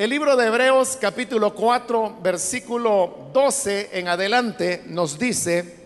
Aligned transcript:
El 0.00 0.08
libro 0.08 0.34
de 0.34 0.46
Hebreos 0.46 0.96
capítulo 0.98 1.54
4 1.54 2.20
versículo 2.22 3.28
12 3.34 3.90
en 3.92 4.08
adelante 4.08 4.82
nos 4.86 5.18
dice, 5.18 5.76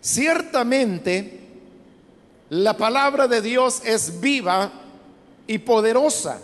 ciertamente 0.00 1.38
la 2.50 2.76
palabra 2.76 3.28
de 3.28 3.40
Dios 3.40 3.82
es 3.84 4.18
viva 4.18 4.72
y 5.46 5.58
poderosa 5.58 6.40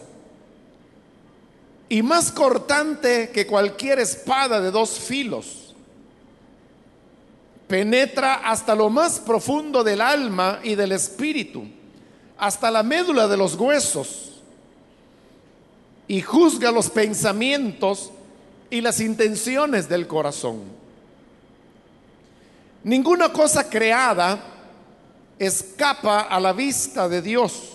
y 1.89 2.05
más 2.05 2.31
cortante 2.31 3.31
que 3.31 3.49
cualquier 3.49 3.99
espada 3.99 4.61
de 4.61 4.71
dos 4.71 4.91
filos. 4.91 5.75
Penetra 7.67 8.35
hasta 8.49 8.77
lo 8.77 8.91
más 8.91 9.19
profundo 9.19 9.83
del 9.83 10.01
alma 10.01 10.61
y 10.63 10.77
del 10.77 10.93
espíritu, 10.93 11.65
hasta 12.39 12.71
la 12.71 12.85
médula 12.85 13.27
de 13.27 13.39
los 13.39 13.57
huesos 13.57 14.34
y 16.07 16.21
juzga 16.21 16.71
los 16.71 16.91
pensamientos 16.91 18.11
y 18.71 18.81
las 18.81 19.01
intenciones 19.01 19.89
del 19.89 20.07
corazón. 20.07 20.63
Ninguna 22.83 23.33
cosa 23.33 23.69
creada 23.69 24.39
escapa 25.39 26.21
a 26.21 26.39
la 26.39 26.53
vista 26.53 27.09
de 27.09 27.23
Dios. 27.23 27.71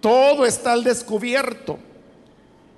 Todo 0.00 0.44
está 0.44 0.72
al 0.72 0.84
descubierto, 0.84 1.78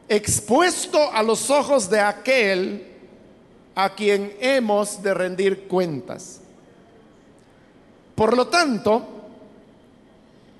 expuesto 0.09 1.11
a 1.13 1.23
los 1.23 1.51
ojos 1.51 1.89
de 1.89 2.01
aquel 2.01 2.87
a 3.75 3.95
quien 3.95 4.37
hemos 4.41 5.03
de 5.03 5.13
rendir 5.13 5.67
cuentas. 5.67 6.41
Por 8.15 8.37
lo 8.37 8.47
tanto, 8.47 9.07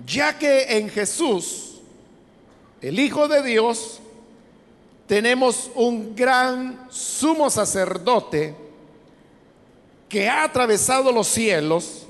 ya 0.05 0.39
que 0.39 0.79
en 0.79 0.91
Jesús 0.91 1.66
el 2.81 2.99
Hijo 2.99 3.29
de 3.29 3.43
Dios, 3.43 4.01
tenemos 5.07 5.71
un 5.75 6.15
gran 6.15 6.87
sumo 6.91 7.49
sacerdote 7.49 8.55
que 10.09 10.29
ha 10.29 10.45
atravesado 10.45 11.13
los 11.13 11.29
cielos, 11.29 12.07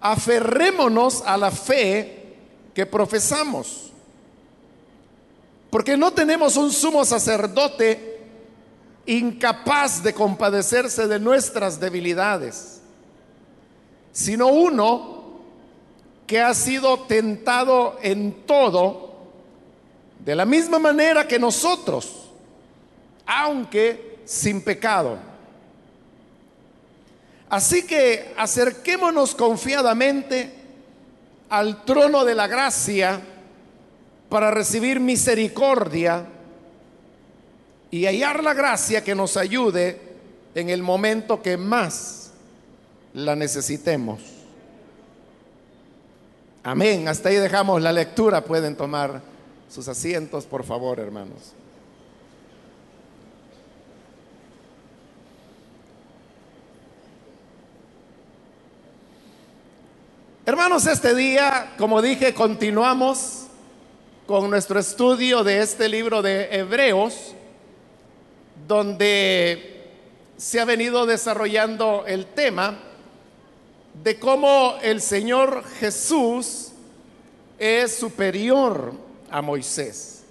aferrémonos 0.00 1.22
a 1.26 1.36
la 1.36 1.50
fe 1.50 2.36
que 2.74 2.86
profesamos. 2.86 3.90
Porque 5.70 5.96
no 5.96 6.12
tenemos 6.12 6.56
un 6.56 6.70
sumo 6.70 7.04
sacerdote 7.04 8.20
incapaz 9.06 10.02
de 10.02 10.12
compadecerse 10.12 11.06
de 11.06 11.18
nuestras 11.18 11.78
debilidades, 11.80 12.80
sino 14.12 14.48
uno 14.48 15.16
que 16.26 16.40
ha 16.40 16.54
sido 16.54 17.00
tentado 17.00 17.98
en 18.02 18.32
todo 18.46 19.15
de 20.26 20.34
la 20.34 20.44
misma 20.44 20.80
manera 20.80 21.28
que 21.28 21.38
nosotros, 21.38 22.30
aunque 23.24 24.18
sin 24.24 24.60
pecado. 24.60 25.16
Así 27.48 27.86
que 27.86 28.34
acerquémonos 28.36 29.36
confiadamente 29.36 30.52
al 31.48 31.84
trono 31.84 32.24
de 32.24 32.34
la 32.34 32.48
gracia 32.48 33.20
para 34.28 34.50
recibir 34.50 34.98
misericordia 34.98 36.26
y 37.92 38.06
hallar 38.06 38.42
la 38.42 38.52
gracia 38.52 39.04
que 39.04 39.14
nos 39.14 39.36
ayude 39.36 40.00
en 40.56 40.70
el 40.70 40.82
momento 40.82 41.40
que 41.40 41.56
más 41.56 42.32
la 43.14 43.36
necesitemos. 43.36 44.20
Amén. 46.64 47.06
Hasta 47.06 47.28
ahí 47.28 47.36
dejamos 47.36 47.80
la 47.80 47.92
lectura. 47.92 48.42
Pueden 48.42 48.74
tomar 48.74 49.35
sus 49.68 49.88
asientos, 49.88 50.46
por 50.46 50.64
favor, 50.64 51.00
hermanos. 51.00 51.52
Hermanos, 60.44 60.86
este 60.86 61.12
día, 61.14 61.74
como 61.76 62.00
dije, 62.00 62.32
continuamos 62.32 63.46
con 64.26 64.48
nuestro 64.48 64.78
estudio 64.78 65.42
de 65.42 65.60
este 65.60 65.88
libro 65.88 66.22
de 66.22 66.48
Hebreos, 66.52 67.34
donde 68.68 69.90
se 70.36 70.60
ha 70.60 70.64
venido 70.64 71.04
desarrollando 71.04 72.04
el 72.06 72.26
tema 72.26 72.78
de 74.04 74.18
cómo 74.20 74.76
el 74.82 75.00
Señor 75.00 75.64
Jesús 75.80 76.72
es 77.58 77.96
superior 77.96 79.05
a 79.36 79.42
Moisés. 79.42 80.22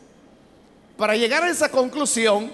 Para 0.98 1.16
llegar 1.16 1.44
a 1.44 1.52
esa 1.52 1.70
conclusión, 1.70 2.52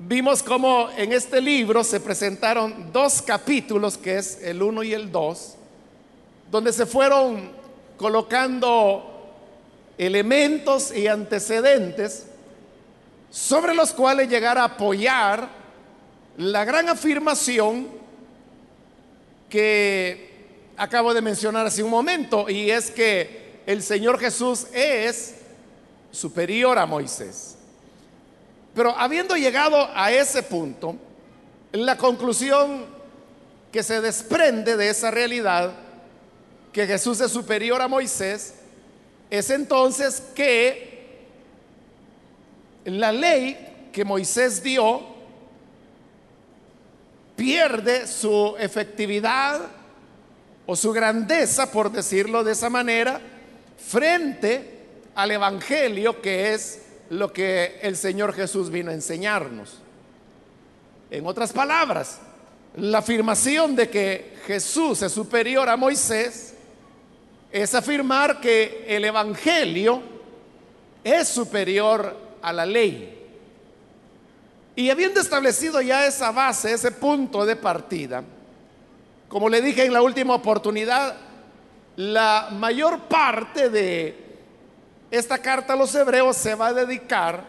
vimos 0.00 0.42
cómo 0.42 0.88
en 0.96 1.12
este 1.12 1.40
libro 1.40 1.84
se 1.84 2.00
presentaron 2.00 2.90
dos 2.92 3.22
capítulos, 3.22 3.96
que 3.96 4.18
es 4.18 4.42
el 4.42 4.60
1 4.60 4.82
y 4.82 4.94
el 4.94 5.12
2, 5.12 5.54
donde 6.50 6.72
se 6.72 6.86
fueron 6.86 7.52
colocando 7.96 9.32
elementos 9.96 10.92
y 10.92 11.06
antecedentes 11.06 12.26
sobre 13.30 13.76
los 13.76 13.92
cuales 13.92 14.28
llegar 14.28 14.58
a 14.58 14.64
apoyar 14.64 15.48
la 16.36 16.64
gran 16.64 16.88
afirmación 16.88 17.90
que 19.48 20.32
acabo 20.76 21.14
de 21.14 21.22
mencionar 21.22 21.64
hace 21.64 21.84
un 21.84 21.90
momento, 21.90 22.50
y 22.50 22.72
es 22.72 22.90
que 22.90 23.60
el 23.66 23.84
Señor 23.84 24.18
Jesús 24.18 24.66
es 24.72 25.43
superior 26.14 26.78
a 26.78 26.86
Moisés. 26.86 27.56
Pero 28.74 28.96
habiendo 28.96 29.36
llegado 29.36 29.88
a 29.94 30.10
ese 30.12 30.42
punto, 30.42 30.96
la 31.72 31.96
conclusión 31.96 32.86
que 33.70 33.82
se 33.82 34.00
desprende 34.00 34.76
de 34.76 34.88
esa 34.88 35.10
realidad, 35.10 35.72
que 36.72 36.86
Jesús 36.86 37.20
es 37.20 37.30
superior 37.30 37.82
a 37.82 37.88
Moisés, 37.88 38.54
es 39.30 39.50
entonces 39.50 40.22
que 40.34 41.24
la 42.84 43.12
ley 43.12 43.88
que 43.92 44.04
Moisés 44.04 44.62
dio 44.62 45.02
pierde 47.36 48.06
su 48.06 48.54
efectividad 48.58 49.60
o 50.66 50.76
su 50.76 50.92
grandeza, 50.92 51.70
por 51.70 51.90
decirlo 51.90 52.44
de 52.44 52.52
esa 52.52 52.70
manera, 52.70 53.20
frente 53.76 54.73
al 55.14 55.30
Evangelio 55.30 56.20
que 56.20 56.52
es 56.52 56.82
lo 57.10 57.32
que 57.32 57.78
el 57.82 57.96
Señor 57.96 58.32
Jesús 58.34 58.70
vino 58.70 58.90
a 58.90 58.94
enseñarnos. 58.94 59.80
En 61.10 61.26
otras 61.26 61.52
palabras, 61.52 62.20
la 62.76 62.98
afirmación 62.98 63.76
de 63.76 63.88
que 63.88 64.36
Jesús 64.46 65.02
es 65.02 65.12
superior 65.12 65.68
a 65.68 65.76
Moisés 65.76 66.54
es 67.52 67.74
afirmar 67.74 68.40
que 68.40 68.84
el 68.88 69.04
Evangelio 69.04 70.02
es 71.04 71.28
superior 71.28 72.16
a 72.42 72.52
la 72.52 72.66
ley. 72.66 73.10
Y 74.74 74.90
habiendo 74.90 75.20
establecido 75.20 75.80
ya 75.80 76.04
esa 76.06 76.32
base, 76.32 76.72
ese 76.72 76.90
punto 76.90 77.46
de 77.46 77.54
partida, 77.54 78.24
como 79.28 79.48
le 79.48 79.62
dije 79.62 79.84
en 79.84 79.92
la 79.92 80.02
última 80.02 80.34
oportunidad, 80.34 81.16
la 81.96 82.48
mayor 82.50 83.02
parte 83.02 83.70
de 83.70 84.23
esta 85.16 85.38
carta 85.38 85.74
a 85.74 85.76
los 85.76 85.94
hebreos 85.94 86.36
se 86.36 86.54
va 86.54 86.68
a 86.68 86.72
dedicar 86.72 87.44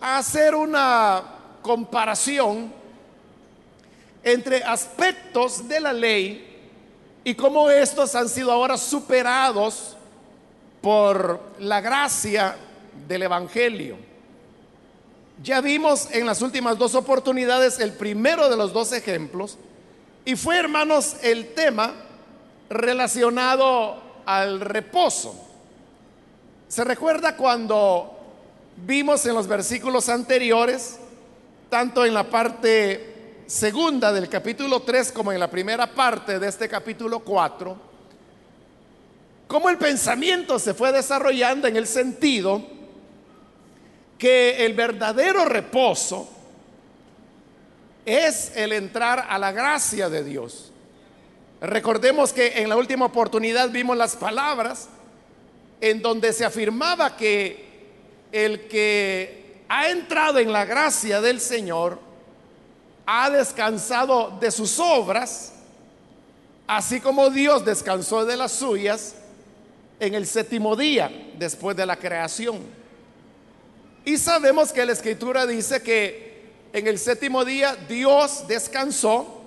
a 0.00 0.18
hacer 0.18 0.54
una 0.54 1.22
comparación 1.62 2.72
entre 4.24 4.64
aspectos 4.64 5.68
de 5.68 5.80
la 5.80 5.92
ley 5.92 6.48
y 7.22 7.34
cómo 7.34 7.70
estos 7.70 8.14
han 8.16 8.28
sido 8.28 8.50
ahora 8.50 8.76
superados 8.76 9.96
por 10.80 11.40
la 11.60 11.80
gracia 11.80 12.56
del 13.06 13.22
Evangelio. 13.22 13.96
Ya 15.40 15.60
vimos 15.60 16.08
en 16.10 16.26
las 16.26 16.42
últimas 16.42 16.76
dos 16.78 16.96
oportunidades 16.96 17.78
el 17.78 17.92
primero 17.92 18.48
de 18.48 18.56
los 18.56 18.72
dos 18.72 18.92
ejemplos 18.92 19.56
y 20.24 20.34
fue, 20.34 20.58
hermanos, 20.58 21.16
el 21.22 21.54
tema 21.54 21.92
relacionado 22.68 24.02
al 24.26 24.60
reposo. 24.60 25.51
¿Se 26.72 26.84
recuerda 26.84 27.36
cuando 27.36 28.18
vimos 28.86 29.26
en 29.26 29.34
los 29.34 29.46
versículos 29.46 30.08
anteriores, 30.08 30.96
tanto 31.68 32.06
en 32.06 32.14
la 32.14 32.24
parte 32.24 33.42
segunda 33.46 34.10
del 34.10 34.26
capítulo 34.30 34.80
3 34.80 35.12
como 35.12 35.32
en 35.32 35.38
la 35.38 35.50
primera 35.50 35.86
parte 35.86 36.38
de 36.38 36.48
este 36.48 36.70
capítulo 36.70 37.18
4, 37.18 37.76
cómo 39.48 39.68
el 39.68 39.76
pensamiento 39.76 40.58
se 40.58 40.72
fue 40.72 40.92
desarrollando 40.92 41.68
en 41.68 41.76
el 41.76 41.86
sentido 41.86 42.62
que 44.16 44.64
el 44.64 44.72
verdadero 44.72 45.44
reposo 45.44 46.26
es 48.06 48.56
el 48.56 48.72
entrar 48.72 49.26
a 49.28 49.38
la 49.38 49.52
gracia 49.52 50.08
de 50.08 50.24
Dios. 50.24 50.72
Recordemos 51.60 52.32
que 52.32 52.62
en 52.62 52.70
la 52.70 52.76
última 52.76 53.04
oportunidad 53.04 53.68
vimos 53.68 53.94
las 53.94 54.16
palabras 54.16 54.88
en 55.82 56.00
donde 56.00 56.32
se 56.32 56.44
afirmaba 56.44 57.16
que 57.16 57.66
el 58.30 58.68
que 58.68 59.64
ha 59.68 59.90
entrado 59.90 60.38
en 60.38 60.52
la 60.52 60.64
gracia 60.64 61.20
del 61.20 61.40
Señor 61.40 61.98
ha 63.04 63.28
descansado 63.28 64.38
de 64.40 64.52
sus 64.52 64.78
obras, 64.78 65.52
así 66.68 67.00
como 67.00 67.30
Dios 67.30 67.64
descansó 67.64 68.24
de 68.24 68.36
las 68.36 68.52
suyas 68.52 69.16
en 69.98 70.14
el 70.14 70.24
séptimo 70.24 70.76
día 70.76 71.10
después 71.36 71.76
de 71.76 71.84
la 71.84 71.96
creación. 71.96 72.60
Y 74.04 74.18
sabemos 74.18 74.72
que 74.72 74.86
la 74.86 74.92
escritura 74.92 75.46
dice 75.46 75.82
que 75.82 76.52
en 76.72 76.86
el 76.86 76.96
séptimo 76.96 77.44
día 77.44 77.74
Dios 77.88 78.44
descansó 78.46 79.42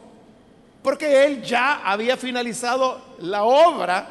porque 0.84 1.24
Él 1.24 1.42
ya 1.44 1.76
había 1.76 2.18
finalizado 2.18 3.16
la 3.20 3.46
obra 3.46 4.10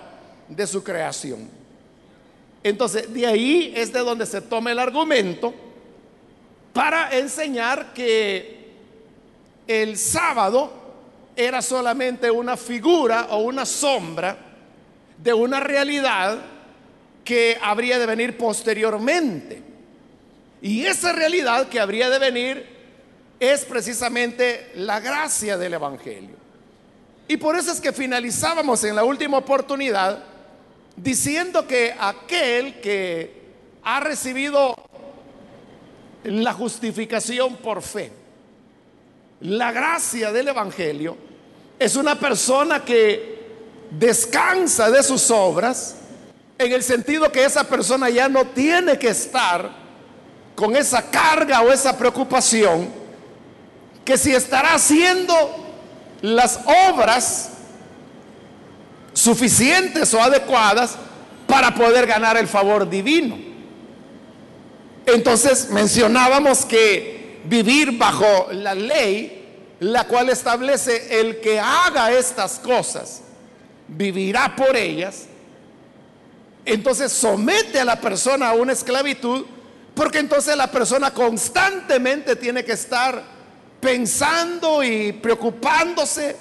de 0.48 0.66
su 0.66 0.82
creación. 0.82 1.63
Entonces, 2.64 3.12
de 3.12 3.26
ahí 3.26 3.74
es 3.76 3.92
de 3.92 4.00
donde 4.00 4.24
se 4.24 4.40
toma 4.40 4.72
el 4.72 4.78
argumento 4.78 5.54
para 6.72 7.16
enseñar 7.16 7.92
que 7.92 8.72
el 9.68 9.98
sábado 9.98 10.72
era 11.36 11.60
solamente 11.60 12.30
una 12.30 12.56
figura 12.56 13.28
o 13.30 13.42
una 13.42 13.66
sombra 13.66 14.38
de 15.18 15.34
una 15.34 15.60
realidad 15.60 16.38
que 17.22 17.58
habría 17.60 17.98
de 17.98 18.06
venir 18.06 18.38
posteriormente. 18.38 19.62
Y 20.62 20.86
esa 20.86 21.12
realidad 21.12 21.68
que 21.68 21.80
habría 21.80 22.08
de 22.08 22.18
venir 22.18 22.66
es 23.40 23.66
precisamente 23.66 24.70
la 24.76 25.00
gracia 25.00 25.58
del 25.58 25.74
Evangelio. 25.74 26.36
Y 27.28 27.36
por 27.36 27.56
eso 27.56 27.72
es 27.72 27.80
que 27.80 27.92
finalizábamos 27.92 28.82
en 28.84 28.96
la 28.96 29.04
última 29.04 29.36
oportunidad 29.36 30.33
diciendo 30.96 31.66
que 31.66 31.94
aquel 31.98 32.80
que 32.80 33.42
ha 33.82 34.00
recibido 34.00 34.74
la 36.24 36.52
justificación 36.52 37.56
por 37.56 37.82
fe, 37.82 38.12
la 39.40 39.72
gracia 39.72 40.32
del 40.32 40.48
Evangelio, 40.48 41.16
es 41.78 41.96
una 41.96 42.18
persona 42.18 42.84
que 42.84 43.34
descansa 43.90 44.90
de 44.90 45.02
sus 45.02 45.30
obras 45.30 45.96
en 46.56 46.72
el 46.72 46.82
sentido 46.82 47.30
que 47.30 47.44
esa 47.44 47.64
persona 47.64 48.08
ya 48.10 48.28
no 48.28 48.46
tiene 48.46 48.98
que 48.98 49.08
estar 49.08 49.70
con 50.54 50.76
esa 50.76 51.10
carga 51.10 51.60
o 51.62 51.72
esa 51.72 51.96
preocupación 51.98 52.88
que 54.04 54.16
si 54.16 54.32
estará 54.32 54.74
haciendo 54.74 55.34
las 56.22 56.60
obras 56.92 57.50
suficientes 59.14 60.12
o 60.12 60.20
adecuadas 60.20 60.96
para 61.46 61.74
poder 61.74 62.06
ganar 62.06 62.36
el 62.36 62.46
favor 62.46 62.88
divino. 62.88 63.38
Entonces 65.06 65.70
mencionábamos 65.70 66.64
que 66.66 67.40
vivir 67.44 67.96
bajo 67.96 68.48
la 68.52 68.74
ley, 68.74 69.76
la 69.80 70.06
cual 70.06 70.30
establece 70.30 71.20
el 71.20 71.40
que 71.40 71.60
haga 71.60 72.12
estas 72.12 72.58
cosas, 72.58 73.22
vivirá 73.88 74.54
por 74.56 74.76
ellas, 74.76 75.26
entonces 76.64 77.12
somete 77.12 77.80
a 77.80 77.84
la 77.84 78.00
persona 78.00 78.48
a 78.48 78.54
una 78.54 78.72
esclavitud, 78.72 79.44
porque 79.94 80.18
entonces 80.18 80.56
la 80.56 80.70
persona 80.70 81.12
constantemente 81.12 82.36
tiene 82.36 82.64
que 82.64 82.72
estar 82.72 83.22
pensando 83.80 84.82
y 84.82 85.12
preocupándose 85.12 86.36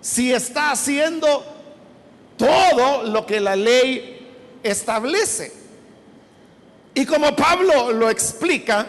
si 0.00 0.32
está 0.32 0.70
haciendo 0.70 1.49
todo 2.40 3.02
lo 3.02 3.26
que 3.26 3.38
la 3.38 3.54
ley 3.54 4.26
establece. 4.62 5.52
Y 6.94 7.04
como 7.04 7.36
Pablo 7.36 7.92
lo 7.92 8.08
explica 8.08 8.86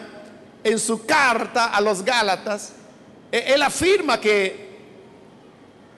en 0.64 0.78
su 0.78 1.04
carta 1.04 1.66
a 1.66 1.80
los 1.82 2.02
Gálatas, 2.02 2.72
e, 3.30 3.52
él 3.52 3.62
afirma 3.62 4.18
que 4.18 4.72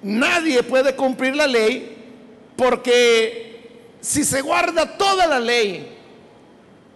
nadie 0.02 0.64
puede 0.64 0.96
cumplir 0.96 1.36
la 1.36 1.46
ley 1.46 1.96
porque 2.56 3.70
si 4.00 4.24
se 4.24 4.40
guarda 4.42 4.98
toda 4.98 5.26
la 5.26 5.38
ley, 5.38 5.96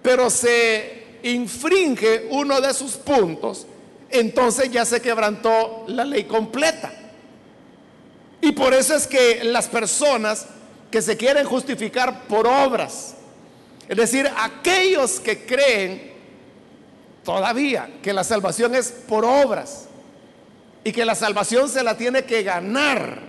pero 0.03 0.29
se 0.29 1.05
infringe 1.23 2.27
uno 2.31 2.61
de 2.61 2.75
sus 2.75 2.93
puntos, 2.93 3.67
entonces 4.11 4.71
ya 4.71 4.85
se 4.85 5.01
quebrantó 5.01 5.85
la 5.87 6.05
ley 6.05 6.25
completa. 6.25 6.93
Y 8.41 8.53
por 8.53 8.73
eso 8.73 8.95
es 8.95 9.07
que 9.07 9.43
las 9.45 9.69
personas 9.69 10.47
que 10.91 11.03
se 11.03 11.17
quieren 11.17 11.45
justificar 11.45 12.27
por 12.27 12.47
obras, 12.47 13.15
es 13.89 13.97
decir, 13.97 14.31
aquellos 14.37 15.21
que 15.21 15.45
creen 15.45 16.13
todavía 17.25 17.91
que 18.03 18.13
la 18.13 18.25
salvación 18.25 18.75
es 18.75 18.91
por 18.91 19.25
obras 19.25 19.87
y 20.85 20.93
que 20.93 21.05
la 21.05 21.15
salvación 21.15 21.69
se 21.69 21.83
la 21.83 21.97
tiene 21.97 22.25
que 22.25 22.43
ganar 22.43 23.21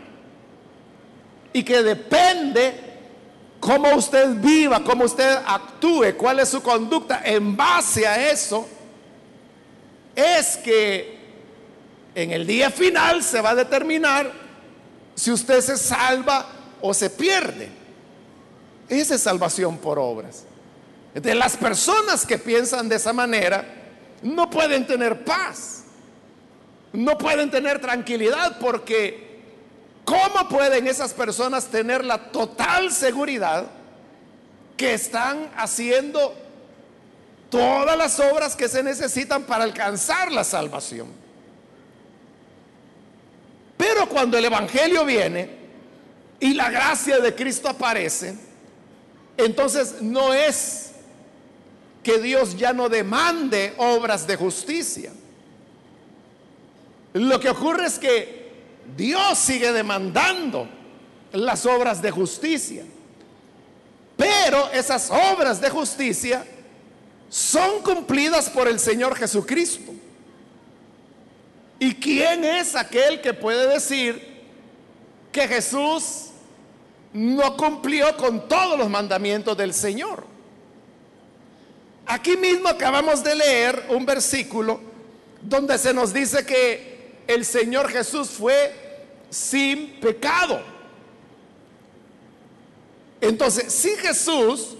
y 1.51 1.63
que 1.63 1.81
depende 1.81 2.89
cómo 3.59 3.93
usted 3.95 4.35
viva, 4.35 4.83
cómo 4.83 5.05
usted 5.05 5.39
actúe, 5.45 6.15
cuál 6.17 6.39
es 6.39 6.49
su 6.49 6.61
conducta 6.61 7.21
en 7.25 7.57
base 7.57 8.07
a 8.07 8.31
eso, 8.31 8.67
es 10.15 10.57
que 10.57 11.17
en 12.15 12.31
el 12.31 12.45
día 12.45 12.69
final 12.69 13.23
se 13.23 13.41
va 13.41 13.51
a 13.51 13.55
determinar 13.55 14.48
si 15.19 15.31
usted 15.31 15.59
se 15.59 15.75
salva 15.75 16.45
o 16.81 16.93
se 16.93 17.09
pierde. 17.09 17.69
Esa 18.87 19.15
es 19.15 19.21
salvación 19.21 19.77
por 19.77 19.99
obras. 19.99 20.45
De 21.13 21.35
las 21.35 21.57
personas 21.57 22.25
que 22.25 22.37
piensan 22.37 22.87
de 22.87 22.95
esa 22.95 23.11
manera, 23.11 23.65
no 24.21 24.49
pueden 24.49 24.87
tener 24.87 25.25
paz, 25.25 25.83
no 26.93 27.17
pueden 27.17 27.51
tener 27.51 27.81
tranquilidad, 27.81 28.59
porque 28.59 29.41
¿cómo 30.05 30.47
pueden 30.47 30.87
esas 30.87 31.13
personas 31.13 31.65
tener 31.65 32.05
la 32.05 32.31
total 32.31 32.89
seguridad 32.89 33.65
que 34.77 34.93
están 34.93 35.51
haciendo 35.57 36.33
todas 37.49 37.97
las 37.97 38.17
obras 38.21 38.55
que 38.55 38.69
se 38.69 38.83
necesitan 38.83 39.43
para 39.43 39.65
alcanzar 39.65 40.31
la 40.31 40.45
salvación? 40.45 41.28
Pero 43.79 44.09
cuando 44.09 44.37
el 44.37 44.43
Evangelio 44.43 45.05
viene 45.05 45.49
y 46.37 46.53
la 46.53 46.69
gracia 46.69 47.17
de 47.19 47.33
Cristo 47.33 47.69
aparece, 47.69 48.35
entonces 49.37 50.01
no 50.01 50.33
es 50.33 50.91
que 52.03 52.19
Dios 52.19 52.57
ya 52.57 52.73
no 52.73 52.89
demande 52.89 53.73
obras 53.77 54.27
de 54.27 54.35
justicia. 54.35 55.13
Lo 57.13 57.39
que 57.39 57.49
ocurre 57.49 57.85
es 57.85 57.97
que 57.97 58.51
Dios 58.97 59.37
sigue 59.37 59.71
demandando 59.71 60.67
las 61.31 61.65
obras 61.65 62.01
de 62.01 62.11
justicia. 62.11 62.83
Pero 64.17 64.69
esas 64.73 65.09
obras 65.09 65.61
de 65.61 65.69
justicia 65.69 66.45
son 67.29 67.81
cumplidas 67.81 68.49
por 68.49 68.67
el 68.67 68.77
Señor 68.77 69.15
Jesucristo. 69.15 69.88
¿Y 71.79 71.95
quién 71.95 72.43
es 72.43 72.75
aquel 72.75 73.21
que 73.21 73.33
puede 73.33 73.67
decir 73.67 74.21
que 75.31 75.47
Jesús 75.47 76.25
no 77.13 77.55
cumplió 77.55 78.15
con 78.17 78.47
todos 78.49 78.77
los 78.77 78.89
mandamientos 78.89 79.55
del 79.55 79.73
Señor? 79.73 80.25
Aquí 82.05 82.35
mismo 82.35 82.67
acabamos 82.67 83.23
de 83.23 83.35
leer 83.35 83.85
un 83.89 84.05
versículo 84.05 84.81
donde 85.41 85.77
se 85.77 85.93
nos 85.93 86.11
dice 86.11 86.45
que 86.45 87.21
el 87.27 87.45
Señor 87.45 87.89
Jesús 87.89 88.29
fue 88.29 88.75
sin 89.29 89.99
pecado. 90.01 90.61
Entonces, 93.21 93.71
si 93.71 93.89
Jesús 93.97 94.75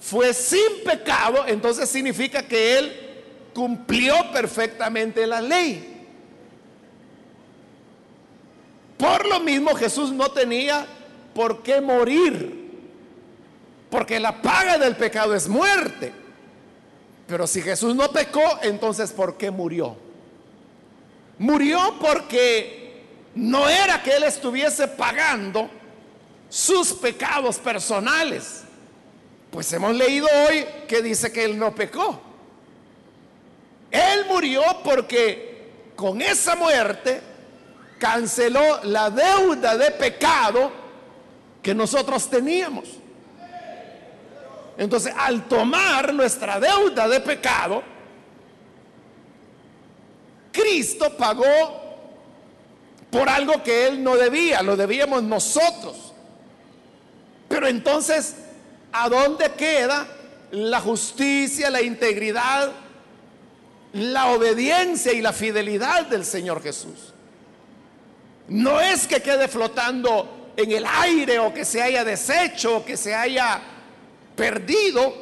fue 0.00 0.34
sin 0.34 0.84
pecado, 0.84 1.44
entonces 1.46 1.88
significa 1.88 2.46
que 2.46 2.78
Él 2.78 2.92
cumplió 3.54 4.14
perfectamente 4.32 5.26
la 5.26 5.40
ley. 5.40 5.93
Por 9.04 9.26
lo 9.26 9.38
mismo 9.40 9.74
Jesús 9.74 10.12
no 10.12 10.30
tenía 10.30 10.86
por 11.34 11.62
qué 11.62 11.78
morir, 11.78 12.70
porque 13.90 14.18
la 14.18 14.40
paga 14.40 14.78
del 14.78 14.96
pecado 14.96 15.34
es 15.34 15.46
muerte. 15.46 16.10
Pero 17.26 17.46
si 17.46 17.60
Jesús 17.60 17.94
no 17.94 18.10
pecó, 18.10 18.60
entonces 18.62 19.12
¿por 19.12 19.36
qué 19.36 19.50
murió? 19.50 19.94
Murió 21.38 21.96
porque 22.00 23.02
no 23.34 23.68
era 23.68 24.02
que 24.02 24.16
él 24.16 24.22
estuviese 24.22 24.88
pagando 24.88 25.68
sus 26.48 26.94
pecados 26.94 27.58
personales. 27.58 28.62
Pues 29.50 29.70
hemos 29.74 29.94
leído 29.94 30.28
hoy 30.48 30.64
que 30.88 31.02
dice 31.02 31.30
que 31.30 31.44
él 31.44 31.58
no 31.58 31.74
pecó. 31.74 32.22
Él 33.90 34.24
murió 34.30 34.62
porque 34.82 35.92
con 35.94 36.22
esa 36.22 36.56
muerte 36.56 37.33
canceló 38.04 38.80
la 38.82 39.08
deuda 39.08 39.78
de 39.78 39.90
pecado 39.92 40.70
que 41.62 41.74
nosotros 41.74 42.28
teníamos. 42.28 42.84
Entonces, 44.76 45.14
al 45.16 45.48
tomar 45.48 46.12
nuestra 46.12 46.60
deuda 46.60 47.08
de 47.08 47.20
pecado, 47.20 47.82
Cristo 50.52 51.16
pagó 51.16 51.46
por 53.08 53.26
algo 53.26 53.62
que 53.62 53.86
Él 53.86 54.04
no 54.04 54.16
debía, 54.16 54.60
lo 54.60 54.76
debíamos 54.76 55.22
nosotros. 55.22 56.12
Pero 57.48 57.66
entonces, 57.68 58.36
¿a 58.92 59.08
dónde 59.08 59.50
queda 59.52 60.06
la 60.50 60.82
justicia, 60.82 61.70
la 61.70 61.80
integridad, 61.80 62.70
la 63.94 64.26
obediencia 64.26 65.14
y 65.14 65.22
la 65.22 65.32
fidelidad 65.32 66.04
del 66.04 66.26
Señor 66.26 66.62
Jesús? 66.62 67.13
No 68.48 68.80
es 68.80 69.06
que 69.06 69.20
quede 69.20 69.48
flotando 69.48 70.52
en 70.56 70.70
el 70.70 70.84
aire 70.86 71.38
o 71.38 71.52
que 71.52 71.64
se 71.64 71.82
haya 71.82 72.04
deshecho 72.04 72.78
o 72.78 72.84
que 72.84 72.96
se 72.96 73.14
haya 73.14 73.60
perdido, 74.36 75.14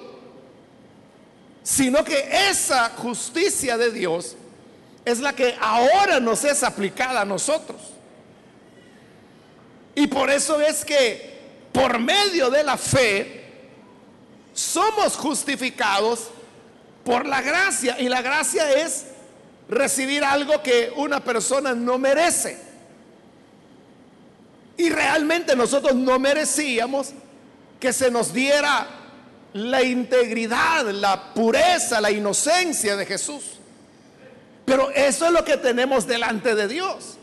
sino 1.63 2.05
que 2.05 2.49
esa 2.51 2.91
justicia 2.91 3.77
de 3.77 3.91
Dios 3.93 4.37
es 5.05 5.21
la 5.21 5.33
que 5.33 5.57
ahora 5.61 6.21
nos 6.21 6.45
es 6.45 6.63
aplicada 6.63 7.21
a 7.21 7.25
nosotros. 7.25 7.81
Y 9.95 10.07
por 10.07 10.31
eso 10.31 10.61
es 10.61 10.85
que 10.85 11.33
por 11.73 11.99
medio 11.99 12.51
de 12.51 12.65
la 12.65 12.77
fe 12.77 13.43
somos 14.55 15.17
justificados 15.17 16.29
por 17.05 17.27
la 17.27 17.41
gracia. 17.43 17.99
Y 17.99 18.09
la 18.09 18.23
gracia 18.23 18.71
es 18.73 19.07
recibir 19.69 20.25
algo 20.25 20.63
que 20.63 20.93
una 20.97 21.23
persona 21.23 21.75
no 21.75 21.99
merece. 21.99 22.72
Y 24.77 24.91
realmente 24.91 25.55
nosotros 25.55 25.95
no 25.95 26.19
merecíamos 26.19 27.13
que 27.79 27.93
se 27.93 28.11
nos 28.11 28.33
diera 28.33 28.87
la 29.53 29.83
integridad, 29.83 30.87
la 30.91 31.35
pureza, 31.35 32.01
la 32.01 32.11
inocencia 32.11 32.97
de 32.97 33.07
Jesús. 33.07 33.59
Pero 34.65 34.91
eso 34.91 35.27
es 35.27 35.33
lo 35.33 35.45
que 35.45 35.57
tenemos 35.57 36.07
delante 36.07 36.55
de 36.55 36.69
Dios. 36.69 37.19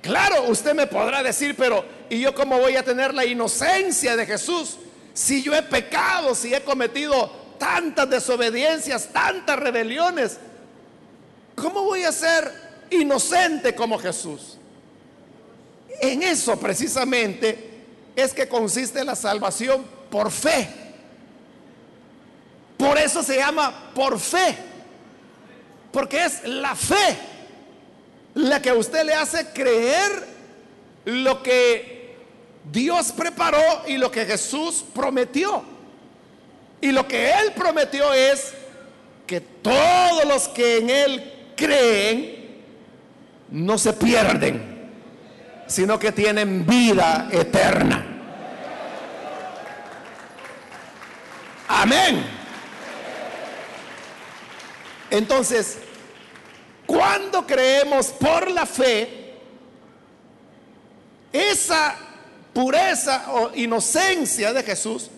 Claro, 0.00 0.44
usted 0.48 0.74
me 0.74 0.86
podrá 0.86 1.22
decir, 1.22 1.56
pero 1.56 1.84
¿y 2.08 2.20
yo 2.20 2.34
cómo 2.34 2.58
voy 2.58 2.76
a 2.76 2.84
tener 2.84 3.14
la 3.14 3.24
inocencia 3.24 4.16
de 4.16 4.26
Jesús 4.26 4.76
si 5.12 5.42
yo 5.42 5.54
he 5.54 5.62
pecado, 5.62 6.34
si 6.34 6.54
he 6.54 6.62
cometido 6.62 7.30
tantas 7.58 8.08
desobediencias, 8.08 9.08
tantas 9.12 9.58
rebeliones? 9.58 10.38
¿Cómo 11.54 11.82
voy 11.82 12.04
a 12.04 12.12
ser 12.12 12.52
inocente 12.90 13.74
como 13.74 13.98
Jesús? 13.98 14.58
En 16.00 16.22
eso 16.22 16.58
precisamente 16.58 17.70
es 18.16 18.32
que 18.32 18.48
consiste 18.48 19.04
la 19.04 19.14
salvación 19.14 19.84
por 20.10 20.30
fe. 20.30 20.68
Por 22.76 22.98
eso 22.98 23.22
se 23.22 23.36
llama 23.36 23.92
por 23.94 24.18
fe. 24.18 24.56
Porque 25.92 26.24
es 26.24 26.44
la 26.44 26.74
fe 26.74 27.18
la 28.34 28.60
que 28.60 28.70
a 28.70 28.74
usted 28.74 29.04
le 29.04 29.14
hace 29.14 29.46
creer 29.52 30.10
lo 31.04 31.42
que 31.42 32.16
Dios 32.70 33.12
preparó 33.12 33.62
y 33.86 33.96
lo 33.96 34.10
que 34.10 34.24
Jesús 34.24 34.84
prometió. 34.92 35.62
Y 36.80 36.92
lo 36.92 37.06
que 37.06 37.30
Él 37.30 37.52
prometió 37.54 38.12
es 38.12 38.52
que 39.26 39.40
todos 39.40 40.24
los 40.26 40.48
que 40.48 40.78
en 40.78 40.90
Él 40.90 41.32
creen 41.56 42.62
no 43.50 43.78
se 43.78 43.92
pierden, 43.92 44.73
sino 45.66 45.98
que 45.98 46.12
tienen 46.12 46.66
vida 46.66 47.28
eterna. 47.30 48.06
Amén. 51.68 52.24
Entonces, 55.10 55.78
cuando 56.86 57.46
creemos 57.46 58.08
por 58.08 58.50
la 58.50 58.66
fe, 58.66 59.34
esa 61.32 61.96
pureza 62.52 63.32
o 63.32 63.50
inocencia 63.54 64.52
de 64.52 64.62
Jesús 64.62 65.10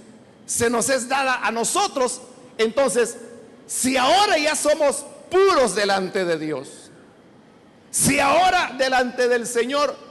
se 0.46 0.70
nos 0.70 0.88
es 0.88 1.08
dada 1.08 1.40
a 1.42 1.50
nosotros. 1.50 2.22
Entonces, 2.56 3.16
si 3.66 3.96
ahora 3.96 4.38
ya 4.38 4.54
somos 4.54 5.04
puros 5.30 5.74
delante 5.74 6.24
de 6.24 6.38
Dios, 6.38 6.90
si 7.90 8.20
ahora 8.20 8.74
delante 8.78 9.28
del 9.28 9.46
Señor 9.46 10.05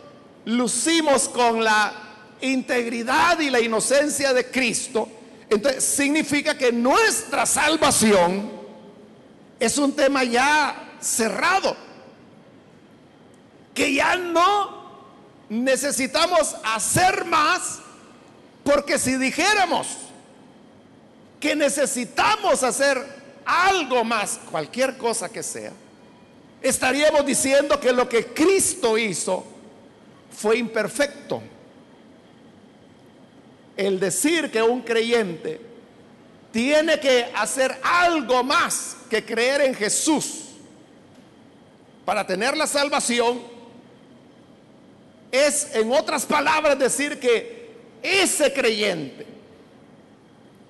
lucimos 0.45 1.27
con 1.27 1.63
la 1.63 1.93
integridad 2.41 3.39
y 3.39 3.49
la 3.49 3.59
inocencia 3.59 4.33
de 4.33 4.49
Cristo, 4.49 5.09
entonces 5.49 5.83
significa 5.83 6.57
que 6.57 6.71
nuestra 6.71 7.45
salvación 7.45 8.51
es 9.59 9.77
un 9.77 9.93
tema 9.93 10.23
ya 10.23 10.97
cerrado. 10.99 11.75
Que 13.73 13.93
ya 13.93 14.15
no 14.15 14.85
necesitamos 15.49 16.55
hacer 16.63 17.25
más, 17.25 17.79
porque 18.63 18.97
si 18.97 19.17
dijéramos 19.17 19.87
que 21.39 21.55
necesitamos 21.55 22.63
hacer 22.63 23.05
algo 23.45 24.03
más, 24.03 24.39
cualquier 24.49 24.97
cosa 24.97 25.29
que 25.29 25.43
sea, 25.43 25.73
estaríamos 26.61 27.25
diciendo 27.25 27.79
que 27.79 27.91
lo 27.91 28.09
que 28.09 28.27
Cristo 28.27 28.97
hizo 28.97 29.45
fue 30.35 30.57
imperfecto. 30.57 31.41
El 33.77 33.99
decir 33.99 34.51
que 34.51 34.61
un 34.61 34.81
creyente 34.81 35.59
tiene 36.51 36.99
que 36.99 37.31
hacer 37.35 37.77
algo 37.83 38.43
más 38.43 38.97
que 39.09 39.25
creer 39.25 39.61
en 39.61 39.75
Jesús 39.75 40.43
para 42.05 42.25
tener 42.25 42.55
la 42.55 42.67
salvación 42.67 43.41
es, 45.31 45.75
en 45.75 45.91
otras 45.91 46.25
palabras, 46.25 46.77
decir 46.79 47.19
que 47.19 47.75
ese 48.01 48.53
creyente 48.53 49.25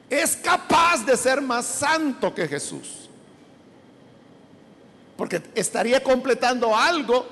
es 0.10 0.36
capaz 0.38 1.06
de 1.06 1.18
ser 1.18 1.42
más 1.42 1.66
santo 1.66 2.34
que 2.34 2.48
Jesús. 2.48 3.10
Porque 5.18 5.42
estaría 5.54 6.02
completando 6.02 6.76
algo 6.76 7.28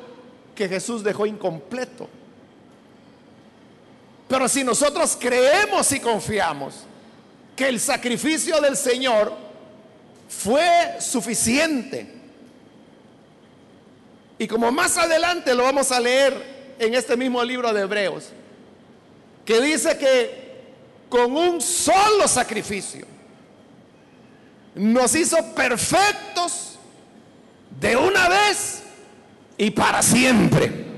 que 0.54 0.70
Jesús 0.70 1.04
dejó 1.04 1.26
incompleto. 1.26 2.08
Pero 4.34 4.50
si 4.50 4.64
nosotros 4.64 5.16
creemos 5.20 5.92
y 5.92 6.00
confiamos 6.00 6.86
que 7.56 7.68
el 7.68 7.80
sacrificio 7.80 8.60
del 8.60 8.76
Señor 8.76 9.32
fue 10.28 10.96
suficiente, 11.00 12.12
y 14.40 14.48
como 14.48 14.72
más 14.72 14.98
adelante 14.98 15.54
lo 15.54 15.62
vamos 15.62 15.92
a 15.92 16.00
leer 16.00 16.74
en 16.80 16.96
este 16.96 17.16
mismo 17.16 17.44
libro 17.44 17.72
de 17.72 17.82
Hebreos, 17.82 18.30
que 19.46 19.62
dice 19.62 20.00
que 20.00 20.64
con 21.10 21.38
un 21.38 21.62
solo 21.62 22.28
sacrificio 22.28 23.06
nos 24.74 25.14
hizo 25.14 25.54
perfectos 25.54 26.80
de 27.80 27.96
una 27.96 28.30
vez 28.30 28.82
y 29.60 29.70
para 29.70 30.02
siempre. 30.02 30.93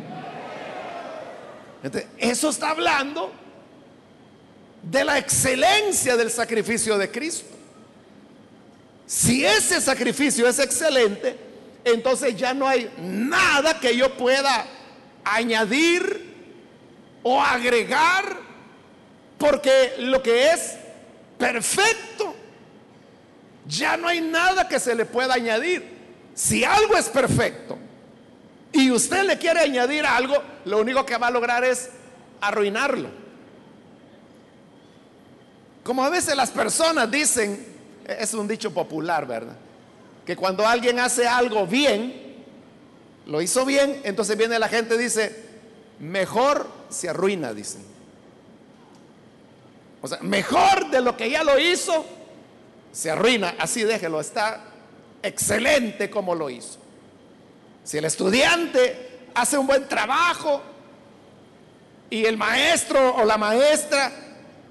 Eso 2.18 2.50
está 2.50 2.72
hablando 2.72 3.32
de 4.82 5.04
la 5.04 5.18
excelencia 5.18 6.16
del 6.16 6.32
sacrificio 6.32 6.98
de 6.98 7.10
Cristo. 7.12 7.56
Si 9.06 9.46
ese 9.46 9.80
sacrificio 9.82 10.48
es 10.48 10.60
excelente, 10.60 11.36
entonces 11.84 12.36
ya 12.36 12.54
no 12.54 12.68
hay 12.68 12.92
nada 12.98 13.80
que 13.80 13.96
yo 13.96 14.16
pueda 14.18 14.66
añadir 15.24 16.34
o 17.22 17.42
agregar, 17.42 18.38
porque 19.38 19.96
lo 20.00 20.22
que 20.22 20.52
es 20.52 20.78
perfecto, 21.38 22.36
ya 23.68 23.98
no 23.98 24.08
hay 24.08 24.22
nada 24.22 24.68
que 24.68 24.80
se 24.80 24.96
le 24.96 25.06
pueda 25.06 25.34
añadir. 25.34 25.84
Si 26.34 26.64
algo 26.64 26.98
es 26.98 27.10
perfecto 27.10 27.78
y 28.76 28.92
usted 28.92 29.24
le 29.24 29.38
quiere 29.38 29.62
añadir 29.62 30.06
algo, 30.06 30.36
lo 30.66 30.80
único 30.80 31.06
que 31.06 31.18
va 31.18 31.28
a 31.28 31.32
lograr 31.32 31.64
es 31.64 31.90
arruinarlo. 32.42 33.10
Como 35.84 36.04
a 36.04 36.10
veces 36.10 36.36
las 36.36 36.52
personas 36.52 37.10
dicen, 37.10 37.66
es 38.08 38.34
un 38.34 38.48
dicho 38.48 38.74
popular, 38.74 39.26
¿verdad? 39.26 39.56
que 40.26 40.36
cuando 40.36 40.68
alguien 40.68 41.00
hace 41.00 41.28
algo 41.28 41.68
bien, 41.68 42.36
lo 43.28 43.42
hizo 43.42 43.64
bien, 43.66 44.02
entonces 44.04 44.36
viene 44.38 44.58
la 44.58 44.68
gente 44.68 44.96
y 44.96 44.98
dice, 44.98 45.36
mejor 46.00 46.68
se 46.90 47.10
arruina, 47.10 47.54
dicen. 47.54 47.84
O 50.02 50.08
sea, 50.08 50.20
mejor 50.22 50.90
de 50.90 51.02
lo 51.02 51.16
que 51.16 51.30
ya 51.30 51.44
lo 51.44 51.60
hizo, 51.60 52.06
se 52.92 53.12
arruina. 53.12 53.56
Así 53.60 53.84
déjelo, 53.84 54.20
está 54.20 54.64
excelente 55.22 56.10
como 56.10 56.36
lo 56.36 56.50
hizo. 56.50 56.80
Si 57.86 58.00
el 58.00 58.06
estudiante 58.06 59.30
hace 59.36 59.58
un 59.60 59.68
buen 59.68 59.88
trabajo 59.88 60.62
y 62.10 62.26
el 62.26 62.36
maestro 62.36 63.16
o 63.16 63.24
la 63.24 63.38
maestra 63.38 64.12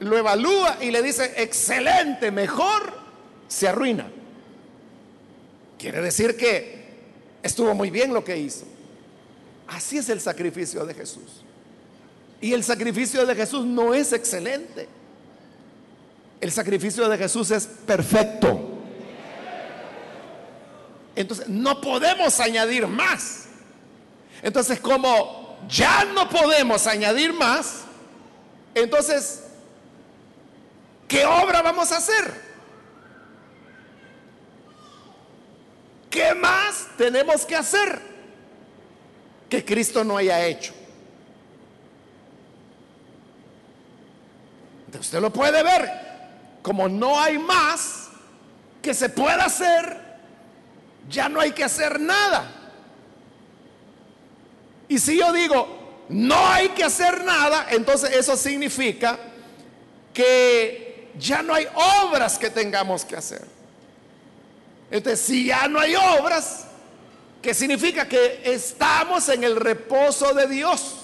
lo 0.00 0.18
evalúa 0.18 0.78
y 0.80 0.90
le 0.90 1.00
dice, 1.00 1.32
excelente, 1.36 2.32
mejor, 2.32 2.92
se 3.46 3.68
arruina. 3.68 4.10
Quiere 5.78 6.00
decir 6.00 6.36
que 6.36 6.84
estuvo 7.40 7.72
muy 7.72 7.90
bien 7.90 8.12
lo 8.12 8.24
que 8.24 8.36
hizo. 8.36 8.66
Así 9.68 9.98
es 9.98 10.08
el 10.08 10.20
sacrificio 10.20 10.84
de 10.84 10.94
Jesús. 10.94 11.44
Y 12.40 12.52
el 12.52 12.64
sacrificio 12.64 13.24
de 13.24 13.34
Jesús 13.36 13.64
no 13.64 13.94
es 13.94 14.12
excelente. 14.12 14.88
El 16.40 16.50
sacrificio 16.50 17.08
de 17.08 17.16
Jesús 17.16 17.52
es 17.52 17.66
perfecto. 17.66 18.73
Entonces, 21.16 21.48
no 21.48 21.80
podemos 21.80 22.40
añadir 22.40 22.86
más. 22.86 23.44
Entonces, 24.42 24.80
como 24.80 25.58
ya 25.68 26.04
no 26.04 26.28
podemos 26.28 26.86
añadir 26.86 27.32
más, 27.32 27.84
entonces, 28.74 29.44
¿qué 31.06 31.24
obra 31.24 31.62
vamos 31.62 31.92
a 31.92 31.98
hacer? 31.98 32.42
¿Qué 36.10 36.34
más 36.34 36.88
tenemos 36.96 37.44
que 37.44 37.56
hacer 37.56 38.00
que 39.48 39.64
Cristo 39.64 40.04
no 40.04 40.16
haya 40.16 40.44
hecho? 40.44 40.74
Entonces, 44.86 45.06
usted 45.06 45.20
lo 45.20 45.32
puede 45.32 45.62
ver, 45.62 45.90
como 46.62 46.88
no 46.88 47.20
hay 47.20 47.38
más 47.38 48.08
que 48.80 48.94
se 48.94 49.08
pueda 49.08 49.46
hacer, 49.46 50.03
ya 51.08 51.28
no 51.28 51.40
hay 51.40 51.52
que 51.52 51.64
hacer 51.64 52.00
nada. 52.00 52.50
Y 54.88 54.98
si 54.98 55.18
yo 55.18 55.32
digo, 55.32 55.84
no 56.08 56.46
hay 56.48 56.68
que 56.70 56.84
hacer 56.84 57.24
nada, 57.24 57.66
entonces 57.70 58.12
eso 58.12 58.36
significa 58.36 59.18
que 60.12 61.10
ya 61.18 61.42
no 61.42 61.54
hay 61.54 61.66
obras 62.04 62.38
que 62.38 62.50
tengamos 62.50 63.04
que 63.04 63.16
hacer. 63.16 63.44
Entonces, 64.90 65.20
si 65.20 65.46
ya 65.46 65.66
no 65.66 65.80
hay 65.80 65.94
obras, 65.96 66.66
¿qué 67.42 67.54
significa? 67.54 68.08
Que 68.08 68.42
estamos 68.44 69.28
en 69.28 69.44
el 69.44 69.56
reposo 69.56 70.34
de 70.34 70.46
Dios. 70.46 70.96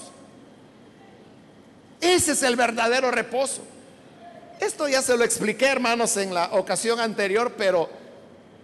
Ese 1.99 2.31
es 2.31 2.43
el 2.43 2.55
verdadero 2.55 3.11
reposo. 3.11 3.61
Esto 4.59 4.87
ya 4.87 5.01
se 5.01 5.17
lo 5.17 5.23
expliqué, 5.23 5.65
hermanos, 5.67 6.15
en 6.17 6.33
la 6.33 6.51
ocasión 6.53 6.99
anterior, 6.99 7.55
pero 7.57 7.89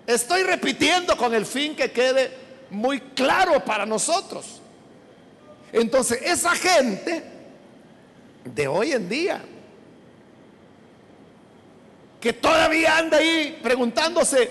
Estoy 0.07 0.43
repitiendo 0.43 1.17
con 1.17 1.35
el 1.35 1.45
fin 1.45 1.75
que 1.75 1.91
quede 1.91 2.31
muy 2.69 3.01
claro 3.01 3.63
para 3.65 3.85
nosotros. 3.85 4.61
Entonces, 5.73 6.21
esa 6.23 6.55
gente 6.55 7.23
de 8.45 8.67
hoy 8.69 8.93
en 8.93 9.09
día, 9.09 9.41
que 12.21 12.31
todavía 12.31 12.97
anda 12.97 13.17
ahí 13.17 13.59
preguntándose, 13.61 14.49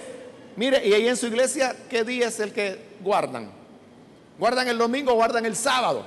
mire, 0.56 0.86
y 0.86 0.92
ahí 0.92 1.08
en 1.08 1.16
su 1.16 1.26
iglesia, 1.26 1.74
¿qué 1.88 2.04
día 2.04 2.28
es 2.28 2.38
el 2.38 2.52
que 2.52 2.78
guardan? 3.00 3.50
¿Guardan 4.38 4.68
el 4.68 4.76
domingo 4.76 5.12
o 5.12 5.14
guardan 5.14 5.46
el 5.46 5.56
sábado? 5.56 6.04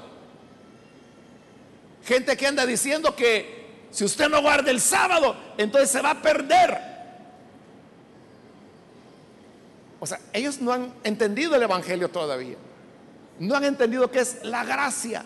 Gente 2.06 2.38
que 2.38 2.46
anda 2.46 2.68
diciendo 2.68 3.16
que 3.16 3.88
si 3.90 4.06
usted 4.06 4.30
no 4.30 4.44
guarda 4.44 4.70
el 4.70 4.80
sábado, 4.80 5.36
entonces 5.58 5.90
se 5.90 6.02
va 6.02 6.12
a 6.12 6.22
perder. 6.22 6.89
O 10.00 10.08
sea, 10.08 10.20
ellos 10.34 10.62
no 10.62 10.72
han 10.72 10.94
entendido 11.04 11.56
el 11.56 11.64
Evangelio 11.64 12.10
todavía. 12.10 12.56
No 13.40 13.56
han 13.56 13.66
entendido 13.66 14.10
qué 14.10 14.20
es 14.20 14.40
la 14.44 14.64
gracia. 14.64 15.26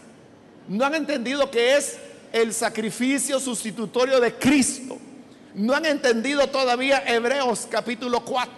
No 0.68 0.86
han 0.86 0.96
entendido 0.96 1.50
qué 1.52 1.78
es 1.78 1.98
el 2.32 2.54
sacrificio 2.54 3.40
sustitutorio 3.40 4.20
de 4.20 4.34
Cristo. 4.36 4.98
No 5.54 5.74
han 5.76 5.86
entendido 5.86 6.48
todavía 6.48 7.04
Hebreos 7.06 7.68
capítulo 7.70 8.26
4, 8.26 8.52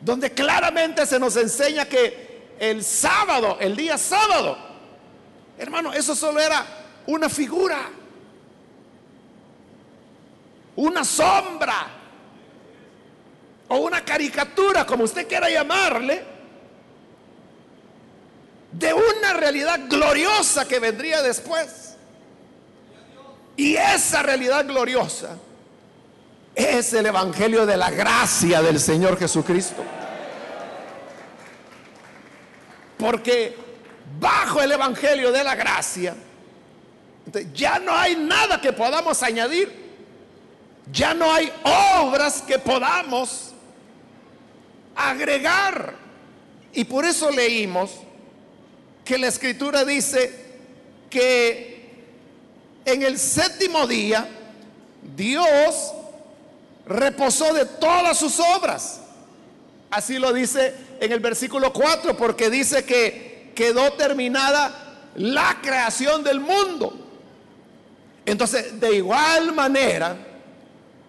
donde 0.00 0.30
claramente 0.30 1.04
se 1.04 1.18
nos 1.18 1.36
enseña 1.36 1.84
que 1.86 2.54
el 2.60 2.84
sábado, 2.84 3.56
el 3.60 3.74
día 3.74 3.98
sábado, 3.98 4.56
hermano, 5.58 5.92
eso 5.92 6.14
solo 6.14 6.38
era 6.38 6.64
una 7.06 7.28
figura, 7.28 7.90
una 10.76 11.04
sombra 11.04 11.99
o 13.70 13.76
una 13.76 14.04
caricatura, 14.04 14.84
como 14.84 15.04
usted 15.04 15.28
quiera 15.28 15.48
llamarle, 15.48 16.24
de 18.72 18.92
una 18.92 19.32
realidad 19.32 19.78
gloriosa 19.88 20.66
que 20.66 20.80
vendría 20.80 21.22
después. 21.22 21.94
Y 23.56 23.76
esa 23.76 24.24
realidad 24.24 24.66
gloriosa 24.66 25.36
es 26.52 26.92
el 26.94 27.06
Evangelio 27.06 27.64
de 27.64 27.76
la 27.76 27.90
gracia 27.90 28.60
del 28.60 28.80
Señor 28.80 29.16
Jesucristo. 29.16 29.84
Porque 32.98 33.56
bajo 34.18 34.60
el 34.62 34.72
Evangelio 34.72 35.30
de 35.30 35.44
la 35.44 35.54
gracia, 35.54 36.16
ya 37.54 37.78
no 37.78 37.94
hay 37.94 38.16
nada 38.16 38.60
que 38.60 38.72
podamos 38.72 39.22
añadir. 39.22 39.78
Ya 40.90 41.14
no 41.14 41.32
hay 41.32 41.52
obras 42.02 42.42
que 42.42 42.58
podamos 42.58 43.49
agregar. 45.08 45.94
Y 46.72 46.84
por 46.84 47.04
eso 47.04 47.30
leímos 47.30 47.90
que 49.04 49.18
la 49.18 49.28
escritura 49.28 49.84
dice 49.84 50.50
que 51.08 51.90
en 52.84 53.02
el 53.02 53.18
séptimo 53.18 53.86
día 53.86 54.28
Dios 55.16 55.92
reposó 56.86 57.52
de 57.54 57.64
todas 57.64 58.18
sus 58.18 58.38
obras. 58.40 59.00
Así 59.90 60.18
lo 60.18 60.32
dice 60.32 60.74
en 61.00 61.10
el 61.12 61.20
versículo 61.20 61.72
4, 61.72 62.16
porque 62.16 62.50
dice 62.50 62.84
que 62.84 63.52
quedó 63.54 63.92
terminada 63.94 65.10
la 65.16 65.58
creación 65.60 66.22
del 66.22 66.40
mundo. 66.40 66.94
Entonces, 68.24 68.78
de 68.78 68.96
igual 68.96 69.52
manera, 69.52 70.16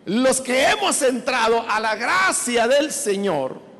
los 0.05 0.41
que 0.41 0.63
hemos 0.63 1.01
entrado 1.03 1.63
a 1.69 1.79
la 1.79 1.95
gracia 1.95 2.67
del 2.67 2.91
Señor, 2.91 3.70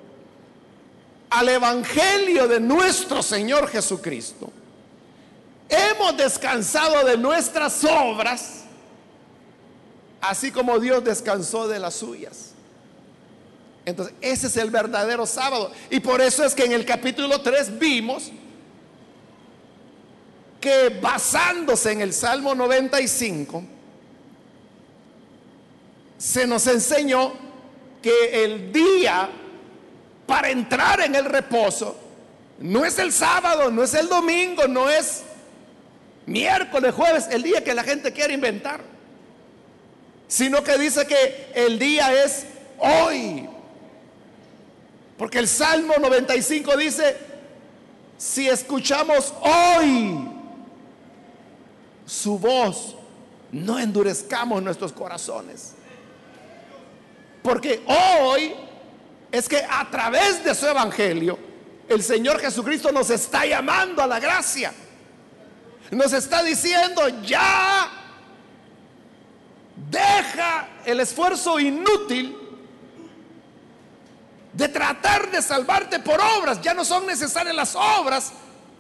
al 1.32 1.48
Evangelio 1.48 2.48
de 2.48 2.60
nuestro 2.60 3.24
Señor 3.24 3.70
Jesucristo, 3.70 4.52
hemos 5.70 6.18
descansado 6.18 7.06
de 7.06 7.18
nuestras 7.18 7.84
obras, 7.86 8.66
así 10.20 10.52
como 10.52 10.78
Dios 10.78 11.04
descansó 11.04 11.70
de 11.70 11.80
las 11.80 11.96
suyas. 11.96 12.52
Entonces, 13.86 14.14
ese 14.22 14.48
es 14.48 14.58
el 14.58 14.70
verdadero 14.70 15.26
sábado. 15.26 15.72
Y 15.90 16.02
por 16.02 16.22
eso 16.22 16.44
es 16.44 16.54
que 16.54 16.66
en 16.66 16.74
el 16.74 16.86
capítulo 16.86 17.42
3 17.42 17.80
vimos 17.80 18.30
que 20.60 20.90
basándose 20.90 21.94
en 21.94 22.02
el 22.02 22.14
Salmo 22.14 22.54
95, 22.54 23.64
se 26.18 26.46
nos 26.46 26.68
enseñó 26.68 27.34
que 28.02 28.44
el 28.44 28.72
día 28.72 29.30
para 30.32 30.50
entrar 30.50 31.02
en 31.02 31.14
el 31.14 31.26
reposo 31.26 31.94
no 32.58 32.86
es 32.86 32.98
el 33.00 33.12
sábado, 33.12 33.70
no 33.70 33.84
es 33.84 33.94
el 33.94 34.08
domingo, 34.08 34.66
no 34.66 34.90
es 34.90 35.24
miércoles, 36.26 36.96
jueves, 36.96 37.28
el 37.32 37.44
día 37.44 37.62
que 37.62 37.74
la 37.74 37.84
gente 37.84 38.14
quiere 38.14 38.34
inventar, 38.34 38.80
sino 40.30 40.64
que 40.64 40.78
dice 40.78 41.06
que 41.06 41.52
el 41.54 41.78
día 41.78 42.24
es 42.24 42.46
hoy. 42.80 43.50
Porque 45.18 45.40
el 45.40 45.50
Salmo 45.50 45.96
95 46.00 46.78
dice, 46.78 47.18
si 48.18 48.48
escuchamos 48.48 49.34
hoy 49.42 50.30
su 52.06 52.40
voz, 52.40 52.96
no 53.52 53.78
endurezcamos 53.78 54.64
nuestros 54.64 54.94
corazones. 54.94 55.74
Porque 57.44 57.84
hoy 57.86 58.54
es 59.32 59.48
que 59.48 59.64
a 59.68 59.90
través 59.90 60.44
de 60.44 60.54
su 60.54 60.68
evangelio, 60.68 61.40
el 61.88 62.04
Señor 62.04 62.40
Jesucristo 62.40 62.92
nos 62.92 63.10
está 63.10 63.46
llamando 63.46 64.02
a 64.02 64.08
la 64.08 64.20
gracia. 64.20 64.74
Nos 65.90 66.14
está 66.14 66.44
diciendo, 66.44 67.08
ya 67.24 67.90
deja 69.90 70.68
el 70.86 71.00
esfuerzo 71.00 71.60
inútil 71.60 72.38
de 74.54 74.68
tratar 74.68 75.32
de 75.32 75.42
salvarte 75.42 76.00
por 76.00 76.20
obras. 76.38 76.62
Ya 76.62 76.74
no 76.74 76.84
son 76.84 77.06
necesarias 77.06 77.56
las 77.56 77.76
obras, 77.76 78.34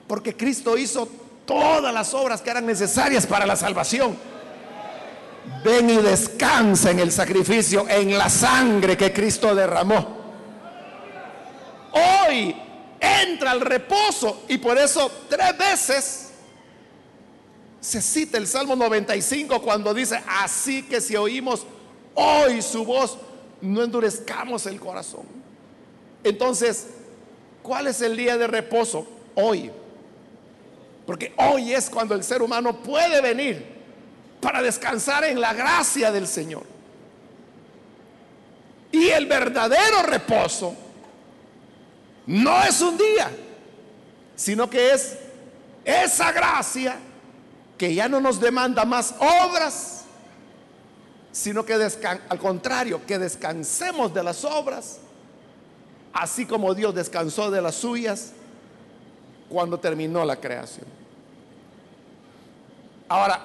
porque 0.07 0.35
Cristo 0.35 0.77
hizo 0.77 1.07
todas 1.45 1.93
las 1.93 2.13
obras 2.13 2.41
que 2.41 2.49
eran 2.49 2.65
necesarias 2.65 3.25
para 3.25 3.45
la 3.45 3.55
salvación. 3.55 4.17
Ven 5.63 5.89
y 5.89 5.97
descansa 5.97 6.91
en 6.91 6.99
el 6.99 7.11
sacrificio, 7.11 7.87
en 7.89 8.17
la 8.17 8.29
sangre 8.29 8.97
que 8.97 9.11
Cristo 9.11 9.55
derramó 9.55 10.20
hoy 11.93 12.55
entra 12.99 13.51
al 13.51 13.61
reposo 13.61 14.43
y 14.47 14.57
por 14.57 14.77
eso 14.77 15.11
tres 15.27 15.57
veces 15.57 16.27
Se 17.81 17.99
cita 17.99 18.37
el 18.37 18.45
Salmo 18.45 18.75
95 18.75 19.59
cuando 19.61 19.91
dice, 19.91 20.21
así 20.27 20.83
que 20.83 21.01
si 21.01 21.15
oímos 21.15 21.65
hoy 22.13 22.61
su 22.61 22.85
voz, 22.85 23.17
no 23.59 23.81
endurezcamos 23.81 24.67
el 24.67 24.79
corazón. 24.79 25.25
Entonces, 26.23 26.87
¿cuál 27.63 27.87
es 27.87 27.99
el 28.01 28.15
día 28.15 28.37
de 28.37 28.45
reposo? 28.45 29.07
Hoy. 29.33 29.71
Porque 31.07 31.33
hoy 31.37 31.73
es 31.73 31.89
cuando 31.89 32.13
el 32.13 32.23
ser 32.23 32.43
humano 32.43 32.83
puede 32.83 33.19
venir 33.19 33.65
para 34.39 34.61
descansar 34.61 35.23
en 35.23 35.41
la 35.41 35.53
gracia 35.53 36.11
del 36.11 36.27
Señor. 36.27 36.63
Y 38.91 39.07
el 39.09 39.25
verdadero 39.25 40.03
reposo 40.03 40.75
no 42.25 42.63
es 42.63 42.81
un 42.81 42.97
día, 42.97 43.31
sino 44.35 44.69
que 44.69 44.93
es 44.93 45.17
esa 45.83 46.31
gracia 46.31 46.97
que 47.77 47.93
ya 47.93 48.07
no 48.07 48.19
nos 48.19 48.39
demanda 48.39 48.85
más 48.85 49.15
obras, 49.19 50.03
sino 51.31 51.65
que 51.65 51.73
al 51.73 52.39
contrario, 52.39 53.05
que 53.05 53.17
descansemos 53.17 54.13
de 54.13 54.23
las 54.23 54.43
obras, 54.45 54.99
así 56.13 56.45
como 56.45 56.73
Dios 56.73 56.93
descansó 56.93 57.49
de 57.49 57.61
las 57.61 57.75
suyas 57.75 58.33
cuando 59.49 59.79
terminó 59.79 60.23
la 60.25 60.35
creación. 60.35 60.85
Ahora, 63.07 63.41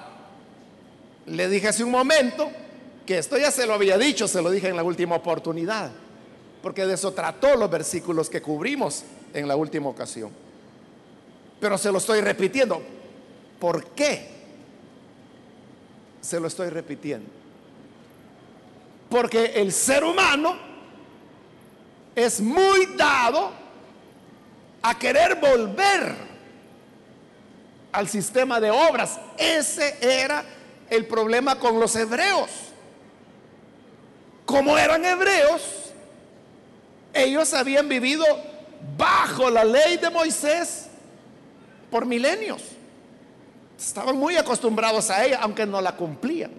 le 1.25 1.49
dije 1.49 1.67
hace 1.67 1.83
un 1.83 1.91
momento 1.91 2.49
que 3.05 3.17
esto 3.17 3.37
ya 3.37 3.51
se 3.51 3.65
lo 3.65 3.73
había 3.73 3.97
dicho, 3.97 4.27
se 4.27 4.41
lo 4.41 4.49
dije 4.49 4.69
en 4.69 4.75
la 4.75 4.83
última 4.83 5.15
oportunidad, 5.15 5.91
porque 6.61 6.85
de 6.85 6.95
eso 6.95 7.11
trató 7.13 7.55
los 7.55 7.69
versículos 7.69 8.29
que 8.29 8.41
cubrimos 8.41 9.03
en 9.33 9.47
la 9.47 9.55
última 9.55 9.89
ocasión. 9.89 10.31
Pero 11.59 11.77
se 11.77 11.91
lo 11.91 11.97
estoy 11.97 12.21
repitiendo. 12.21 12.81
¿Por 13.59 13.85
qué? 13.91 14.29
Se 16.21 16.39
lo 16.39 16.47
estoy 16.47 16.69
repitiendo. 16.69 17.29
Porque 19.09 19.53
el 19.55 19.71
ser 19.71 20.03
humano 20.03 20.57
es 22.15 22.41
muy 22.41 22.87
dado 22.97 23.51
a 24.81 24.97
querer 24.97 25.35
volver 25.35 26.15
al 27.91 28.07
sistema 28.07 28.59
de 28.59 28.69
obras. 28.69 29.19
Ese 29.37 29.97
era 30.01 30.43
el 30.89 31.05
problema 31.05 31.57
con 31.57 31.79
los 31.79 31.95
hebreos. 31.95 32.49
Como 34.45 34.77
eran 34.77 35.03
hebreos, 35.03 35.86
ellos 37.23 37.53
habían 37.53 37.87
vivido 37.89 38.25
bajo 38.97 39.49
la 39.49 39.63
ley 39.63 39.97
de 39.97 40.09
Moisés 40.09 40.87
por 41.89 42.05
milenios. 42.05 42.63
Estaban 43.77 44.17
muy 44.17 44.35
acostumbrados 44.37 45.09
a 45.09 45.23
ella, 45.25 45.39
aunque 45.41 45.65
no 45.65 45.81
la 45.81 45.95
cumplían. 45.95 46.51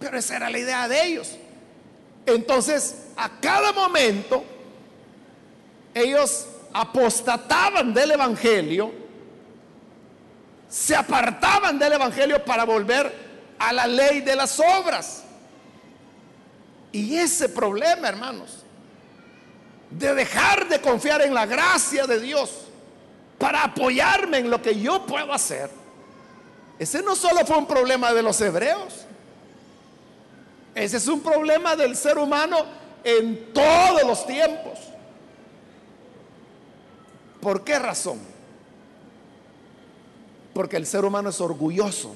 Pero 0.00 0.18
esa 0.18 0.36
era 0.36 0.50
la 0.50 0.58
idea 0.58 0.88
de 0.88 1.06
ellos. 1.06 1.36
Entonces, 2.26 3.06
a 3.16 3.28
cada 3.40 3.72
momento, 3.72 4.44
ellos 5.94 6.46
apostataban 6.72 7.92
del 7.92 8.12
Evangelio, 8.12 8.92
se 10.68 10.94
apartaban 10.94 11.78
del 11.78 11.94
Evangelio 11.94 12.44
para 12.44 12.64
volver 12.64 13.12
a 13.58 13.72
la 13.72 13.86
ley 13.86 14.20
de 14.20 14.36
las 14.36 14.58
obras. 14.60 15.24
Y 16.92 17.16
ese 17.16 17.48
problema, 17.48 18.08
hermanos, 18.08 18.64
de 19.90 20.14
dejar 20.14 20.68
de 20.68 20.80
confiar 20.80 21.22
en 21.22 21.34
la 21.34 21.46
gracia 21.46 22.06
de 22.06 22.20
Dios 22.20 22.62
para 23.38 23.64
apoyarme 23.64 24.38
en 24.38 24.50
lo 24.50 24.60
que 24.60 24.78
yo 24.78 25.06
puedo 25.06 25.32
hacer, 25.32 25.70
ese 26.78 27.02
no 27.02 27.14
solo 27.14 27.44
fue 27.44 27.58
un 27.58 27.66
problema 27.66 28.12
de 28.12 28.22
los 28.22 28.40
hebreos, 28.40 29.04
ese 30.74 30.96
es 30.96 31.08
un 31.08 31.20
problema 31.20 31.76
del 31.76 31.96
ser 31.96 32.18
humano 32.18 32.58
en 33.04 33.52
todos 33.52 34.02
los 34.04 34.26
tiempos. 34.26 34.78
¿Por 37.40 37.64
qué 37.64 37.78
razón? 37.78 38.18
Porque 40.54 40.76
el 40.76 40.86
ser 40.86 41.04
humano 41.04 41.30
es 41.30 41.40
orgulloso. 41.40 42.14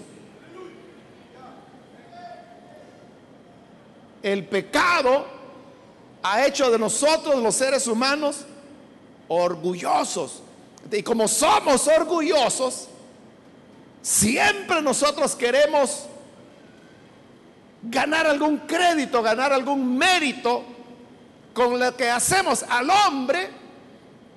El 4.24 4.46
pecado 4.46 5.26
ha 6.22 6.46
hecho 6.46 6.70
de 6.70 6.78
nosotros 6.78 7.42
los 7.42 7.54
seres 7.54 7.86
humanos 7.86 8.46
orgullosos. 9.28 10.42
Y 10.90 11.02
como 11.02 11.28
somos 11.28 11.86
orgullosos, 11.86 12.88
siempre 14.00 14.80
nosotros 14.80 15.36
queremos 15.36 16.06
ganar 17.82 18.26
algún 18.26 18.60
crédito, 18.60 19.22
ganar 19.22 19.52
algún 19.52 19.98
mérito 19.98 20.64
con 21.52 21.78
lo 21.78 21.94
que 21.94 22.08
hacemos 22.08 22.62
al 22.62 22.88
hombre. 22.88 23.50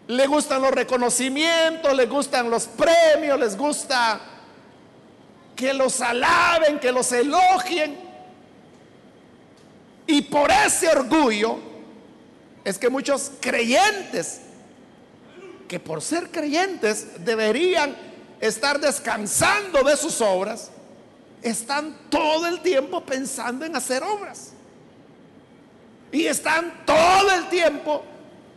Le 0.07 0.27
gustan 0.27 0.63
los 0.63 0.71
reconocimientos, 0.71 1.93
le 1.93 2.07
gustan 2.07 2.49
los 2.49 2.65
premios, 2.65 3.39
les 3.39 3.57
gusta 3.57 4.19
que 5.55 5.73
los 5.73 6.01
alaben, 6.01 6.77
que 6.77 6.91
los 6.91 7.09
elogien. 7.13 8.06
Y 10.07 10.21
por 10.21 10.49
ese 10.49 10.87
orgullo 10.87 11.59
es 12.63 12.79
que 12.79 12.89
muchos 12.89 13.31
creyentes, 13.41 14.39
que 15.67 15.79
por 15.79 16.01
ser 16.01 16.31
creyentes 16.31 17.23
deberían 17.23 17.95
estar 18.39 18.79
descansando 18.79 19.83
de 19.83 19.97
sus 19.97 20.21
obras, 20.21 20.71
están 21.41 21.95
todo 22.09 22.47
el 22.47 22.61
tiempo 22.61 23.05
pensando 23.05 23.65
en 23.65 23.75
hacer 23.75 24.01
obras. 24.01 24.53
Y 26.11 26.25
están 26.25 26.85
todo 26.85 27.31
el 27.33 27.49
tiempo 27.49 28.03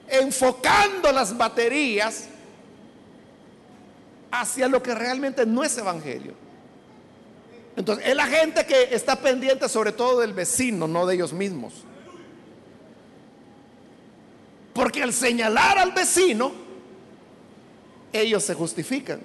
enfocando 0.09 1.11
las 1.11 1.37
baterías 1.37 2.27
hacia 4.31 4.69
lo 4.69 4.81
que 4.83 4.95
realmente 4.95 5.45
no 5.45 5.65
es 5.65 5.77
evangelio. 5.77 6.35
Entonces, 7.77 8.07
es 8.07 8.17
la 8.17 8.27
gente 8.27 8.67
que 8.67 8.95
está 8.95 9.17
pendiente 9.17 9.69
sobre 9.69 9.93
todo 9.93 10.21
del 10.21 10.33
vecino, 10.33 10.87
no 10.87 11.07
de 11.07 11.15
ellos 11.15 11.33
mismos. 11.33 11.73
Porque 14.73 15.03
al 15.03 15.13
señalar 15.13 15.79
al 15.79 15.93
vecino, 15.93 16.53
ellos 18.13 18.43
se 18.45 18.55
justifican, 18.55 19.21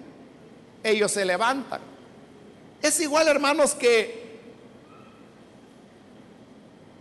ellos 0.83 1.11
se 1.11 1.25
levantan. 1.25 1.81
Es 2.81 2.99
igual, 2.99 3.27
hermanos, 3.27 3.73
que 3.73 4.39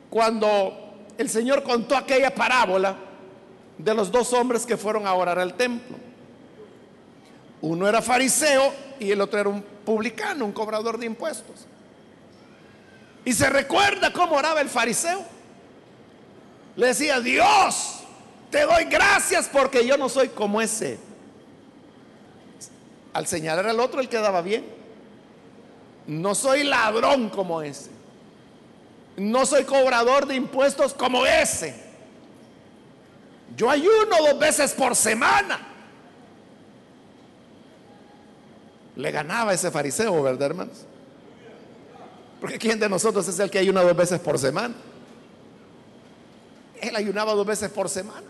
cuando 0.09 0.94
el 1.18 1.28
Señor 1.28 1.62
contó 1.62 1.96
aquella 1.96 2.35
parábola 2.35 2.96
de 3.76 3.94
los 3.94 4.11
dos 4.11 4.33
hombres 4.33 4.64
que 4.64 4.76
fueron 4.76 5.07
a 5.07 5.14
orar 5.14 5.38
al 5.38 5.54
templo. 5.54 5.96
Uno 7.61 7.88
era 7.88 8.00
fariseo 8.00 8.72
y 9.00 9.11
el 9.11 9.20
otro 9.20 9.40
era 9.40 9.48
un 9.48 9.62
publicano, 9.62 10.44
un 10.44 10.52
cobrador 10.52 10.98
de 10.98 11.07
impuestos. 11.07 11.66
Y 13.24 13.33
se 13.33 13.48
recuerda 13.48 14.12
cómo 14.12 14.37
oraba 14.37 14.61
el 14.61 14.68
fariseo. 14.68 15.24
Le 16.76 16.88
decía, 16.88 17.20
Dios, 17.20 18.00
te 18.50 18.62
doy 18.62 18.85
gracias 18.85 19.48
porque 19.50 19.87
yo 19.87 19.96
no 19.96 20.09
soy 20.09 20.28
como 20.28 20.61
ese. 20.61 20.98
Al 23.12 23.26
señalar 23.26 23.66
al 23.66 23.80
otro, 23.80 24.00
él 24.00 24.09
quedaba 24.09 24.42
bien. 24.42 24.66
No 26.07 26.35
soy 26.35 26.64
ladrón 26.64 27.30
como 27.30 27.62
ese. 27.62 27.90
No 29.16 29.46
soy 29.46 29.64
cobrador 29.64 30.26
de 30.26 30.35
impuestos 30.35 30.92
como 30.92 31.24
ese. 31.24 31.74
Yo 33.57 33.70
ayuno 33.70 34.16
dos 34.18 34.38
veces 34.38 34.72
por 34.72 34.96
semana. 34.96 35.73
Le 38.96 39.11
ganaba 39.11 39.52
ese 39.52 39.70
fariseo, 39.70 40.22
¿verdad, 40.22 40.50
hermanos? 40.50 40.85
Porque 42.40 42.59
¿quién 42.59 42.78
de 42.78 42.88
nosotros 42.88 43.26
es 43.26 43.38
el 43.38 43.50
que 43.50 43.59
ayuna 43.59 43.83
dos 43.83 43.96
veces 43.96 44.20
por 44.20 44.38
semana? 44.38 44.74
Él 46.80 46.94
ayunaba 46.94 47.33
dos 47.33 47.46
veces 47.46 47.70
por 47.70 47.88
semana. 47.88 48.26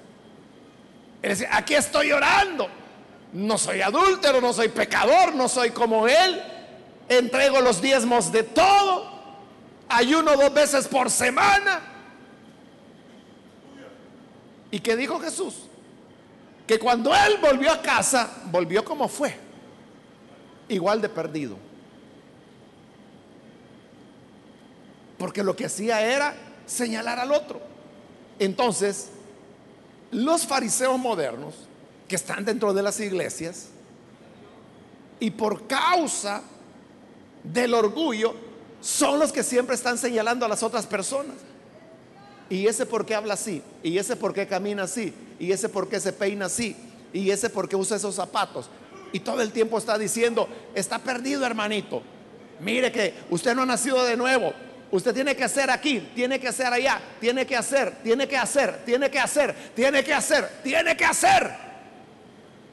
Él 1.20 1.30
decía, 1.30 1.48
aquí 1.52 1.74
estoy 1.74 2.12
orando. 2.12 2.68
No 3.32 3.58
soy 3.58 3.80
adúltero, 3.80 4.40
no 4.40 4.52
soy 4.52 4.68
pecador, 4.68 5.34
no 5.34 5.48
soy 5.48 5.70
como 5.70 6.06
él. 6.06 6.40
Entrego 7.08 7.60
los 7.60 7.82
diezmos 7.82 8.30
de 8.30 8.44
todo. 8.44 9.12
Ayuno 9.88 10.36
dos 10.36 10.54
veces 10.54 10.86
por 10.86 11.10
semana. 11.10 11.80
¿Y 14.70 14.80
qué 14.80 14.96
dijo 14.96 15.18
Jesús? 15.20 15.54
Que 16.66 16.78
cuando 16.78 17.14
él 17.14 17.38
volvió 17.40 17.72
a 17.72 17.82
casa, 17.82 18.30
volvió 18.46 18.84
como 18.84 19.08
fue. 19.08 19.43
Igual 20.68 21.00
de 21.00 21.08
perdido. 21.08 21.56
Porque 25.18 25.42
lo 25.42 25.54
que 25.54 25.66
hacía 25.66 26.00
era 26.00 26.34
señalar 26.66 27.18
al 27.18 27.32
otro. 27.32 27.60
Entonces, 28.38 29.10
los 30.10 30.46
fariseos 30.46 30.98
modernos 30.98 31.54
que 32.08 32.16
están 32.16 32.44
dentro 32.44 32.72
de 32.74 32.82
las 32.82 33.00
iglesias 33.00 33.68
y 35.20 35.30
por 35.30 35.66
causa 35.66 36.42
del 37.42 37.74
orgullo 37.74 38.34
son 38.80 39.18
los 39.18 39.32
que 39.32 39.42
siempre 39.42 39.74
están 39.74 39.96
señalando 39.96 40.44
a 40.44 40.48
las 40.48 40.62
otras 40.62 40.86
personas. 40.86 41.36
Y 42.50 42.66
ese 42.66 42.84
por 42.84 43.06
qué 43.06 43.14
habla 43.14 43.34
así, 43.34 43.62
y 43.82 43.96
ese 43.96 44.16
por 44.16 44.34
qué 44.34 44.46
camina 44.46 44.82
así, 44.82 45.14
y 45.38 45.50
ese 45.50 45.68
por 45.68 45.88
qué 45.88 45.98
se 45.98 46.12
peina 46.12 46.46
así, 46.46 46.76
y 47.12 47.30
ese 47.30 47.48
por 47.48 47.68
qué 47.68 47.76
usa 47.76 47.96
esos 47.96 48.14
zapatos. 48.14 48.68
Y 49.14 49.20
todo 49.20 49.42
el 49.42 49.52
tiempo 49.52 49.78
está 49.78 49.96
diciendo, 49.96 50.48
está 50.74 50.98
perdido 50.98 51.46
hermanito. 51.46 52.02
Mire 52.58 52.90
que 52.90 53.14
usted 53.30 53.54
no 53.54 53.62
ha 53.62 53.66
nacido 53.66 54.04
de 54.04 54.16
nuevo. 54.16 54.52
Usted 54.90 55.14
tiene 55.14 55.36
que 55.36 55.44
hacer 55.44 55.70
aquí, 55.70 56.00
tiene 56.16 56.40
que 56.40 56.48
hacer 56.48 56.72
allá, 56.72 57.00
tiene 57.20 57.46
que 57.46 57.56
hacer, 57.56 57.94
tiene 58.02 58.26
que 58.26 58.36
hacer, 58.36 58.84
tiene 58.84 59.08
que 59.08 59.20
hacer, 59.20 59.54
tiene 59.76 60.02
que 60.02 60.12
hacer, 60.12 60.48
tiene 60.64 60.96
que 60.96 61.04
hacer. 61.04 61.48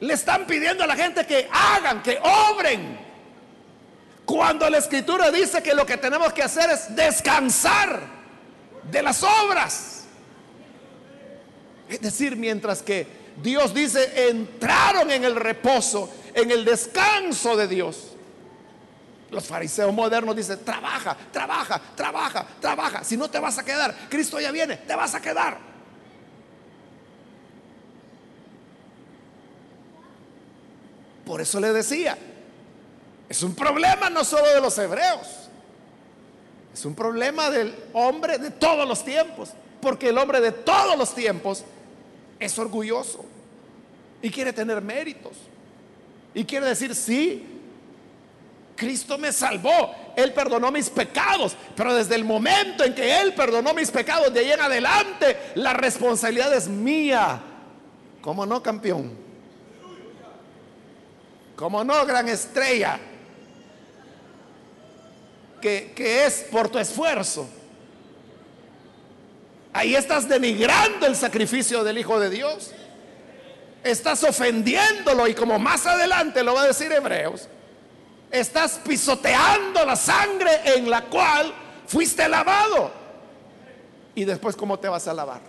Le 0.00 0.14
están 0.14 0.44
pidiendo 0.44 0.82
a 0.82 0.88
la 0.88 0.96
gente 0.96 1.24
que 1.24 1.48
hagan, 1.48 2.02
que 2.02 2.18
obren. 2.20 2.98
Cuando 4.24 4.68
la 4.68 4.78
escritura 4.78 5.30
dice 5.30 5.62
que 5.62 5.74
lo 5.74 5.86
que 5.86 5.96
tenemos 5.96 6.32
que 6.32 6.42
hacer 6.42 6.70
es 6.70 6.92
descansar 6.96 8.00
de 8.90 9.00
las 9.00 9.22
obras. 9.22 10.06
Es 11.88 12.00
decir, 12.00 12.34
mientras 12.34 12.82
que 12.82 13.06
Dios 13.40 13.72
dice, 13.72 14.28
entraron 14.28 15.08
en 15.12 15.22
el 15.22 15.36
reposo, 15.36 16.10
en 16.34 16.50
el 16.50 16.64
descanso 16.64 17.56
de 17.56 17.68
Dios. 17.68 18.08
Los 19.30 19.46
fariseos 19.46 19.92
modernos 19.94 20.36
dicen, 20.36 20.62
trabaja, 20.64 21.16
trabaja, 21.32 21.80
trabaja, 21.96 22.46
trabaja. 22.60 23.04
Si 23.04 23.16
no 23.16 23.30
te 23.30 23.38
vas 23.38 23.58
a 23.58 23.64
quedar, 23.64 23.94
Cristo 24.10 24.38
ya 24.38 24.50
viene, 24.50 24.76
te 24.76 24.94
vas 24.94 25.14
a 25.14 25.22
quedar. 25.22 25.58
Por 31.24 31.40
eso 31.40 31.60
le 31.60 31.72
decía, 31.72 32.18
es 33.28 33.42
un 33.42 33.54
problema 33.54 34.10
no 34.10 34.22
solo 34.22 34.48
de 34.48 34.60
los 34.60 34.76
hebreos, 34.76 35.26
es 36.74 36.84
un 36.84 36.94
problema 36.94 37.48
del 37.48 37.74
hombre 37.94 38.36
de 38.36 38.50
todos 38.50 38.86
los 38.86 39.02
tiempos, 39.02 39.50
porque 39.80 40.10
el 40.10 40.18
hombre 40.18 40.40
de 40.40 40.52
todos 40.52 40.98
los 40.98 41.14
tiempos 41.14 41.64
es 42.38 42.58
orgulloso 42.58 43.24
y 44.20 44.30
quiere 44.30 44.52
tener 44.52 44.82
méritos 44.82 45.32
y 46.34 46.44
quiere 46.44 46.66
decir, 46.66 46.94
sí, 46.94 47.46
Cristo 48.74 49.18
me 49.18 49.32
salvó, 49.32 49.94
Él 50.16 50.32
perdonó 50.32 50.70
mis 50.72 50.88
pecados, 50.88 51.56
pero 51.76 51.94
desde 51.94 52.14
el 52.14 52.24
momento 52.24 52.84
en 52.84 52.94
que 52.94 53.20
Él 53.20 53.34
perdonó 53.34 53.74
mis 53.74 53.90
pecados, 53.90 54.32
de 54.32 54.40
ahí 54.40 54.52
en 54.52 54.60
adelante, 54.60 55.36
la 55.54 55.72
responsabilidad 55.72 56.52
es 56.54 56.68
mía. 56.68 57.40
¿Cómo 58.20 58.46
no, 58.46 58.62
campeón? 58.62 59.12
¿Cómo 61.56 61.84
no, 61.84 62.04
gran 62.06 62.28
estrella? 62.28 62.98
Que, 65.60 65.92
que 65.94 66.26
es 66.26 66.46
por 66.50 66.68
tu 66.68 66.78
esfuerzo. 66.78 67.48
Ahí 69.72 69.94
estás 69.94 70.28
denigrando 70.28 71.06
el 71.06 71.14
sacrificio 71.14 71.84
del 71.84 71.98
Hijo 71.98 72.18
de 72.18 72.30
Dios. 72.30 72.72
Estás 73.82 74.22
ofendiéndolo 74.24 75.26
y 75.26 75.34
como 75.34 75.58
más 75.58 75.86
adelante 75.86 76.42
lo 76.42 76.54
va 76.54 76.62
a 76.62 76.66
decir 76.68 76.92
Hebreos, 76.92 77.48
estás 78.30 78.80
pisoteando 78.84 79.84
la 79.84 79.96
sangre 79.96 80.60
en 80.64 80.88
la 80.88 81.02
cual 81.02 81.52
fuiste 81.86 82.28
lavado. 82.28 82.92
Y 84.14 84.24
después, 84.24 84.56
¿cómo 84.56 84.78
te 84.78 84.88
vas 84.88 85.08
a 85.08 85.14
lavar? 85.14 85.40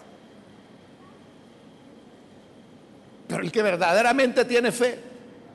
Pero 3.27 3.43
el 3.43 3.51
que 3.51 3.61
verdaderamente 3.61 4.45
tiene 4.45 4.71
fe 4.71 4.99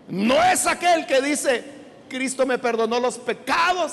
no 0.08 0.42
es 0.42 0.66
aquel 0.66 1.06
que 1.06 1.20
dice, 1.20 1.64
Cristo 2.08 2.46
me 2.46 2.58
perdonó 2.58 2.98
los 2.98 3.18
pecados 3.18 3.92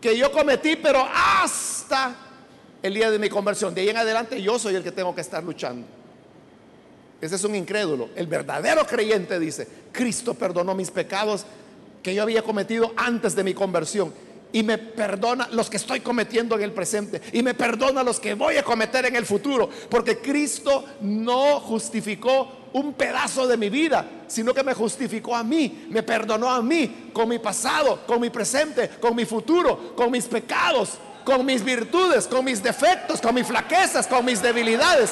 que 0.00 0.16
yo 0.16 0.32
cometí, 0.32 0.76
pero 0.76 1.06
hasta 1.12 2.14
el 2.82 2.94
día 2.94 3.10
de 3.10 3.18
mi 3.18 3.28
conversión. 3.28 3.74
De 3.74 3.82
ahí 3.82 3.90
en 3.90 3.98
adelante 3.98 4.40
yo 4.40 4.58
soy 4.58 4.74
el 4.74 4.82
que 4.82 4.92
tengo 4.92 5.14
que 5.14 5.20
estar 5.20 5.44
luchando. 5.44 5.86
Ese 7.20 7.36
es 7.36 7.44
un 7.44 7.54
incrédulo. 7.54 8.08
El 8.16 8.26
verdadero 8.26 8.86
creyente 8.86 9.38
dice, 9.38 9.66
Cristo 9.92 10.34
perdonó 10.34 10.74
mis 10.74 10.90
pecados 10.90 11.44
que 12.02 12.14
yo 12.14 12.22
había 12.22 12.42
cometido 12.42 12.92
antes 12.96 13.34
de 13.34 13.44
mi 13.44 13.54
conversión. 13.54 14.12
Y 14.52 14.62
me 14.62 14.78
perdona 14.78 15.48
los 15.52 15.70
que 15.70 15.76
estoy 15.76 16.00
cometiendo 16.00 16.56
en 16.56 16.62
el 16.62 16.72
presente. 16.72 17.20
Y 17.32 17.42
me 17.42 17.54
perdona 17.54 18.02
los 18.02 18.18
que 18.18 18.34
voy 18.34 18.56
a 18.56 18.64
cometer 18.64 19.06
en 19.06 19.16
el 19.16 19.26
futuro. 19.26 19.68
Porque 19.88 20.18
Cristo 20.18 20.84
no 21.02 21.60
justificó 21.60 22.60
un 22.72 22.94
pedazo 22.94 23.46
de 23.46 23.56
mi 23.56 23.68
vida, 23.68 24.24
sino 24.28 24.54
que 24.54 24.64
me 24.64 24.74
justificó 24.74 25.36
a 25.36 25.44
mí. 25.44 25.86
Me 25.90 26.02
perdonó 26.02 26.50
a 26.50 26.62
mí 26.62 27.10
con 27.12 27.28
mi 27.28 27.38
pasado, 27.38 28.00
con 28.06 28.20
mi 28.20 28.30
presente, 28.30 28.88
con 29.00 29.14
mi 29.14 29.24
futuro, 29.24 29.94
con 29.94 30.10
mis 30.10 30.24
pecados, 30.26 30.98
con 31.24 31.44
mis 31.44 31.64
virtudes, 31.64 32.26
con 32.26 32.44
mis 32.44 32.62
defectos, 32.62 33.20
con 33.20 33.34
mis 33.34 33.46
flaquezas, 33.46 34.06
con 34.06 34.24
mis 34.24 34.42
debilidades. 34.42 35.10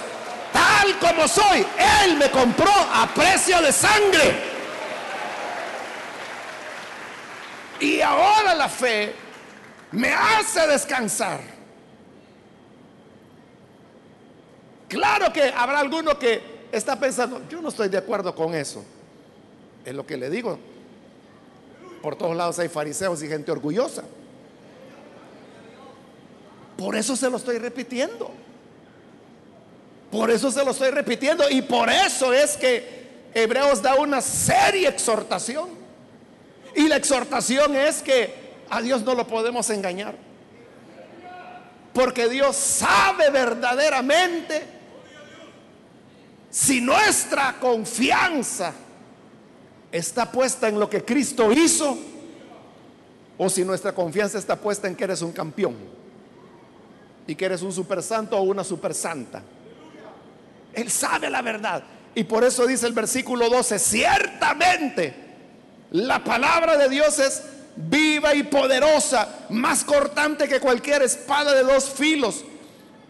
Tal 0.80 0.98
como 1.00 1.26
soy, 1.26 1.66
Él 2.04 2.16
me 2.16 2.30
compró 2.30 2.70
a 2.70 3.08
precio 3.12 3.60
de 3.60 3.72
sangre. 3.72 4.58
Y 7.80 8.00
ahora 8.00 8.54
la 8.54 8.68
fe 8.68 9.12
me 9.90 10.12
hace 10.12 10.66
descansar. 10.68 11.40
Claro 14.88 15.32
que 15.32 15.52
habrá 15.54 15.80
alguno 15.80 16.16
que 16.16 16.68
está 16.70 16.98
pensando, 16.98 17.42
yo 17.48 17.60
no 17.60 17.70
estoy 17.70 17.88
de 17.88 17.98
acuerdo 17.98 18.34
con 18.34 18.54
eso. 18.54 18.84
Es 19.84 19.94
lo 19.94 20.06
que 20.06 20.16
le 20.16 20.30
digo. 20.30 20.60
Por 22.02 22.14
todos 22.14 22.36
lados 22.36 22.56
hay 22.60 22.68
fariseos 22.68 23.20
y 23.24 23.26
gente 23.26 23.50
orgullosa. 23.50 24.04
Por 26.76 26.94
eso 26.94 27.16
se 27.16 27.28
lo 27.28 27.36
estoy 27.36 27.58
repitiendo. 27.58 28.30
Por 30.10 30.30
eso 30.30 30.50
se 30.50 30.64
lo 30.64 30.70
estoy 30.70 30.90
repitiendo. 30.90 31.48
Y 31.50 31.62
por 31.62 31.90
eso 31.90 32.32
es 32.32 32.56
que 32.56 33.28
Hebreos 33.34 33.82
da 33.82 33.94
una 33.96 34.20
seria 34.20 34.88
exhortación. 34.88 35.68
Y 36.74 36.88
la 36.88 36.96
exhortación 36.96 37.76
es 37.76 38.02
que 38.02 38.48
a 38.70 38.80
Dios 38.80 39.02
no 39.02 39.14
lo 39.14 39.26
podemos 39.26 39.68
engañar. 39.70 40.14
Porque 41.92 42.28
Dios 42.28 42.56
sabe 42.56 43.30
verdaderamente 43.30 44.62
si 46.50 46.80
nuestra 46.80 47.56
confianza 47.60 48.72
está 49.90 50.30
puesta 50.30 50.68
en 50.68 50.78
lo 50.78 50.88
que 50.88 51.04
Cristo 51.04 51.50
hizo 51.52 51.98
o 53.36 53.48
si 53.48 53.64
nuestra 53.64 53.92
confianza 53.92 54.38
está 54.38 54.56
puesta 54.56 54.88
en 54.88 54.96
que 54.96 55.04
eres 55.04 55.22
un 55.22 55.32
campeón 55.32 55.76
y 57.26 57.34
que 57.34 57.44
eres 57.44 57.62
un 57.62 57.72
super 57.72 58.02
santo 58.02 58.36
o 58.36 58.42
una 58.42 58.64
super 58.64 58.94
santa. 58.94 59.42
Él 60.78 60.90
sabe 60.90 61.28
la 61.28 61.42
verdad. 61.42 61.82
Y 62.14 62.24
por 62.24 62.44
eso 62.44 62.66
dice 62.66 62.86
el 62.86 62.92
versículo 62.92 63.48
12, 63.48 63.78
ciertamente 63.78 65.14
la 65.90 66.22
palabra 66.22 66.76
de 66.76 66.88
Dios 66.88 67.18
es 67.18 67.42
viva 67.76 68.34
y 68.34 68.42
poderosa, 68.44 69.46
más 69.50 69.84
cortante 69.84 70.48
que 70.48 70.60
cualquier 70.60 71.02
espada 71.02 71.54
de 71.54 71.62
dos 71.62 71.90
filos. 71.90 72.44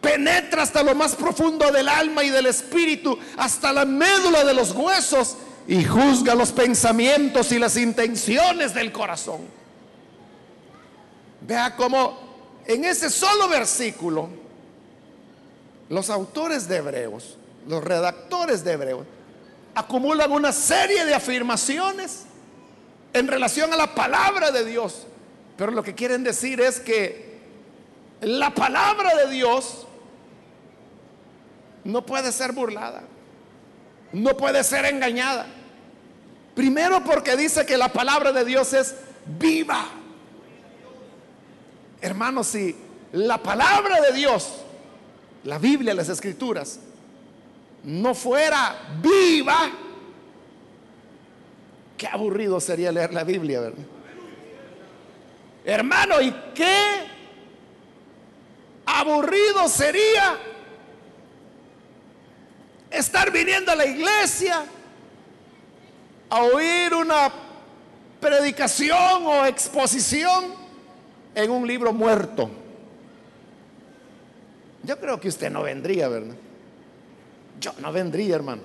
Penetra 0.01 0.63
hasta 0.63 0.83
lo 0.83 0.95
más 0.95 1.17
profundo 1.17 1.71
del 1.73 1.89
alma 1.89 2.23
y 2.23 2.31
del 2.31 2.47
espíritu, 2.47 3.19
hasta 3.37 3.73
la 3.73 3.85
médula 3.85 4.45
de 4.45 4.55
los 4.55 4.73
huesos 4.73 5.37
y 5.67 5.85
juzga 5.85 6.35
los 6.35 6.53
pensamientos 6.53 7.51
y 7.53 7.59
las 7.59 7.77
intenciones 7.77 8.75
del 8.75 8.93
corazón. 8.93 9.41
Vea 11.41 11.75
cómo 11.77 12.61
en 12.67 12.85
ese 12.85 13.11
solo 13.11 13.49
versículo 13.49 14.29
los 15.89 16.11
autores 16.11 16.69
de 16.69 16.77
Hebreos, 16.77 17.38
los 17.69 17.85
redactores 17.85 18.65
de 18.65 18.73
Hebreos, 18.73 19.07
acumulan 19.75 20.33
una 20.33 20.53
serie 20.53 21.05
de 21.05 21.15
afirmaciones 21.15 22.25
en 23.13 23.29
relación 23.29 23.73
a 23.73 23.77
la 23.77 23.95
palabra 23.95 24.51
de 24.51 24.65
Dios. 24.65 25.07
Pero 25.57 25.71
lo 25.73 25.83
que 25.83 25.95
quieren 25.95 26.25
decir 26.25 26.61
es 26.61 26.81
que 26.81 27.39
la 28.23 28.55
palabra 28.55 29.15
de 29.17 29.31
Dios 29.31 29.87
no 31.85 32.05
puede 32.07 32.33
ser 32.33 32.53
burlada, 32.53 33.03
no 34.13 34.37
puede 34.37 34.65
ser 34.65 34.87
engañada. 34.87 35.47
Primero 36.55 37.05
porque 37.05 37.37
dice 37.37 37.67
que 37.67 37.77
la 37.77 37.93
palabra 37.93 38.33
de 38.33 38.45
Dios 38.47 38.73
es 38.73 38.95
viva. 39.39 39.87
Hermanos, 42.01 42.47
si 42.47 42.75
la 43.13 43.43
palabra 43.43 44.01
de 44.01 44.13
Dios, 44.13 44.63
la 45.45 45.59
Biblia, 45.59 45.93
las 45.93 46.09
escrituras, 46.09 46.81
no 47.85 48.15
fuera 48.15 48.99
viva, 49.01 49.71
Qué 51.97 52.07
aburrido 52.07 52.61
sería 52.61 52.93
leer 52.93 53.13
la 53.13 53.25
Biblia. 53.25 53.73
Hermano, 55.65 56.21
¿y 56.23 56.33
qué 56.55 57.09
aburrido 58.87 59.69
sería 59.69 60.39
estar 62.91 63.31
viniendo 63.31 63.73
a 63.73 63.77
la 63.77 63.85
iglesia 63.85 64.65
a 66.31 66.43
oír 66.43 66.95
una 66.95 67.33
predicación 68.21 69.27
o 69.27 69.45
exposición 69.47 70.55
en 71.35 71.51
un 71.51 71.67
libro 71.67 71.93
muerto. 71.93 72.51
Yo 74.83 74.99
creo 74.99 75.21
que 75.21 75.29
usted 75.29 75.51
no 75.51 75.63
vendría, 75.63 76.09
¿verdad? 76.09 76.35
Yo 77.61 77.73
no 77.81 77.93
vendría, 77.93 78.37
hermano. 78.37 78.63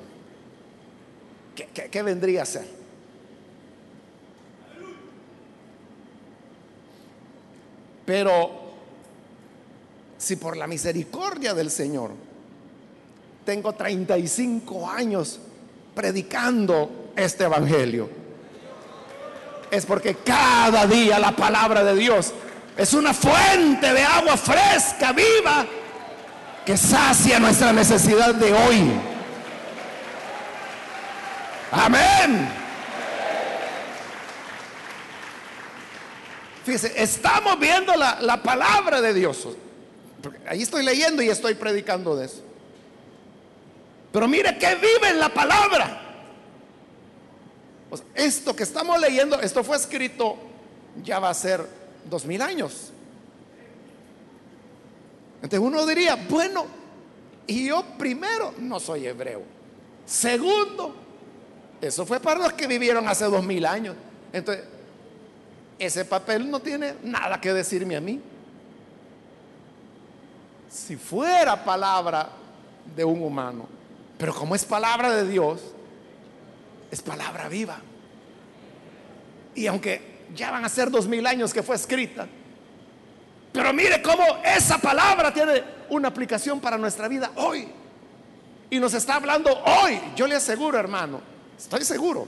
¿Qué, 1.56 2.02
vendría 2.02 2.44
a 2.44 2.46
ser? 2.46 2.68
Pero 8.06 8.52
si 10.18 10.36
por 10.36 10.58
la 10.58 10.68
misericordia 10.68 11.54
del 11.54 11.70
Señor 11.70 12.12
tengo 13.46 13.74
35 13.74 14.90
años 14.90 15.40
predicando 15.96 17.12
este 17.16 17.44
Evangelio, 17.46 18.10
es 19.70 19.86
porque 19.86 20.16
cada 20.16 20.86
día 20.88 21.20
la 21.20 21.36
palabra 21.36 21.84
de 21.84 21.96
Dios 21.96 22.34
es 22.76 22.94
una 22.94 23.14
fuente 23.14 23.94
de 23.94 24.02
agua 24.04 24.38
fresca, 24.38 25.14
viva, 25.14 25.66
que 26.66 26.78
sacia 26.78 27.40
nuestra 27.40 27.74
necesidad 27.74 28.34
de 28.36 28.54
hoy. 28.54 28.92
Amén. 31.72 32.50
Fíjese, 36.64 36.94
estamos 37.02 37.60
viendo 37.60 37.96
la, 37.96 38.22
la 38.22 38.42
palabra 38.42 39.02
de 39.02 39.14
Dios. 39.14 39.48
Ahí 40.48 40.62
estoy 40.62 40.84
leyendo 40.84 41.22
y 41.22 41.30
estoy 41.30 41.56
predicando 41.56 42.16
de 42.16 42.28
eso. 42.28 42.42
Pero 44.14 44.28
mire 44.28 44.58
que 44.58 44.76
vive 44.76 45.10
en 45.10 45.20
la 45.20 45.30
palabra. 45.30 46.00
esto 48.16 48.56
que 48.56 48.64
estamos 48.64 49.00
leyendo, 49.02 49.42
esto 49.42 49.64
fue 49.64 49.76
escrito, 49.76 50.38
ya 51.04 51.20
va 51.20 51.30
a 51.30 51.34
ser 51.34 51.68
dos 52.06 52.26
mil 52.26 52.42
años. 52.42 52.94
Uno 55.60 55.86
diría, 55.86 56.16
bueno, 56.30 56.66
y 57.48 57.68
yo 57.68 57.84
primero 57.98 58.54
no 58.60 58.80
soy 58.80 59.08
hebreo. 59.08 59.44
Segundo, 60.06 60.96
eso 61.82 62.06
fue 62.06 62.20
para 62.20 62.40
los 62.40 62.54
que 62.54 62.68
vivieron 62.68 63.08
hace 63.08 63.26
dos 63.26 63.44
mil 63.44 63.66
años. 63.66 63.96
Entonces, 64.32 64.66
ese 65.80 66.06
papel 66.06 66.50
no 66.50 66.60
tiene 66.60 66.96
nada 67.04 67.40
que 67.40 67.54
decirme 67.54 67.96
a 67.96 68.02
mí. 68.02 68.22
Si 70.70 70.96
fuera 70.96 71.64
palabra 71.64 72.30
de 72.96 73.04
un 73.04 73.22
humano, 73.22 73.68
pero 74.18 74.34
como 74.34 74.56
es 74.56 74.66
palabra 74.66 75.16
de 75.16 75.28
Dios, 75.28 75.62
es 76.90 77.02
palabra 77.02 77.48
viva. 77.48 77.80
Y 79.56 79.68
aunque 79.68 80.14
ya 80.36 80.52
van 80.52 80.66
a 80.66 80.70
ser 80.70 80.90
dos 80.90 81.08
mil 81.08 81.26
años 81.28 81.54
que 81.54 81.62
fue 81.62 81.76
escrita, 81.76 82.28
pero 83.54 83.72
mire 83.72 84.02
cómo 84.02 84.26
esa 84.44 84.80
palabra 84.80 85.32
tiene 85.32 85.64
una 85.90 86.08
aplicación 86.08 86.60
para 86.60 86.78
nuestra 86.78 87.08
vida 87.08 87.32
hoy. 87.36 87.68
Y 88.72 88.80
nos 88.80 88.96
está 88.96 89.16
hablando 89.16 89.52
hoy. 89.64 90.02
Yo 90.16 90.26
le 90.26 90.36
aseguro, 90.36 90.80
hermano, 90.80 91.22
estoy 91.58 91.86
seguro, 91.86 92.28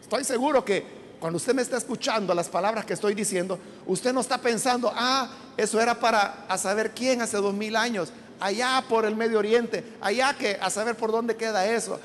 estoy 0.00 0.22
seguro 0.22 0.64
que 0.64 0.86
cuando 1.18 1.38
usted 1.38 1.52
me 1.54 1.62
está 1.62 1.76
escuchando 1.76 2.32
las 2.32 2.48
palabras 2.48 2.84
que 2.84 2.94
estoy 2.94 3.14
diciendo, 3.14 3.58
usted 3.86 4.12
no 4.12 4.20
está 4.20 4.38
pensando, 4.38 4.92
ah, 4.94 5.28
eso 5.56 5.80
era 5.80 5.98
para 5.98 6.44
a 6.48 6.56
saber 6.56 6.92
quién 6.92 7.20
hace 7.20 7.36
dos 7.38 7.52
mil 7.52 7.74
años, 7.74 8.12
allá 8.38 8.84
por 8.88 9.04
el 9.04 9.16
Medio 9.16 9.40
Oriente, 9.40 9.96
allá 10.00 10.34
que 10.34 10.56
a 10.60 10.70
saber 10.70 10.94
por 10.94 11.10
dónde 11.10 11.34
queda 11.34 11.66
eso, 11.66 11.98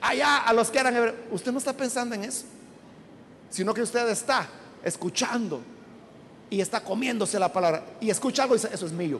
allá 0.00 0.38
a 0.38 0.54
los 0.54 0.70
que 0.70 0.78
eran 0.78 1.14
Usted 1.30 1.52
no 1.52 1.58
está 1.58 1.74
pensando 1.74 2.14
en 2.14 2.24
eso, 2.24 2.46
sino 3.50 3.74
que 3.74 3.82
usted 3.82 4.08
está 4.08 4.48
escuchando 4.82 5.60
y 6.52 6.60
está 6.60 6.80
comiéndose 6.80 7.38
la 7.38 7.50
palabra 7.50 7.82
y 7.98 8.10
escucha 8.10 8.42
algo 8.42 8.54
y 8.54 8.58
dice, 8.58 8.68
eso 8.74 8.84
es 8.84 8.92
mío, 8.92 9.18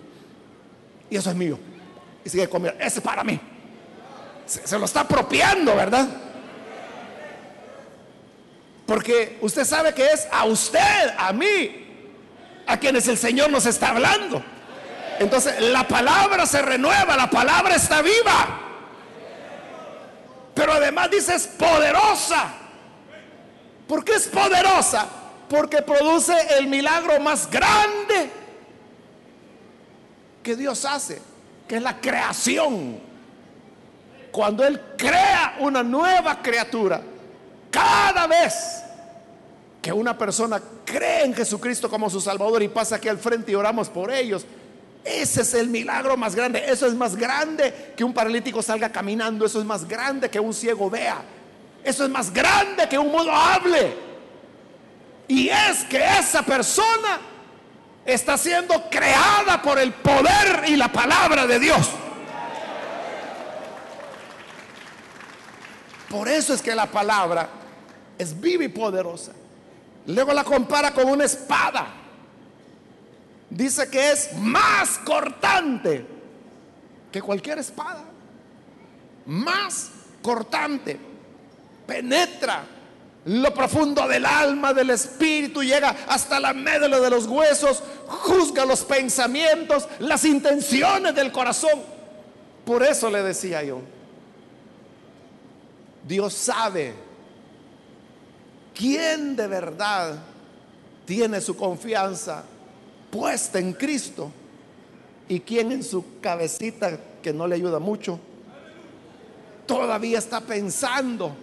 y 1.08 1.16
eso 1.16 1.30
es 1.30 1.36
mío, 1.36 1.58
y 2.22 2.28
sigue 2.28 2.46
comiendo, 2.46 2.78
ese 2.78 2.98
es 2.98 3.02
para 3.02 3.24
mí. 3.24 3.40
se 4.44 4.78
lo 4.78 4.84
está 4.84 5.00
apropiando, 5.00 5.74
¿verdad? 5.74 6.06
Porque 8.84 9.38
usted 9.40 9.64
sabe 9.64 9.94
que 9.94 10.04
es 10.04 10.28
a 10.30 10.44
usted, 10.44 11.14
a 11.16 11.32
mí, 11.32 11.86
a 12.66 12.76
quienes 12.76 13.08
el 13.08 13.16
Señor 13.16 13.48
nos 13.48 13.64
está 13.64 13.88
hablando. 13.88 14.44
Entonces 15.18 15.58
la 15.58 15.88
palabra 15.88 16.44
se 16.44 16.60
renueva, 16.60 17.16
la 17.16 17.30
palabra 17.30 17.76
está 17.76 18.02
viva. 18.02 18.60
Pero 20.52 20.74
además 20.74 21.10
dice 21.10 21.34
es 21.34 21.46
poderosa. 21.46 22.52
¿Por 23.88 24.04
qué 24.04 24.16
es 24.16 24.28
poderosa? 24.28 25.21
Porque 25.52 25.82
produce 25.82 26.34
el 26.58 26.66
milagro 26.66 27.20
más 27.20 27.48
grande 27.50 28.30
que 30.42 30.56
Dios 30.56 30.82
hace, 30.86 31.20
que 31.68 31.76
es 31.76 31.82
la 31.82 32.00
creación. 32.00 32.98
Cuando 34.30 34.64
Él 34.64 34.80
crea 34.96 35.56
una 35.60 35.82
nueva 35.82 36.40
criatura, 36.40 37.02
cada 37.70 38.26
vez 38.26 38.82
que 39.82 39.92
una 39.92 40.16
persona 40.16 40.58
cree 40.86 41.26
en 41.26 41.34
Jesucristo 41.34 41.90
como 41.90 42.08
su 42.08 42.22
Salvador 42.22 42.62
y 42.62 42.68
pasa 42.68 42.96
aquí 42.96 43.10
al 43.10 43.18
frente 43.18 43.52
y 43.52 43.54
oramos 43.54 43.90
por 43.90 44.10
ellos. 44.10 44.46
Ese 45.04 45.42
es 45.42 45.52
el 45.52 45.68
milagro 45.68 46.16
más 46.16 46.34
grande. 46.34 46.64
Eso 46.66 46.86
es 46.86 46.94
más 46.94 47.14
grande 47.14 47.92
que 47.94 48.04
un 48.04 48.14
paralítico 48.14 48.62
salga 48.62 48.90
caminando. 48.90 49.44
Eso 49.44 49.58
es 49.58 49.66
más 49.66 49.86
grande 49.86 50.30
que 50.30 50.40
un 50.40 50.54
ciego 50.54 50.88
vea. 50.88 51.22
Eso 51.84 52.04
es 52.04 52.10
más 52.10 52.32
grande 52.32 52.88
que 52.88 52.98
un 52.98 53.12
mudo 53.12 53.30
hable. 53.30 54.11
Y 55.32 55.48
es 55.48 55.84
que 55.84 55.96
esa 55.96 56.42
persona 56.42 57.18
está 58.04 58.36
siendo 58.36 58.90
creada 58.90 59.62
por 59.62 59.78
el 59.78 59.94
poder 59.94 60.64
y 60.68 60.76
la 60.76 60.92
palabra 60.92 61.46
de 61.46 61.58
Dios. 61.58 61.88
Por 66.10 66.28
eso 66.28 66.52
es 66.52 66.60
que 66.60 66.74
la 66.74 66.84
palabra 66.84 67.48
es 68.18 68.38
viva 68.38 68.64
y 68.64 68.68
poderosa. 68.68 69.32
Luego 70.04 70.34
la 70.34 70.44
compara 70.44 70.92
con 70.92 71.08
una 71.08 71.24
espada. 71.24 71.86
Dice 73.48 73.88
que 73.88 74.12
es 74.12 74.34
más 74.36 74.98
cortante 74.98 76.04
que 77.10 77.22
cualquier 77.22 77.58
espada. 77.58 78.04
Más 79.24 79.92
cortante. 80.20 81.00
Penetra 81.86 82.66
lo 83.24 83.54
profundo 83.54 84.06
del 84.08 84.26
alma, 84.26 84.72
del 84.72 84.90
espíritu, 84.90 85.62
llega 85.62 85.96
hasta 86.08 86.40
la 86.40 86.52
médula 86.52 86.98
de 87.00 87.10
los 87.10 87.26
huesos, 87.26 87.82
juzga 88.06 88.64
los 88.64 88.82
pensamientos, 88.82 89.88
las 90.00 90.24
intenciones 90.24 91.14
del 91.14 91.30
corazón. 91.30 91.82
Por 92.64 92.82
eso 92.82 93.10
le 93.10 93.22
decía 93.22 93.62
yo, 93.62 93.80
Dios 96.06 96.34
sabe 96.34 96.94
¿Quién 98.74 99.36
de 99.36 99.46
verdad 99.46 100.16
tiene 101.04 101.40
su 101.40 101.56
confianza 101.56 102.44
puesta 103.10 103.58
en 103.58 103.72
Cristo? 103.74 104.30
¿Y 105.28 105.40
quién 105.40 105.72
en 105.72 105.82
su 105.82 106.20
cabecita, 106.20 106.98
que 107.22 107.32
no 107.32 107.46
le 107.46 107.54
ayuda 107.54 107.78
mucho, 107.78 108.18
todavía 109.66 110.18
está 110.18 110.40
pensando 110.40 111.34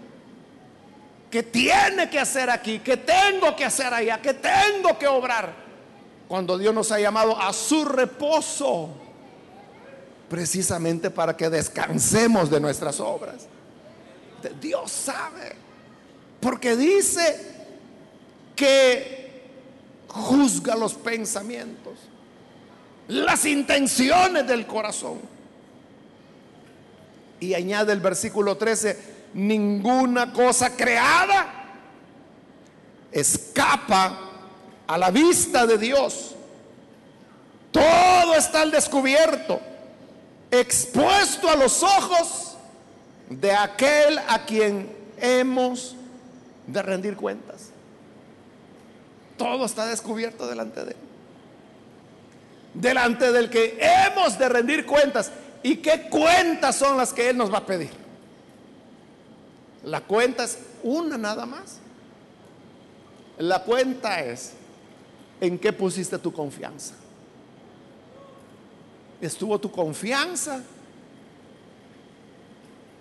que 1.30 1.44
tiene 1.44 2.10
que 2.10 2.20
hacer 2.20 2.50
aquí, 2.50 2.80
que 2.80 2.98
tengo 2.98 3.56
que 3.56 3.65
hacer 3.65 3.94
allá, 3.94 4.22
que 4.22 4.34
tengo 4.34 4.98
que 4.98 5.08
obrar? 5.08 5.54
Cuando 6.28 6.58
Dios 6.58 6.74
nos 6.74 6.92
ha 6.92 7.00
llamado 7.00 7.39
a 7.39 7.52
su 7.54 7.86
reposo, 7.86 8.89
precisamente 10.30 11.10
para 11.10 11.36
que 11.36 11.50
descansemos 11.50 12.50
de 12.50 12.60
nuestras 12.60 13.00
obras. 13.00 13.48
Dios 14.62 14.92
sabe. 14.92 15.56
Porque 16.40 16.77
dice 16.77 17.58
que 18.56 19.42
juzga 20.08 20.75
los 20.75 20.94
pensamientos, 20.94 22.00
las 23.08 23.46
intenciones 23.46 24.48
del 24.48 24.65
corazón. 24.65 25.19
Y 27.42 27.54
añade 27.54 27.92
el 27.92 28.00
versículo 28.00 28.56
13, 28.56 29.19
ninguna 29.34 30.34
cosa 30.34 30.75
creada 30.75 31.60
escapa 33.12 34.17
a 34.88 34.98
la 34.98 35.12
vista 35.12 35.65
de 35.65 35.77
Dios. 35.77 36.36
Todo 37.71 38.36
está 38.36 38.62
al 38.62 38.71
descubierto, 38.71 39.60
expuesto 40.50 41.50
a 41.50 41.56
los 41.56 41.84
ojos 41.84 42.58
de 43.30 43.52
aquel 43.52 44.17
a 44.27 44.46
quien 44.46 44.92
hemos 45.17 45.96
de 46.65 46.82
rendir 46.82 47.15
cuentas. 47.15 47.69
Todo 49.38 49.65
está 49.65 49.86
descubierto 49.86 50.48
delante 50.48 50.84
de 50.84 50.92
Él. 50.92 50.98
Delante 52.73 53.32
del 53.32 53.50
que 53.50 53.80
hemos 53.80 54.38
de 54.38 54.50
rendir 54.50 54.86
cuentas. 54.86 55.32
¿Y 55.63 55.77
qué 55.77 56.10
cuentas 56.10 56.75
son 56.75 56.98
las 56.98 57.13
que 57.13 57.30
Él 57.30 57.38
nos 57.38 57.54
va 57.54 57.60
a 57.60 57.65
pedir? 57.65 58.09
La 59.84 60.02
cuenta 60.02 60.44
es 60.44 60.60
una 60.84 61.17
nada 61.17 61.46
más. 61.46 61.80
La 63.38 63.63
cuenta 63.63 64.19
es 64.21 64.54
en 65.40 65.58
qué 65.58 65.71
pusiste 65.71 66.17
tu 66.19 66.34
confianza. 66.34 66.94
¿Estuvo 69.21 69.60
tu 69.60 69.71
confianza 69.71 70.63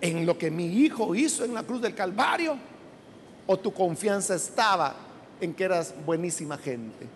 en 0.01 0.25
lo 0.25 0.37
que 0.37 0.49
mi 0.49 0.65
hijo 0.65 1.13
hizo 1.15 1.43
en 1.43 1.53
la 1.53 1.63
cruz 1.63 1.81
del 1.81 1.95
Calvario? 1.95 2.57
¿O 3.47 3.57
tu 3.57 3.73
confianza 3.73 4.35
estaba 4.35 4.95
en 5.41 5.53
que 5.53 5.63
eras 5.63 5.93
buenísima 6.05 6.57
gente? 6.57 7.07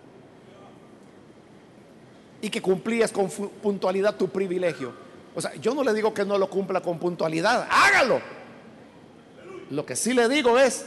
Y 2.42 2.50
que 2.50 2.62
cumplías 2.62 3.12
con 3.12 3.30
puntualidad 3.30 4.16
tu 4.16 4.28
privilegio. 4.28 4.94
O 5.36 5.42
sea, 5.42 5.56
yo 5.56 5.74
no 5.74 5.84
le 5.84 5.94
digo 5.94 6.14
que 6.14 6.26
no 6.26 6.38
lo 6.38 6.50
cumpla 6.50 6.82
con 6.82 7.00
puntualidad, 7.00 7.68
hágalo. 7.70 8.43
Lo 9.70 9.86
que 9.86 9.96
sí 9.96 10.14
le 10.14 10.30
digo 10.30 10.58
es, 10.58 10.86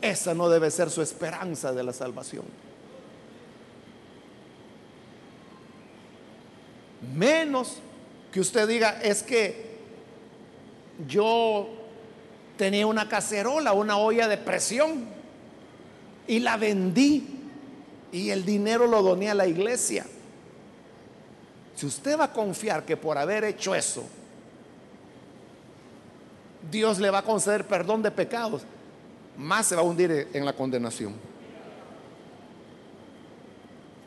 esa 0.00 0.34
no 0.34 0.48
debe 0.48 0.70
ser 0.70 0.90
su 0.90 1.02
esperanza 1.02 1.72
de 1.72 1.82
la 1.82 1.92
salvación. 1.92 2.44
Menos 7.14 7.78
que 8.32 8.40
usted 8.40 8.66
diga, 8.66 9.00
es 9.02 9.22
que 9.22 9.78
yo 11.06 11.68
tenía 12.56 12.86
una 12.86 13.08
cacerola, 13.08 13.72
una 13.72 13.98
olla 13.98 14.28
de 14.28 14.38
presión, 14.38 15.06
y 16.26 16.40
la 16.40 16.56
vendí, 16.56 17.40
y 18.12 18.30
el 18.30 18.44
dinero 18.44 18.86
lo 18.86 19.02
doné 19.02 19.30
a 19.30 19.34
la 19.34 19.46
iglesia. 19.46 20.06
Si 21.76 21.86
usted 21.86 22.18
va 22.18 22.24
a 22.24 22.32
confiar 22.32 22.84
que 22.84 22.96
por 22.96 23.18
haber 23.18 23.44
hecho 23.44 23.74
eso, 23.74 24.04
Dios 26.70 26.98
le 26.98 27.10
va 27.10 27.18
a 27.18 27.22
conceder 27.22 27.66
perdón 27.66 28.02
de 28.02 28.10
pecados, 28.10 28.62
más 29.36 29.66
se 29.66 29.76
va 29.76 29.82
a 29.82 29.84
hundir 29.84 30.28
en 30.32 30.44
la 30.44 30.52
condenación. 30.52 31.14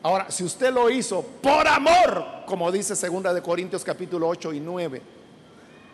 Ahora, 0.02 0.30
si 0.30 0.44
usted 0.44 0.72
lo 0.72 0.88
hizo 0.90 1.22
por 1.22 1.66
amor, 1.66 2.24
como 2.46 2.70
dice 2.70 2.94
segunda 2.94 3.34
de 3.34 3.42
Corintios 3.42 3.82
capítulo 3.84 4.28
8 4.28 4.52
y 4.52 4.60
9, 4.60 5.02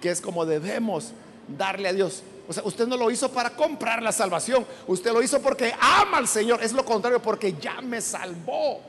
que 0.01 0.11
es 0.11 0.21
como 0.21 0.45
debemos 0.45 1.13
darle 1.49 1.89
a 1.89 1.93
Dios. 1.93 2.23
O 2.47 2.53
sea, 2.53 2.63
usted 2.65 2.87
no 2.87 2.97
lo 2.97 3.11
hizo 3.11 3.31
para 3.31 3.51
comprar 3.51 4.03
la 4.03 4.13
salvación, 4.13 4.67
usted 4.87 5.13
lo 5.13 5.23
hizo 5.23 5.41
porque 5.41 5.73
ama 5.81 6.19
al 6.19 6.29
Señor, 6.29 6.63
es 6.63 6.73
lo 6.73 6.85
contrario, 6.85 7.21
porque 7.21 7.55
ya 7.55 7.81
me 7.81 8.01
salvó. 8.01 8.81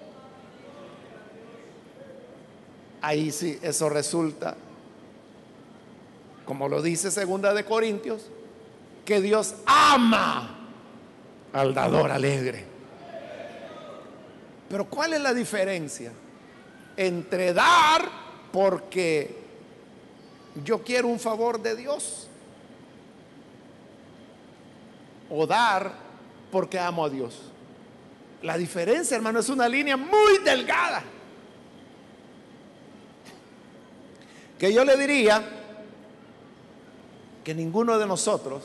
Ahí 3.01 3.31
sí, 3.31 3.57
eso 3.61 3.87
resulta, 3.87 4.57
como 6.45 6.69
lo 6.69 6.81
dice 6.81 7.11
segunda 7.11 7.53
de 7.53 7.65
Corintios, 7.65 8.29
que 9.03 9.21
Dios 9.21 9.55
ama 9.65 10.69
al 11.51 11.73
dador 11.73 12.11
alegre. 12.11 12.65
Pero 14.69 14.85
¿cuál 14.89 15.13
es 15.13 15.21
la 15.21 15.33
diferencia 15.33 16.11
entre 16.97 17.53
dar 17.53 18.09
porque 18.51 19.43
yo 20.63 20.83
quiero 20.83 21.07
un 21.07 21.19
favor 21.19 21.61
de 21.61 21.75
Dios 21.75 22.27
o 25.29 25.45
dar 25.45 25.91
porque 26.51 26.79
amo 26.79 27.05
a 27.05 27.09
Dios? 27.09 27.51
La 28.41 28.57
diferencia, 28.57 29.15
hermano, 29.15 29.39
es 29.39 29.49
una 29.49 29.67
línea 29.67 29.97
muy 29.97 30.39
delgada. 30.43 31.03
Que 34.59 34.71
yo 34.73 34.85
le 34.85 34.95
diría 34.97 35.64
que 37.45 37.53
ninguno 37.53 37.97
de 37.99 38.07
nosotros 38.07 38.63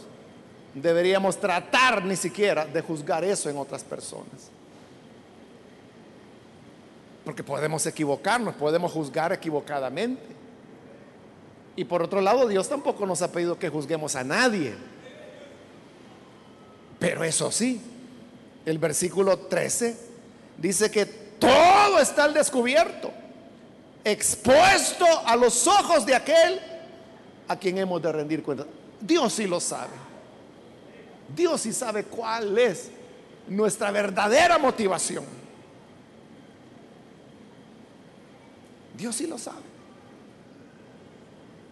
deberíamos 0.74 1.37
tratar 1.37 2.03
ni 2.03 2.16
siquiera 2.16 2.64
de 2.64 2.81
juzgar 2.81 3.22
eso 3.22 3.51
en 3.51 3.59
otras 3.59 3.85
personas. 3.85 4.51
Porque 7.24 7.45
podemos 7.45 7.85
equivocarnos, 7.87 8.55
podemos 8.55 8.91
juzgar 8.91 9.33
equivocadamente. 9.35 10.22
Y 11.76 11.85
por 11.85 12.03
otro 12.03 12.22
lado, 12.22 12.49
Dios 12.49 12.68
tampoco 12.68 13.05
nos 13.05 13.20
ha 13.20 13.31
pedido 13.31 13.59
que 13.59 13.68
juzguemos 13.68 14.16
a 14.16 14.24
nadie. 14.24 14.74
Pero 16.99 17.22
eso 17.22 17.53
sí, 17.53 17.83
el 18.64 18.78
versículo 18.78 19.39
13 19.41 19.97
dice 20.57 20.91
que 20.91 21.05
todo 21.05 21.99
está 21.99 22.24
al 22.24 22.33
descubierto, 22.35 23.12
expuesto 24.05 25.05
a 25.26 25.37
los 25.37 25.66
ojos 25.66 26.07
de 26.07 26.14
aquel 26.14 26.70
a 27.51 27.57
quien 27.57 27.79
hemos 27.79 28.01
de 28.01 28.13
rendir 28.13 28.45
cuenta. 28.45 28.65
Dios 29.01 29.33
sí 29.33 29.45
lo 29.49 29.59
sabe. 29.59 29.91
Dios 31.35 31.61
sí 31.61 31.73
sabe 31.73 32.05
cuál 32.05 32.57
es 32.57 32.93
nuestra 33.49 33.91
verdadera 33.91 34.57
motivación. 34.57 35.25
Dios 38.97 39.17
sí 39.17 39.27
lo 39.27 39.37
sabe. 39.37 39.63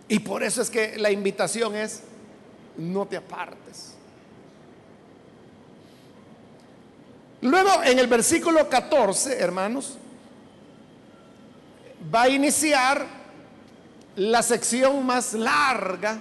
Y 0.09 0.18
por 0.18 0.43
eso 0.43 0.62
es 0.62 0.68
que 0.68 0.99
la 0.99 1.12
invitación 1.12 1.76
es, 1.76 2.03
no 2.76 3.07
te 3.07 3.16
apartes. 3.16 3.95
Luego 7.43 7.85
en 7.85 8.01
el 8.01 8.09
versículo 8.09 8.68
14, 8.68 9.39
hermanos, 9.39 9.97
va 12.12 12.22
a 12.22 12.29
iniciar 12.29 13.17
la 14.18 14.42
sección 14.42 15.06
más 15.06 15.32
larga 15.32 16.20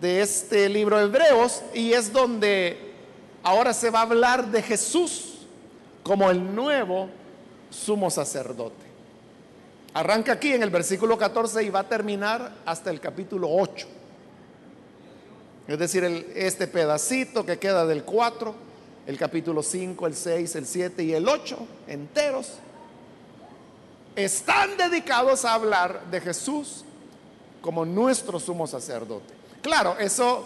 de 0.00 0.22
este 0.22 0.68
libro 0.68 0.96
de 0.96 1.06
Hebreos 1.06 1.64
y 1.74 1.92
es 1.92 2.12
donde 2.12 2.92
ahora 3.42 3.74
se 3.74 3.90
va 3.90 3.98
a 3.98 4.02
hablar 4.02 4.46
de 4.46 4.62
Jesús 4.62 5.38
como 6.04 6.30
el 6.30 6.54
nuevo 6.54 7.08
sumo 7.70 8.08
sacerdote. 8.08 8.86
Arranca 9.94 10.34
aquí 10.34 10.52
en 10.52 10.62
el 10.62 10.70
versículo 10.70 11.18
14 11.18 11.64
y 11.64 11.70
va 11.70 11.80
a 11.80 11.88
terminar 11.88 12.52
hasta 12.64 12.90
el 12.90 13.00
capítulo 13.00 13.48
8. 13.50 13.88
Es 15.66 15.78
decir, 15.78 16.04
este 16.36 16.68
pedacito 16.68 17.44
que 17.44 17.58
queda 17.58 17.84
del 17.84 18.04
4, 18.04 18.54
el 19.08 19.18
capítulo 19.18 19.64
5, 19.64 20.06
el 20.06 20.14
6, 20.14 20.54
el 20.54 20.66
7 20.66 21.02
y 21.02 21.14
el 21.14 21.28
8 21.28 21.58
enteros, 21.88 22.58
están 24.24 24.76
dedicados 24.76 25.44
a 25.44 25.54
hablar 25.54 26.02
de 26.10 26.20
Jesús 26.20 26.84
como 27.60 27.84
nuestro 27.84 28.40
sumo 28.40 28.66
sacerdote. 28.66 29.32
Claro, 29.62 29.96
eso, 29.98 30.44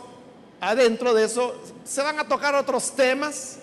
adentro 0.61 1.14
de 1.14 1.25
eso, 1.25 1.55
se 1.83 2.03
van 2.03 2.18
a 2.18 2.29
tocar 2.29 2.55
otros 2.55 2.93
temas, 2.95 3.59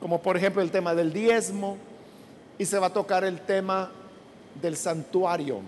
como 0.00 0.20
por 0.20 0.36
ejemplo 0.36 0.60
el 0.60 0.72
tema 0.72 0.92
del 0.94 1.12
diezmo, 1.12 1.78
y 2.58 2.66
se 2.66 2.78
va 2.78 2.88
a 2.88 2.92
tocar 2.92 3.24
el 3.24 3.40
tema 3.42 3.92
del 4.60 4.76
santuario 4.76 5.60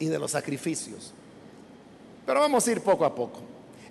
y 0.00 0.06
de 0.06 0.18
los 0.18 0.32
sacrificios. 0.32 1.12
Pero 2.24 2.40
vamos 2.40 2.66
a 2.66 2.72
ir 2.72 2.80
poco 2.80 3.04
a 3.04 3.14
poco. 3.14 3.40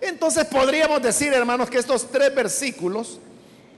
Entonces 0.02 0.44
podríamos 0.46 1.02
decir, 1.02 1.34
hermanos, 1.34 1.70
que 1.70 1.78
estos 1.78 2.12
tres 2.12 2.36
versículos, 2.36 3.20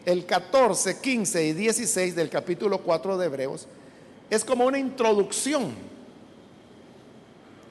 el 0.07 0.25
14, 0.25 1.01
15 1.01 1.47
y 1.47 1.51
16 1.51 2.15
del 2.15 2.29
capítulo 2.29 2.77
4 2.77 3.17
de 3.17 3.25
Hebreos, 3.25 3.67
es 4.29 4.45
como 4.45 4.65
una 4.65 4.79
introducción 4.79 5.75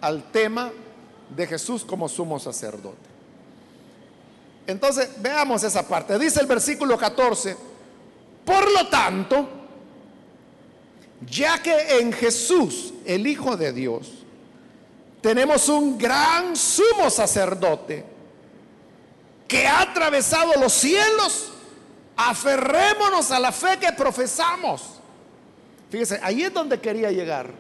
al 0.03 0.23
tema 0.31 0.71
de 1.35 1.47
Jesús 1.47 1.83
como 1.83 2.11
sumo 2.11 2.39
sacerdote. 2.39 3.09
Entonces, 4.67 5.09
veamos 5.19 5.63
esa 5.63 5.89
parte. 5.89 6.19
Dice 6.19 6.39
el 6.39 6.47
versículo 6.47 6.99
14, 6.99 7.57
por 8.45 8.71
lo 8.71 8.87
tanto, 8.89 9.49
ya 11.31 11.63
que 11.63 12.01
en 12.01 12.13
Jesús, 12.13 12.93
el 13.07 13.27
Hijo 13.27 13.57
de 13.57 13.73
Dios, 13.73 14.11
tenemos 15.23 15.71
un 15.71 15.97
gran 15.97 16.55
sumo 16.55 17.09
sacerdote 17.09 18.05
que 19.49 19.67
ha 19.67 19.81
atravesado 19.81 20.53
los 20.61 20.75
cielos, 20.75 21.55
aferrémonos 22.17 23.31
a 23.31 23.39
la 23.39 23.53
fe 23.53 23.79
que 23.79 23.93
profesamos. 23.93 24.83
Fíjese, 25.91 26.19
ahí 26.23 26.43
es 26.43 26.53
donde 26.53 26.81
quería 26.81 27.11
llegar. 27.11 27.51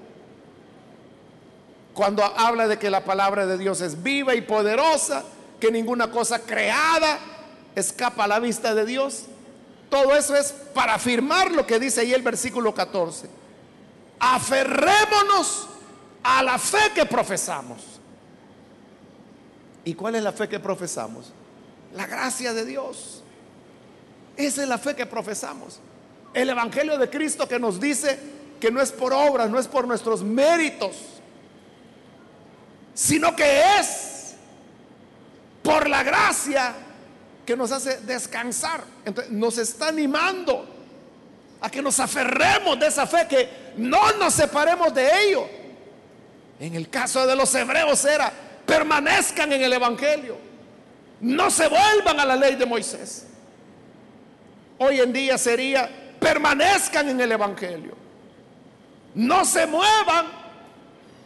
Cuando 1.94 2.22
habla 2.24 2.68
de 2.68 2.78
que 2.78 2.90
la 2.90 3.04
palabra 3.04 3.46
de 3.46 3.56
Dios 3.56 3.80
es 3.80 4.02
viva 4.02 4.34
y 4.34 4.42
poderosa, 4.42 5.24
que 5.60 5.70
ninguna 5.70 6.10
cosa 6.10 6.40
creada 6.40 7.18
escapa 7.74 8.24
a 8.24 8.28
la 8.28 8.38
vista 8.38 8.74
de 8.74 8.84
Dios. 8.84 9.24
Todo 9.88 10.14
eso 10.14 10.34
es 10.34 10.52
para 10.74 10.94
afirmar 10.94 11.52
lo 11.52 11.66
que 11.66 11.78
dice 11.78 12.00
ahí 12.00 12.12
el 12.12 12.22
versículo 12.22 12.74
14 12.74 13.28
aferrémonos 14.18 15.68
a 16.22 16.42
la 16.42 16.58
fe 16.58 16.92
que 16.94 17.06
profesamos. 17.06 17.82
¿Y 19.84 19.94
cuál 19.94 20.16
es 20.16 20.22
la 20.22 20.32
fe 20.32 20.48
que 20.48 20.58
profesamos? 20.58 21.32
La 21.94 22.06
gracia 22.06 22.52
de 22.52 22.64
Dios. 22.64 23.22
Esa 24.36 24.62
es 24.62 24.68
la 24.68 24.78
fe 24.78 24.94
que 24.94 25.06
profesamos. 25.06 25.80
El 26.34 26.50
Evangelio 26.50 26.98
de 26.98 27.08
Cristo 27.08 27.48
que 27.48 27.58
nos 27.58 27.80
dice 27.80 28.18
que 28.60 28.70
no 28.70 28.80
es 28.80 28.92
por 28.92 29.12
obras, 29.12 29.48
no 29.48 29.58
es 29.58 29.66
por 29.66 29.86
nuestros 29.86 30.22
méritos, 30.22 30.96
sino 32.94 33.34
que 33.34 33.62
es 33.78 34.34
por 35.62 35.88
la 35.88 36.02
gracia 36.02 36.74
que 37.44 37.56
nos 37.56 37.72
hace 37.72 37.98
descansar. 37.98 38.84
Entonces 39.04 39.32
nos 39.32 39.56
está 39.58 39.88
animando 39.88 40.66
a 41.60 41.70
que 41.70 41.80
nos 41.80 41.98
aferremos 42.00 42.78
de 42.78 42.86
esa 42.86 43.06
fe, 43.06 43.26
que 43.28 43.48
no 43.76 44.12
nos 44.12 44.34
separemos 44.34 44.92
de 44.92 45.08
ello. 45.24 45.48
En 46.60 46.74
el 46.74 46.88
caso 46.88 47.26
de 47.26 47.36
los 47.36 47.54
hebreos 47.54 48.04
era, 48.04 48.32
permanezcan 48.66 49.52
en 49.52 49.62
el 49.62 49.72
Evangelio, 49.72 50.36
no 51.20 51.50
se 51.50 51.68
vuelvan 51.68 52.20
a 52.20 52.24
la 52.24 52.36
ley 52.36 52.56
de 52.56 52.66
Moisés. 52.66 53.26
Hoy 54.78 55.00
en 55.00 55.12
día 55.12 55.38
sería, 55.38 55.88
permanezcan 56.20 57.08
en 57.08 57.20
el 57.20 57.32
Evangelio, 57.32 57.94
no 59.14 59.44
se 59.44 59.66
muevan 59.66 60.26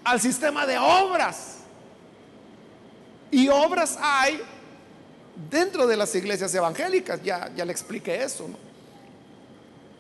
al 0.05 0.21
sistema 0.21 0.67
de 0.67 0.79
obras. 0.79 1.57
Y 3.31 3.49
obras 3.49 3.99
hay 4.01 4.41
dentro 5.51 5.87
de 5.87 5.97
las 5.97 6.15
iglesias 6.15 6.55
evangélicas, 6.55 7.23
ya, 7.23 7.51
ya 7.55 7.65
le 7.65 7.73
expliqué 7.73 8.23
eso. 8.23 8.49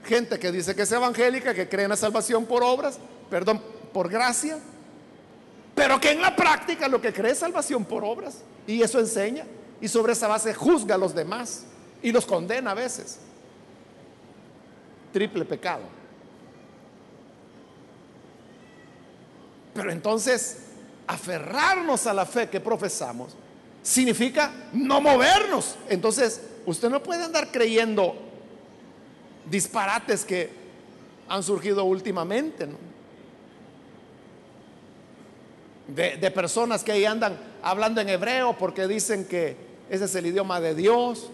Gente 0.04 0.38
que 0.38 0.50
dice 0.50 0.74
que 0.74 0.82
es 0.82 0.92
evangélica, 0.92 1.54
que 1.54 1.68
cree 1.68 1.84
en 1.84 1.90
la 1.90 1.96
salvación 1.96 2.46
por 2.46 2.62
obras, 2.62 2.98
perdón, 3.28 3.62
por 3.92 4.08
gracia, 4.08 4.58
pero 5.74 6.00
que 6.00 6.10
en 6.10 6.20
la 6.20 6.34
práctica 6.34 6.88
lo 6.88 7.00
que 7.00 7.12
cree 7.12 7.32
es 7.32 7.38
salvación 7.38 7.84
por 7.84 8.04
obras. 8.04 8.42
Y 8.66 8.82
eso 8.82 8.98
enseña. 8.98 9.44
Y 9.80 9.88
sobre 9.88 10.12
esa 10.12 10.28
base 10.28 10.52
juzga 10.52 10.96
a 10.96 10.98
los 10.98 11.14
demás 11.14 11.64
y 12.02 12.12
los 12.12 12.26
condena 12.26 12.72
a 12.72 12.74
veces. 12.74 13.18
Triple 15.12 15.44
pecado. 15.44 15.82
Pero 19.74 19.92
entonces, 19.92 20.64
aferrarnos 21.06 22.06
a 22.06 22.14
la 22.14 22.26
fe 22.26 22.48
que 22.48 22.60
profesamos 22.60 23.34
significa 23.82 24.52
no 24.72 25.00
movernos. 25.00 25.76
Entonces, 25.88 26.40
usted 26.66 26.88
no 26.90 27.02
puede 27.02 27.24
andar 27.24 27.50
creyendo 27.50 28.14
disparates 29.50 30.24
que 30.24 30.50
han 31.28 31.42
surgido 31.42 31.84
últimamente, 31.84 32.68
de, 35.88 36.30
personas 36.30 36.84
que 36.84 36.92
ahí 36.92 37.04
andan 37.04 37.38
hablando 37.62 38.00
en 38.00 38.08
hebreo 38.08 38.56
porque 38.56 38.86
dicen 38.86 39.24
que 39.24 39.56
ese 39.88 40.04
es 40.04 40.14
el 40.14 40.26
idioma 40.26 40.60
de 40.60 40.74
Dios 40.74 41.30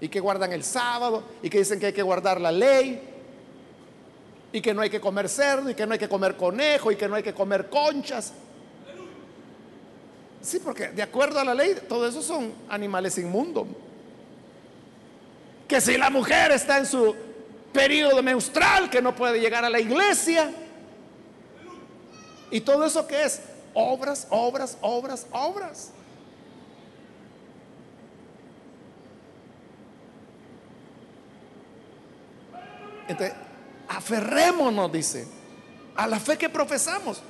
y 0.00 0.08
que 0.08 0.18
guardan 0.18 0.52
el 0.52 0.64
sábado 0.64 1.22
y 1.42 1.50
que 1.50 1.58
dicen 1.58 1.78
que 1.78 1.86
hay 1.86 1.92
que 1.92 2.02
guardar 2.02 2.40
la 2.40 2.50
ley 2.50 3.09
y 4.52 4.60
que 4.60 4.74
no 4.74 4.82
hay 4.82 4.90
que 4.90 5.00
comer 5.00 5.28
cerdo 5.28 5.70
y 5.70 5.74
que 5.74 5.86
no 5.86 5.92
hay 5.92 5.98
que 5.98 6.08
comer 6.08 6.36
conejo 6.36 6.90
y 6.90 6.96
que 6.96 7.08
no 7.08 7.14
hay 7.14 7.22
que 7.22 7.34
comer 7.34 7.68
conchas. 7.68 8.32
Sí, 10.42 10.58
porque 10.58 10.88
de 10.88 11.02
acuerdo 11.02 11.38
a 11.38 11.44
la 11.44 11.54
ley, 11.54 11.76
todo 11.88 12.08
eso 12.08 12.22
son 12.22 12.52
animales 12.68 13.18
inmundos. 13.18 13.66
Que 15.68 15.80
si 15.80 15.96
la 15.96 16.10
mujer 16.10 16.50
está 16.52 16.78
en 16.78 16.86
su 16.86 17.14
periodo 17.72 18.22
menstrual, 18.22 18.90
que 18.90 19.00
no 19.00 19.14
puede 19.14 19.38
llegar 19.38 19.64
a 19.64 19.70
la 19.70 19.78
iglesia. 19.78 20.50
Y 22.50 22.60
todo 22.62 22.84
eso 22.86 23.06
que 23.06 23.22
es 23.22 23.40
obras, 23.74 24.26
obras, 24.30 24.76
obras, 24.80 25.26
obras. 25.30 25.92
Entonces, 33.06 33.36
aferrémonos, 33.90 34.90
dice, 34.92 35.26
a 35.96 36.06
la 36.06 36.20
fe 36.20 36.38
que 36.38 36.48
profesamos. 36.48 37.20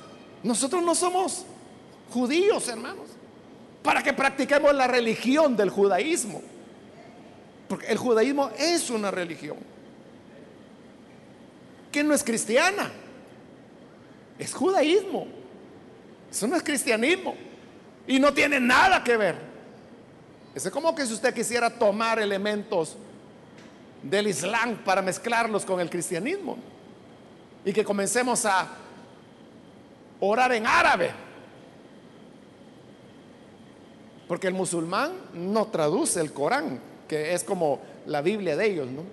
Nosotros 0.43 0.83
no 0.83 0.93
somos 0.95 1.45
judíos, 2.13 2.67
hermanos, 2.67 3.09
para 3.83 4.03
que 4.03 4.13
practiquemos 4.13 4.73
la 4.73 4.87
religión 4.87 5.57
del 5.57 5.69
judaísmo. 5.69 6.41
Porque 7.67 7.87
el 7.87 7.97
judaísmo 7.97 8.51
es 8.57 8.89
una 8.89 9.11
religión 9.11 9.57
que 11.91 12.03
no 12.03 12.13
es 12.13 12.23
cristiana, 12.23 12.91
es 14.37 14.53
judaísmo. 14.53 15.27
Eso 16.29 16.47
no 16.47 16.55
es 16.55 16.63
cristianismo. 16.63 17.35
Y 18.07 18.19
no 18.19 18.33
tiene 18.33 18.59
nada 18.59 19.03
que 19.03 19.17
ver. 19.17 19.35
Es 20.55 20.69
como 20.69 20.95
que 20.95 21.05
si 21.05 21.13
usted 21.13 21.33
quisiera 21.33 21.69
tomar 21.69 22.19
elementos 22.19 22.97
del 24.03 24.27
Islam 24.27 24.77
para 24.83 25.01
mezclarlos 25.01 25.65
con 25.65 25.79
el 25.79 25.89
cristianismo. 25.89 26.57
Y 27.63 27.73
que 27.73 27.83
comencemos 27.83 28.45
a 28.45 28.67
orar 30.19 30.51
en 30.53 30.65
árabe. 30.65 31.11
Porque 34.27 34.47
el 34.47 34.53
musulmán 34.53 35.11
no 35.33 35.67
traduce 35.67 36.21
el 36.21 36.31
Corán, 36.31 36.79
que 37.07 37.33
es 37.33 37.43
como 37.43 37.81
la 38.05 38.21
Biblia 38.21 38.55
de 38.55 38.65
ellos, 38.65 38.87
¿no? 38.89 39.03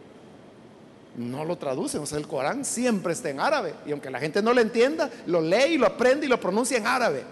No 1.17 1.45
lo 1.45 1.59
traducen, 1.59 2.01
o 2.01 2.07
sea, 2.07 2.19
el 2.19 2.29
Corán 2.29 2.65
siempre 2.65 3.13
está 3.13 3.29
en 3.29 3.41
árabe. 3.41 3.75
Y 3.85 3.91
aunque 3.91 4.11
la 4.11 4.21
gente 4.21 4.41
no 4.41 4.55
lo 4.55 4.61
entienda, 4.61 5.11
lo 5.27 5.41
lee 5.41 5.75
y 5.75 5.79
lo 5.79 5.87
aprende 5.87 6.27
y 6.27 6.29
lo 6.29 6.39
pronuncia 6.39 6.79
en 6.79 6.87
árabe. 6.87 7.25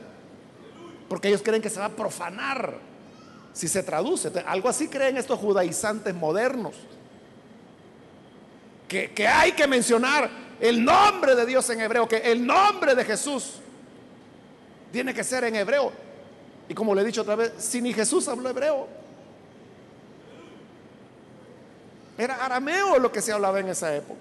Porque 1.09 1.29
ellos 1.29 1.43
creen 1.43 1.63
que 1.63 1.71
se 1.71 1.79
va 1.79 1.87
a 1.87 1.91
profanar 1.91 2.75
si 3.53 3.69
se 3.69 3.83
traduce. 3.85 4.33
Algo 4.45 4.69
así 4.69 4.89
creen 4.89 5.17
estos 5.17 5.39
judaizantes 5.39 6.13
modernos. 6.15 6.75
Que, 8.89 9.27
hay 9.27 9.53
que 9.53 9.67
mencionar 9.67 10.31
el 10.61 10.85
nombre 10.85 11.35
de 11.35 11.45
Dios 11.45 11.69
en 11.71 11.81
hebreo, 11.81 12.09
que 12.09 12.19
el 12.19 12.47
nombre 12.47 12.95
de 12.95 13.05
Jesús 13.05 13.55
tiene 14.93 15.13
que 15.13 15.25
ser 15.25 15.45
en 15.45 15.57
hebreo. 15.57 15.93
Y 16.69 16.75
como 16.75 16.95
le 16.95 17.03
he 17.03 17.05
dicho 17.05 17.23
otra 17.23 17.37
vez, 17.37 17.53
si 17.59 17.83
ni 17.83 17.93
Jesús 17.93 18.29
habló 18.29 18.49
hebreo, 18.49 18.89
era 22.17 22.37
arameo 22.45 22.99
lo 22.99 23.13
que 23.13 23.21
se 23.21 23.33
hablaba 23.33 23.61
en 23.61 23.69
esa 23.69 23.95
época. 23.95 24.21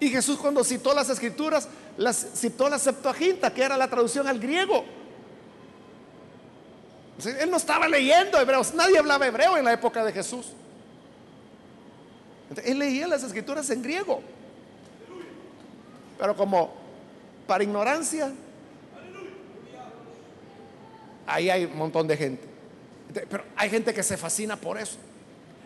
Y 0.00 0.08
Jesús 0.10 0.38
cuando 0.38 0.64
citó 0.64 0.94
las 0.94 1.08
escrituras, 1.08 1.68
las, 1.96 2.16
citó 2.34 2.68
la 2.68 2.78
Septuaginta, 2.78 3.52
que 3.52 3.62
era 3.62 3.76
la 3.76 3.88
traducción 3.88 4.26
al 4.26 4.38
griego. 4.38 4.84
él 7.24 7.50
no 7.50 7.56
estaba 7.56 7.88
leyendo 7.88 8.38
hebreos, 8.38 8.74
nadie 8.74 8.98
hablaba 8.98 9.26
hebreo 9.26 9.56
en 9.56 9.64
la 9.64 9.72
época 9.72 10.04
de 10.04 10.12
Jesús. 10.12 10.52
Él 12.64 12.78
leía 12.78 13.06
las 13.08 13.22
escrituras 13.22 13.68
en 13.70 13.82
griego. 13.82 14.22
Pero 16.18 16.36
como 16.36 16.72
para 17.46 17.64
ignorancia, 17.64 18.32
ahí 21.26 21.50
hay 21.50 21.64
un 21.64 21.76
montón 21.76 22.06
de 22.06 22.16
gente. 22.16 22.48
Pero 23.28 23.44
hay 23.56 23.70
gente 23.70 23.92
que 23.92 24.02
se 24.02 24.16
fascina 24.16 24.56
por 24.56 24.78
eso. 24.78 24.96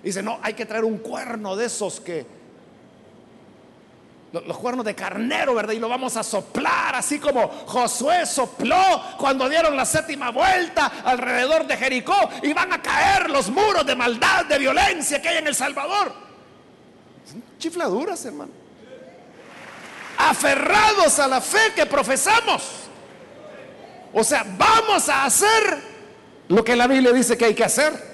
Dice, 0.02 0.22
no, 0.22 0.38
hay 0.42 0.54
que 0.54 0.66
traer 0.66 0.84
un 0.84 0.98
cuerno 0.98 1.56
de 1.56 1.66
esos 1.66 2.00
que, 2.00 2.26
los 4.32 4.58
cuernos 4.58 4.84
de 4.84 4.94
carnero, 4.94 5.54
¿verdad? 5.54 5.74
Y 5.74 5.78
lo 5.78 5.88
vamos 5.88 6.16
a 6.16 6.22
soplar, 6.22 6.94
así 6.94 7.18
como 7.18 7.48
Josué 7.66 8.24
sopló 8.24 9.02
cuando 9.18 9.48
dieron 9.48 9.76
la 9.76 9.84
séptima 9.84 10.30
vuelta 10.30 11.02
alrededor 11.04 11.66
de 11.66 11.76
Jericó 11.76 12.30
y 12.42 12.52
van 12.52 12.72
a 12.72 12.80
caer 12.80 13.28
los 13.28 13.50
muros 13.50 13.84
de 13.84 13.96
maldad, 13.96 14.46
de 14.46 14.58
violencia 14.58 15.20
que 15.20 15.28
hay 15.28 15.38
en 15.38 15.48
El 15.48 15.54
Salvador. 15.54 16.29
Chifladuras, 17.60 18.24
hermano. 18.24 18.50
Aferrados 20.18 21.18
a 21.20 21.28
la 21.28 21.40
fe 21.40 21.72
que 21.76 21.86
profesamos. 21.86 22.62
O 24.12 24.24
sea, 24.24 24.44
vamos 24.58 25.08
a 25.08 25.24
hacer 25.24 25.78
lo 26.48 26.64
que 26.64 26.74
la 26.74 26.88
Biblia 26.88 27.12
dice 27.12 27.38
que 27.38 27.44
hay 27.44 27.54
que 27.54 27.64
hacer. 27.64 28.10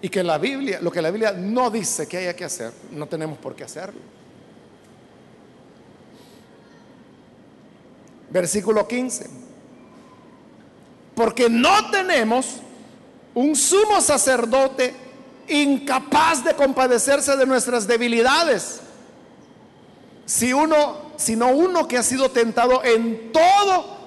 Y 0.00 0.08
que 0.08 0.24
la 0.24 0.38
Biblia, 0.38 0.80
lo 0.80 0.90
que 0.90 1.00
la 1.00 1.10
Biblia 1.10 1.32
no 1.32 1.70
dice 1.70 2.08
que 2.08 2.16
haya 2.16 2.34
que 2.34 2.44
hacer, 2.44 2.72
no 2.90 3.06
tenemos 3.06 3.38
por 3.38 3.54
qué 3.54 3.62
hacerlo. 3.62 4.00
Versículo 8.30 8.88
15. 8.88 9.30
Porque 11.14 11.48
no 11.48 11.90
tenemos 11.90 12.56
un 13.34 13.54
sumo 13.54 14.00
sacerdote 14.00 15.01
incapaz 15.52 16.44
de 16.44 16.54
compadecerse 16.54 17.36
de 17.36 17.46
nuestras 17.46 17.86
debilidades. 17.86 18.80
Si 20.24 20.52
uno, 20.52 21.12
sino 21.16 21.48
uno 21.48 21.86
que 21.86 21.98
ha 21.98 22.02
sido 22.02 22.30
tentado 22.30 22.82
en 22.84 23.32
todo 23.32 23.98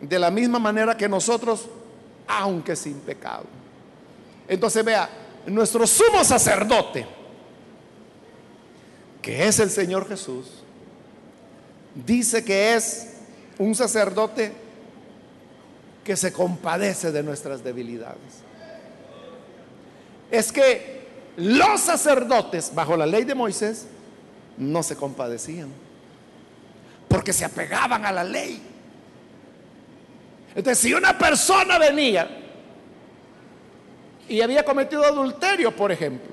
de 0.00 0.18
la 0.18 0.30
misma 0.30 0.58
manera 0.58 0.96
que 0.96 1.08
nosotros, 1.08 1.66
aunque 2.26 2.76
sin 2.76 3.00
pecado. 3.00 3.44
Entonces 4.48 4.84
vea, 4.84 5.08
nuestro 5.46 5.86
sumo 5.86 6.24
sacerdote, 6.24 7.06
que 9.20 9.46
es 9.46 9.58
el 9.58 9.70
Señor 9.70 10.08
Jesús, 10.08 10.46
dice 11.94 12.44
que 12.44 12.74
es 12.74 13.14
un 13.58 13.74
sacerdote 13.74 14.52
que 16.04 16.16
se 16.16 16.32
compadece 16.32 17.12
de 17.12 17.22
nuestras 17.22 17.62
debilidades. 17.62 18.47
Es 20.30 20.52
que 20.52 21.06
los 21.36 21.80
sacerdotes, 21.80 22.74
bajo 22.74 22.96
la 22.96 23.06
ley 23.06 23.24
de 23.24 23.34
Moisés, 23.34 23.86
no 24.56 24.82
se 24.82 24.96
compadecían, 24.96 25.68
porque 27.06 27.32
se 27.32 27.44
apegaban 27.44 28.04
a 28.04 28.12
la 28.12 28.24
ley. 28.24 28.60
Entonces, 30.54 30.78
si 30.78 30.92
una 30.92 31.16
persona 31.16 31.78
venía 31.78 32.28
y 34.28 34.40
había 34.40 34.64
cometido 34.64 35.04
adulterio, 35.04 35.74
por 35.74 35.92
ejemplo, 35.92 36.30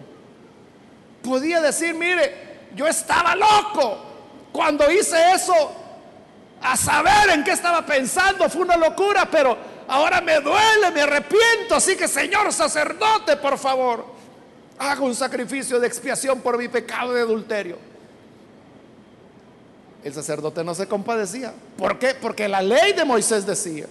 podía 1.21 1.61
decir, 1.61 1.93
mire, 1.93 2.55
yo 2.75 2.87
estaba 2.87 3.35
loco 3.35 3.99
cuando 4.51 4.89
hice 4.91 5.33
eso, 5.33 5.73
a 6.61 6.75
saber 6.75 7.29
en 7.33 7.43
qué 7.43 7.51
estaba 7.51 7.85
pensando, 7.85 8.49
fue 8.49 8.63
una 8.63 8.77
locura, 8.77 9.27
pero 9.29 9.57
ahora 9.87 10.21
me 10.21 10.39
duele, 10.39 10.91
me 10.93 11.01
arrepiento, 11.01 11.75
así 11.75 11.95
que 11.95 12.07
Señor 12.07 12.51
sacerdote, 12.53 13.37
por 13.37 13.57
favor, 13.57 14.05
haga 14.77 15.01
un 15.01 15.15
sacrificio 15.15 15.79
de 15.79 15.87
expiación 15.87 16.41
por 16.41 16.57
mi 16.57 16.67
pecado 16.67 17.13
de 17.13 17.21
adulterio. 17.21 17.77
El 20.03 20.13
sacerdote 20.13 20.63
no 20.63 20.75
se 20.75 20.87
compadecía. 20.87 21.53
¿Por 21.77 21.97
qué? 21.97 22.13
Porque 22.13 22.47
la 22.47 22.61
ley 22.61 22.93
de 22.93 23.05
Moisés 23.05 23.45
decía 23.45 23.87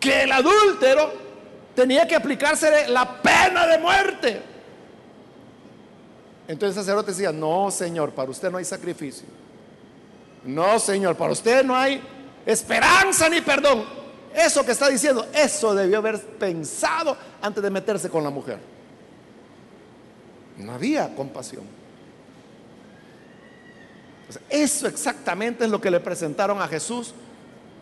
que 0.00 0.22
el 0.22 0.32
adúltero 0.32 1.12
tenía 1.74 2.08
que 2.08 2.16
aplicarse 2.16 2.88
la 2.88 3.20
pena 3.20 3.66
de 3.66 3.78
muerte. 3.78 4.42
Entonces 6.48 6.76
el 6.78 6.82
sacerdote 6.82 7.12
decía, 7.12 7.30
no, 7.30 7.70
Señor, 7.70 8.12
para 8.12 8.30
usted 8.30 8.50
no 8.50 8.58
hay 8.58 8.64
sacrificio. 8.64 9.26
No, 10.44 10.78
Señor, 10.78 11.16
para 11.16 11.32
usted 11.32 11.62
no 11.62 11.76
hay 11.76 12.02
esperanza 12.46 13.28
ni 13.28 13.40
perdón. 13.40 13.84
Eso 14.34 14.64
que 14.64 14.72
está 14.72 14.88
diciendo, 14.88 15.26
eso 15.32 15.74
debió 15.74 15.98
haber 15.98 16.20
pensado 16.20 17.16
antes 17.42 17.62
de 17.62 17.70
meterse 17.70 18.08
con 18.08 18.22
la 18.22 18.30
mujer. 18.30 18.58
No 20.56 20.72
había 20.72 21.14
compasión. 21.14 21.64
Eso 24.48 24.86
exactamente 24.86 25.64
es 25.64 25.70
lo 25.70 25.80
que 25.80 25.90
le 25.90 25.98
presentaron 25.98 26.62
a 26.62 26.68
Jesús 26.68 27.12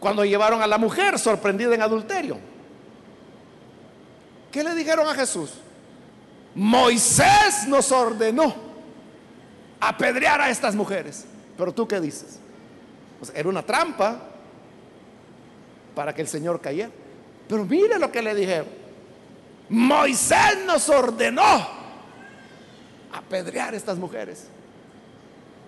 cuando 0.01 0.25
llevaron 0.25 0.63
a 0.63 0.67
la 0.67 0.79
mujer 0.79 1.19
sorprendida 1.19 1.75
en 1.75 1.83
adulterio. 1.83 2.39
¿Qué 4.51 4.65
le 4.65 4.75
dijeron 4.75 5.07
a 5.09 5.15
Jesús? 5.15 5.51
Moisés 6.55 7.67
nos 7.69 7.93
ordenó 7.93 8.55
apedrear 9.81 10.41
a 10.41 10.51
estas 10.51 10.75
mujeres. 10.75 11.27
Pero 11.57 11.73
tú 11.73 11.87
qué 11.87 12.01
dices? 12.01 12.41
era 13.35 13.49
una 13.49 13.63
trampa 13.63 14.17
para 15.99 16.15
que 16.15 16.23
el 16.23 16.29
Señor 16.29 16.61
cayera. 16.61 16.91
Pero 17.49 17.65
mire 17.65 17.99
lo 17.99 18.13
que 18.13 18.23
le 18.23 18.33
dijeron. 18.33 18.69
Moisés 19.69 20.59
nos 20.65 20.89
ordenó 20.89 21.67
apedrear 23.13 23.75
a 23.75 23.77
estas 23.77 23.99
mujeres. 23.99 24.45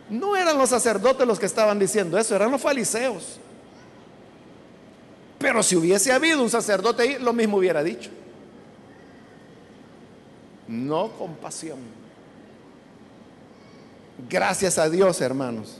No 0.08 0.36
eran 0.36 0.56
los 0.56 0.70
sacerdotes 0.70 1.26
los 1.26 1.40
que 1.40 1.46
estaban 1.46 1.80
diciendo 1.80 2.16
eso, 2.16 2.36
eran 2.36 2.52
los 2.52 2.60
fariseos. 2.60 3.40
Pero 5.36 5.64
si 5.64 5.74
hubiese 5.74 6.12
habido 6.12 6.40
un 6.44 6.48
sacerdote 6.48 7.02
ahí, 7.02 7.18
lo 7.18 7.32
mismo 7.32 7.56
hubiera 7.56 7.82
dicho. 7.82 8.10
No 10.68 11.10
compasión. 11.18 11.80
Gracias 14.28 14.78
a 14.78 14.88
Dios, 14.88 15.20
hermanos, 15.20 15.78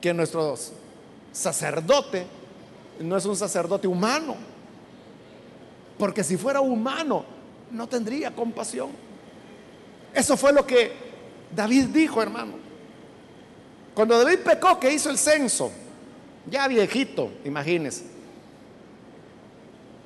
que 0.00 0.12
nuestro 0.12 0.56
sacerdote 1.30 2.26
no 3.00 3.16
es 3.16 3.24
un 3.24 3.36
sacerdote 3.36 3.86
humano. 3.86 4.36
Porque 5.98 6.22
si 6.22 6.36
fuera 6.36 6.60
humano, 6.60 7.24
no 7.70 7.88
tendría 7.88 8.34
compasión. 8.34 8.90
Eso 10.14 10.36
fue 10.36 10.52
lo 10.52 10.66
que 10.66 10.92
David 11.54 11.86
dijo, 11.86 12.22
hermano. 12.22 12.54
Cuando 13.94 14.22
David 14.22 14.40
pecó, 14.40 14.78
que 14.78 14.92
hizo 14.92 15.08
el 15.10 15.18
censo, 15.18 15.70
ya 16.50 16.68
viejito, 16.68 17.30
imagínese. 17.44 18.04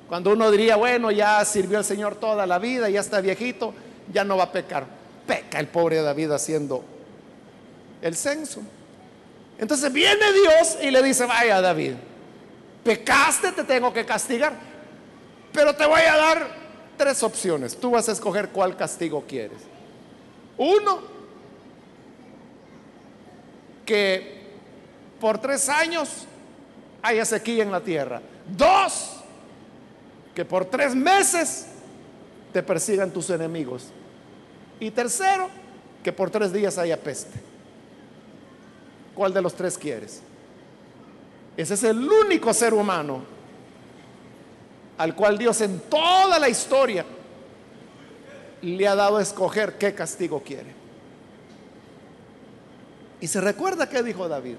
Cuando 0.07 0.31
uno 0.31 0.51
diría, 0.51 0.75
bueno, 0.75 1.11
ya 1.11 1.43
sirvió 1.45 1.77
al 1.77 1.85
Señor 1.85 2.15
toda 2.15 2.45
la 2.45 2.59
vida, 2.59 2.89
ya 2.89 2.99
está 2.99 3.21
viejito, 3.21 3.73
ya 4.11 4.23
no 4.23 4.37
va 4.37 4.45
a 4.45 4.51
pecar. 4.51 4.85
Peca 5.25 5.59
el 5.59 5.67
pobre 5.67 6.01
David 6.01 6.31
haciendo 6.31 6.83
el 8.01 8.15
censo. 8.15 8.61
Entonces 9.57 9.91
viene 9.93 10.25
Dios 10.33 10.77
y 10.81 10.91
le 10.91 11.03
dice, 11.03 11.25
vaya 11.25 11.61
David, 11.61 11.93
pecaste, 12.83 13.51
te 13.51 13.63
tengo 13.63 13.93
que 13.93 14.05
castigar, 14.05 14.53
pero 15.51 15.75
te 15.75 15.85
voy 15.85 16.01
a 16.01 16.15
dar 16.15 16.47
tres 16.97 17.23
opciones. 17.23 17.77
Tú 17.77 17.91
vas 17.91 18.09
a 18.09 18.11
escoger 18.11 18.49
cuál 18.49 18.75
castigo 18.75 19.23
quieres. 19.27 19.59
Uno, 20.57 20.99
que 23.85 24.41
por 25.19 25.39
tres 25.39 25.69
años 25.69 26.25
haya 27.01 27.25
sequía 27.25 27.63
en 27.63 27.71
la 27.71 27.81
tierra. 27.81 28.21
Dos, 28.47 29.17
que 30.35 30.45
por 30.45 30.65
tres 30.65 30.95
meses 30.95 31.67
te 32.53 32.63
persigan 32.63 33.11
tus 33.11 33.29
enemigos. 33.29 33.87
Y 34.79 34.91
tercero, 34.91 35.49
que 36.03 36.11
por 36.11 36.29
tres 36.29 36.51
días 36.51 36.77
haya 36.77 36.97
peste. 36.97 37.39
¿Cuál 39.15 39.33
de 39.33 39.41
los 39.41 39.53
tres 39.53 39.77
quieres? 39.77 40.21
Ese 41.61 41.75
es 41.75 41.83
el 41.83 42.09
único 42.09 42.55
ser 42.55 42.73
humano 42.73 43.21
al 44.97 45.15
cual 45.15 45.37
Dios 45.37 45.61
en 45.61 45.79
toda 45.81 46.39
la 46.39 46.49
historia 46.49 47.05
le 48.63 48.87
ha 48.87 48.95
dado 48.95 49.17
a 49.17 49.21
escoger 49.21 49.77
qué 49.77 49.93
castigo 49.93 50.41
quiere. 50.41 50.73
Y 53.19 53.27
se 53.27 53.39
recuerda 53.41 53.87
que 53.87 54.01
dijo 54.01 54.27
David. 54.27 54.55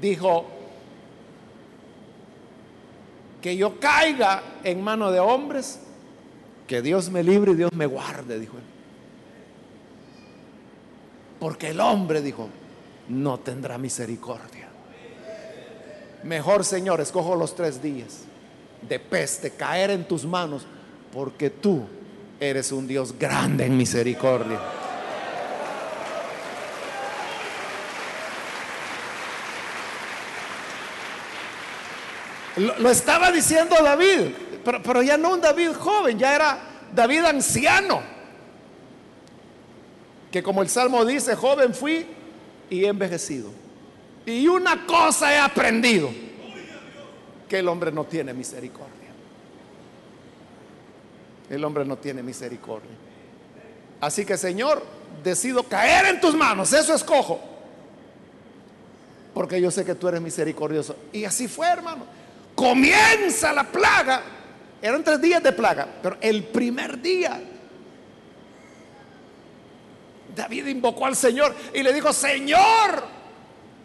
Dijo, 0.00 0.46
que 3.42 3.56
yo 3.56 3.80
caiga 3.80 4.42
en 4.62 4.80
mano 4.80 5.10
de 5.10 5.18
hombres, 5.18 5.80
que 6.68 6.82
Dios 6.82 7.10
me 7.10 7.24
libre 7.24 7.50
y 7.50 7.56
Dios 7.56 7.72
me 7.74 7.86
guarde, 7.86 8.38
dijo 8.38 8.58
él. 8.58 8.64
Porque 11.40 11.70
el 11.70 11.80
hombre, 11.80 12.22
dijo, 12.22 12.48
no 13.08 13.38
tendrá 13.38 13.78
misericordia. 13.78 14.68
Mejor, 16.22 16.64
Señor, 16.64 17.00
escojo 17.00 17.36
los 17.36 17.54
tres 17.54 17.82
días 17.82 18.20
de 18.80 18.98
peste, 18.98 19.50
caer 19.50 19.90
en 19.90 20.06
tus 20.06 20.24
manos, 20.24 20.66
porque 21.12 21.50
tú 21.50 21.86
eres 22.40 22.72
un 22.72 22.86
Dios 22.86 23.14
grande 23.18 23.66
en 23.66 23.76
misericordia. 23.76 24.58
Lo, 32.56 32.88
estaba 32.88 33.32
diciendo 33.32 33.74
David, 33.82 34.32
pero, 34.64 34.82
pero 34.82 35.02
ya 35.02 35.16
no 35.18 35.34
un 35.34 35.40
David 35.40 35.72
joven, 35.72 36.18
ya 36.18 36.34
era 36.34 36.58
David 36.94 37.24
anciano. 37.24 38.00
Que 40.30 40.42
como 40.42 40.62
el 40.62 40.68
Salmo 40.68 41.04
dice, 41.04 41.34
joven 41.34 41.74
fui 41.74 42.06
y 42.70 42.84
he 42.84 42.88
envejecido. 42.88 43.50
Y 44.26 44.48
una 44.48 44.86
cosa 44.86 45.32
he 45.34 45.38
aprendido, 45.38 46.10
que 47.48 47.58
el 47.58 47.68
hombre 47.68 47.92
no 47.92 48.04
tiene 48.04 48.32
misericordia. 48.32 48.88
El 51.50 51.64
hombre 51.64 51.84
no 51.84 51.96
tiene 51.98 52.22
misericordia. 52.22 52.90
Así 54.00 54.24
que 54.24 54.36
Señor, 54.36 54.82
decido 55.22 55.62
caer 55.62 56.06
en 56.06 56.20
tus 56.20 56.34
manos, 56.34 56.72
eso 56.72 56.94
escojo. 56.94 57.40
Porque 59.34 59.60
yo 59.60 59.70
sé 59.70 59.84
que 59.84 59.94
tú 59.94 60.08
eres 60.08 60.20
misericordioso. 60.20 60.96
Y 61.12 61.24
así 61.24 61.48
fue, 61.48 61.68
hermano 61.68 62.04
comienza 62.54 63.52
la 63.52 63.64
plaga. 63.64 64.22
Eran 64.80 65.02
tres 65.02 65.20
días 65.20 65.42
de 65.42 65.52
plaga, 65.52 65.88
pero 66.02 66.16
el 66.20 66.44
primer 66.44 67.00
día 67.00 67.40
David 70.34 70.66
invocó 70.66 71.06
al 71.06 71.16
Señor 71.16 71.54
y 71.72 71.82
le 71.82 71.92
dijo, 71.92 72.12
Señor, 72.12 73.04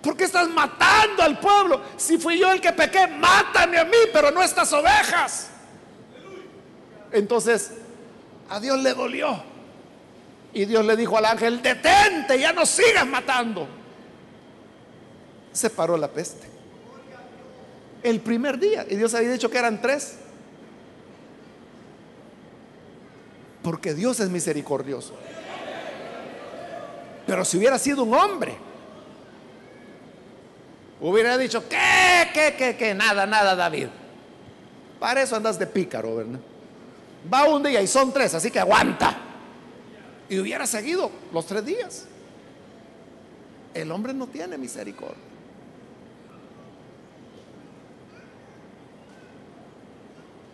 ¿por 0.02 0.16
qué 0.16 0.26
estás 0.26 0.50
matando 0.50 1.24
al 1.24 1.39
pueblo? 1.39 1.82
Si 1.97 2.18
fui 2.18 2.39
yo 2.39 2.52
el 2.52 2.62
que 2.62 2.72
pequé, 2.72 3.08
mátame 3.08 3.78
a 3.78 3.86
mí, 3.86 3.97
pero 4.12 4.32
no 4.32 4.41
estas 4.41 4.72
ovejas. 4.74 5.50
Entonces, 7.12 7.72
a 8.50 8.60
Dios 8.60 8.80
le 8.80 8.93
dolió. 8.93 9.43
Y 10.54 10.66
Dios 10.66 10.84
le 10.84 10.95
dijo 10.95 11.18
al 11.18 11.26
ángel, 11.26 11.62
detente, 11.62 12.39
ya 12.39 12.54
no 12.54 12.66
sigas 12.66 13.06
matando. 13.06 13.68
Se 15.52 15.70
paró 15.70 15.97
la 15.97 16.08
peste 16.08 16.50
el 18.04 18.20
primer 18.22 18.60
día. 18.60 18.86
Y 18.89 18.95
Dios 18.95 19.14
había 19.14 19.32
dicho 19.32 19.50
que 19.50 19.58
eran 19.58 19.82
tres. 19.82 20.16
Porque 23.62 23.93
Dios 23.93 24.20
es 24.20 24.30
misericordioso. 24.30 25.14
Pero 27.30 27.45
si 27.45 27.59
hubiera 27.59 27.77
sido 27.77 28.01
un 28.01 28.13
hombre, 28.15 28.55
hubiera 30.99 31.38
dicho, 31.38 31.63
¿qué, 31.69 32.27
qué, 32.34 32.55
qué, 32.57 32.75
qué? 32.75 32.95
Nada, 32.95 33.27
nada, 33.27 33.55
David. 33.55 33.86
Para 34.99 35.21
eso 35.21 35.36
andas 35.36 35.59
de 35.59 35.67
pícaro, 35.67 36.15
¿verdad? 36.15 36.39
Va 37.32 37.47
un 37.47 37.61
día 37.61 37.84
y 37.84 37.86
son 37.88 38.11
tres, 38.11 38.34
así 38.34 38.49
que 38.49 38.59
aguanta. 38.59 39.15
Y 40.27 40.39
hubiera 40.39 40.65
seguido 40.65 41.11
los 41.32 41.45
tres 41.45 41.63
días. 41.63 42.07
El 43.75 43.91
hombre 43.91 44.11
no 44.11 44.25
tiene 44.25 44.57
misericordia. 44.57 45.21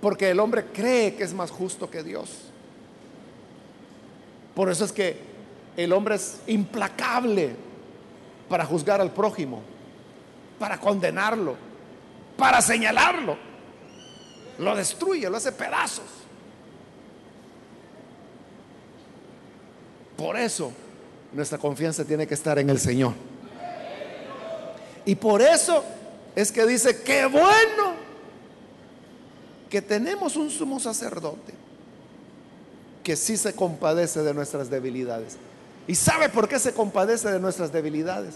Porque 0.01 0.29
el 0.29 0.41
hombre 0.41 0.65
cree 0.73 1.15
que 1.15 1.23
es 1.23 1.33
más 1.33 1.51
justo 1.51 1.89
que 1.89 2.03
Dios. 2.03 2.49
Por 4.53 4.69
eso 4.69 4.83
es 4.83 4.91
que 4.91 5.34
el 5.77 5.91
hombre 5.93 6.15
es 6.15 6.39
implacable 6.47 7.55
para 8.49 8.65
juzgar 8.65 9.01
al 9.01 9.11
prójimo, 9.11 9.61
para 10.59 10.79
condenarlo, 10.79 11.55
para 12.37 12.61
señalarlo. 12.61 13.37
Lo 14.59 14.75
destruye, 14.75 15.29
lo 15.29 15.37
hace 15.37 15.51
pedazos. 15.51 16.05
Por 20.15 20.37
eso 20.37 20.71
nuestra 21.33 21.57
confianza 21.57 22.05
tiene 22.05 22.25
que 22.25 22.33
estar 22.33 22.57
en 22.57 22.69
el 22.69 22.79
Señor. 22.79 23.13
Y 25.03 25.15
por 25.15 25.41
eso 25.41 25.83
es 26.35 26.51
que 26.51 26.65
dice, 26.65 27.03
qué 27.03 27.25
bueno 27.25 27.95
que 29.69 29.81
tenemos 29.81 30.35
un 30.35 30.49
sumo 30.49 30.79
sacerdote 30.79 31.53
que 33.03 33.15
sí 33.15 33.37
se 33.37 33.53
compadece 33.53 34.23
de 34.23 34.33
nuestras 34.33 34.69
debilidades. 34.69 35.37
¿Y 35.87 35.95
sabe 35.95 36.29
por 36.29 36.47
qué 36.47 36.57
se 36.59 36.73
compadece 36.73 37.29
de 37.31 37.39
nuestras 37.39 37.71
debilidades? 37.71 38.35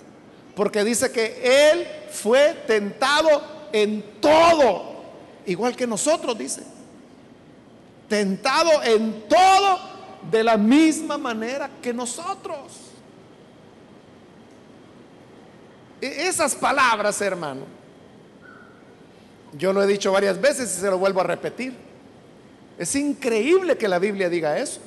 Porque 0.55 0.83
dice 0.83 1.11
que 1.11 1.71
Él 1.71 1.87
fue 2.11 2.53
tentado 2.67 3.41
en 3.71 4.03
todo, 4.19 5.03
igual 5.45 5.75
que 5.75 5.87
nosotros, 5.87 6.37
dice. 6.37 6.63
Tentado 8.07 8.83
en 8.83 9.27
todo 9.27 9.79
de 10.29 10.43
la 10.43 10.57
misma 10.57 11.17
manera 11.17 11.69
que 11.81 11.93
nosotros. 11.93 12.89
E-, 16.01 16.27
esas 16.27 16.55
palabras, 16.55 17.19
hermano, 17.21 17.61
yo 19.57 19.73
lo 19.73 19.81
he 19.81 19.87
dicho 19.87 20.11
varias 20.11 20.39
veces 20.39 20.75
y 20.77 20.81
se 20.81 20.89
lo 20.89 20.97
vuelvo 20.97 21.21
a 21.21 21.23
repetir. 21.23 21.73
Es 22.77 22.95
increíble 22.95 23.77
que 23.77 23.87
la 23.87 23.99
Biblia 23.99 24.29
diga 24.29 24.57
eso. 24.57 24.79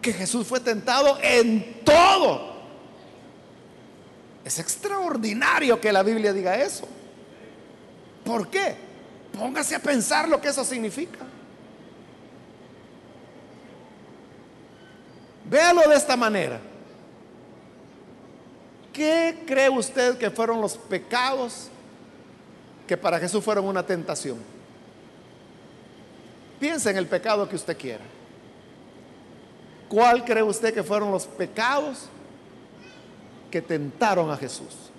Que 0.00 0.12
Jesús 0.12 0.46
fue 0.46 0.60
tentado 0.60 1.18
en 1.22 1.82
todo. 1.84 2.56
Es 4.44 4.58
extraordinario 4.58 5.80
que 5.80 5.92
la 5.92 6.02
Biblia 6.02 6.32
diga 6.32 6.56
eso. 6.56 6.88
¿Por 8.24 8.48
qué? 8.48 8.76
Póngase 9.38 9.74
a 9.74 9.78
pensar 9.78 10.28
lo 10.28 10.40
que 10.40 10.48
eso 10.48 10.64
significa. 10.64 11.18
Véalo 15.44 15.88
de 15.88 15.94
esta 15.94 16.16
manera. 16.16 16.60
¿Qué 18.92 19.44
cree 19.46 19.70
usted 19.70 20.18
que 20.18 20.30
fueron 20.30 20.60
los 20.60 20.76
pecados 20.76 21.68
que 22.86 22.96
para 22.96 23.18
Jesús 23.18 23.44
fueron 23.44 23.64
una 23.66 23.84
tentación? 23.84 24.38
Piense 26.58 26.90
en 26.90 26.96
el 26.96 27.06
pecado 27.06 27.48
que 27.48 27.56
usted 27.56 27.76
quiera. 27.76 28.04
¿Cuál 29.88 30.24
cree 30.24 30.42
usted 30.42 30.74
que 30.74 30.82
fueron 30.82 31.10
los 31.10 31.26
pecados 31.26 32.06
que 33.50 33.62
tentaron 33.62 34.30
a 34.30 34.36
Jesús? 34.36 34.90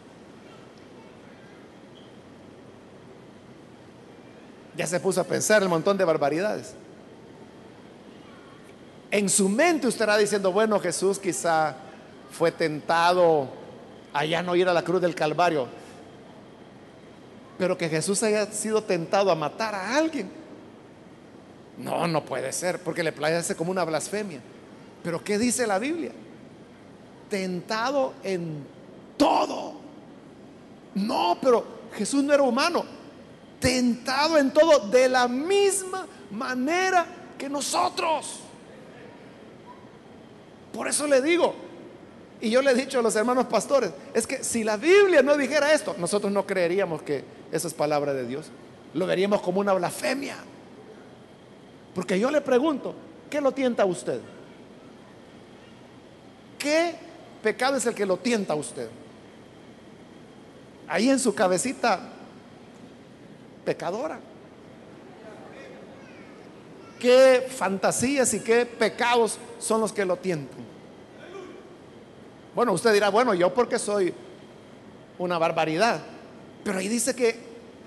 Ya 4.75 4.87
se 4.87 4.99
puso 4.99 5.21
a 5.21 5.23
pensar 5.23 5.61
el 5.61 5.69
montón 5.69 5.97
de 5.97 6.05
barbaridades. 6.05 6.73
En 9.11 9.29
su 9.29 9.49
mente 9.49 9.87
usted 9.87 10.01
estará 10.01 10.17
diciendo, 10.17 10.51
bueno, 10.51 10.79
Jesús 10.79 11.19
quizá 11.19 11.75
fue 12.31 12.51
tentado 12.51 13.49
a 14.13 14.25
ya 14.25 14.41
no 14.41 14.55
ir 14.55 14.67
a 14.67 14.73
la 14.73 14.83
cruz 14.83 15.01
del 15.01 15.15
Calvario, 15.15 15.67
pero 17.57 17.77
que 17.77 17.89
Jesús 17.89 18.23
haya 18.23 18.45
sido 18.47 18.83
tentado 18.83 19.31
a 19.31 19.35
matar 19.35 19.75
a 19.75 19.97
alguien. 19.97 20.31
No, 21.77 22.07
no 22.07 22.23
puede 22.23 22.51
ser, 22.53 22.81
porque 22.81 23.03
le 23.03 23.11
parece 23.11 23.55
como 23.55 23.71
una 23.71 23.83
blasfemia. 23.83 24.41
Pero 25.03 25.23
¿qué 25.23 25.37
dice 25.37 25.65
la 25.65 25.79
Biblia? 25.79 26.11
Tentado 27.29 28.13
en 28.23 28.65
todo. 29.17 29.73
No, 30.95 31.37
pero 31.41 31.65
Jesús 31.93 32.23
no 32.23 32.33
era 32.33 32.43
humano. 32.43 32.83
Tentado 33.59 34.37
en 34.37 34.51
todo 34.51 34.87
de 34.89 35.09
la 35.09 35.27
misma 35.27 36.05
manera 36.31 37.05
que 37.37 37.49
nosotros. 37.49 38.39
Por 40.73 40.87
eso 40.87 41.07
le 41.07 41.21
digo, 41.21 41.55
y 42.41 42.49
yo 42.49 42.61
le 42.61 42.71
he 42.71 42.75
dicho 42.75 42.99
a 42.99 43.01
los 43.01 43.15
hermanos 43.15 43.45
pastores, 43.47 43.91
es 44.13 44.25
que 44.25 44.43
si 44.43 44.63
la 44.63 44.77
Biblia 44.77 45.21
no 45.21 45.35
dijera 45.35 45.73
esto, 45.73 45.95
nosotros 45.97 46.31
no 46.31 46.45
creeríamos 46.45 47.01
que 47.01 47.23
esa 47.51 47.67
es 47.67 47.73
palabra 47.73 48.13
de 48.13 48.25
Dios. 48.25 48.47
Lo 48.93 49.05
veríamos 49.05 49.41
como 49.41 49.59
una 49.59 49.73
blasfemia. 49.73 50.37
Porque 51.93 52.19
yo 52.19 52.31
le 52.31 52.41
pregunto, 52.41 52.93
¿qué 53.29 53.41
lo 53.41 53.51
tienta 53.51 53.83
a 53.83 53.85
usted? 53.85 54.21
¿Qué 56.59 56.93
pecado 57.41 57.77
es 57.77 57.85
el 57.85 57.95
que 57.95 58.05
lo 58.05 58.17
tienta 58.17 58.53
a 58.53 58.57
usted? 58.57 58.89
Ahí 60.87 61.09
en 61.09 61.19
su 61.19 61.33
cabecita 61.33 62.01
pecadora. 63.63 64.19
¿Qué 66.99 67.47
fantasías 67.49 68.33
y 68.33 68.41
qué 68.41 68.65
pecados 68.65 69.37
son 69.57 69.79
los 69.79 69.93
que 69.93 70.03
lo 70.03 70.17
tientan? 70.17 70.59
Bueno, 72.53 72.73
usted 72.73 72.91
dirá, 72.91 73.09
bueno, 73.09 73.33
yo 73.33 73.53
porque 73.53 73.79
soy 73.79 74.13
una 75.17 75.37
barbaridad. 75.37 76.01
Pero 76.63 76.79
ahí 76.79 76.89
dice 76.89 77.15
que 77.15 77.39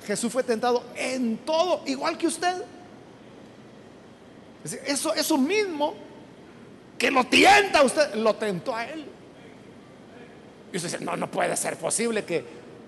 Jesús 0.07 0.33
fue 0.33 0.43
tentado 0.43 0.83
en 0.97 1.37
todo, 1.39 1.83
igual 1.85 2.17
que 2.17 2.27
usted. 2.27 2.63
Eso, 4.87 5.13
eso 5.13 5.37
mismo 5.37 5.95
que 7.03 7.11
lo 7.11 7.25
tienta 7.25 7.83
usted, 7.83 8.15
lo 8.15 8.37
tentó 8.37 8.77
a 8.77 8.85
él. 8.85 9.05
Y 10.73 10.77
usted 10.77 10.89
dice, 10.89 11.05
no, 11.05 11.17
no 11.17 11.29
puede 11.29 11.57
ser 11.57 11.77
posible 11.77 12.25
que 12.25 12.45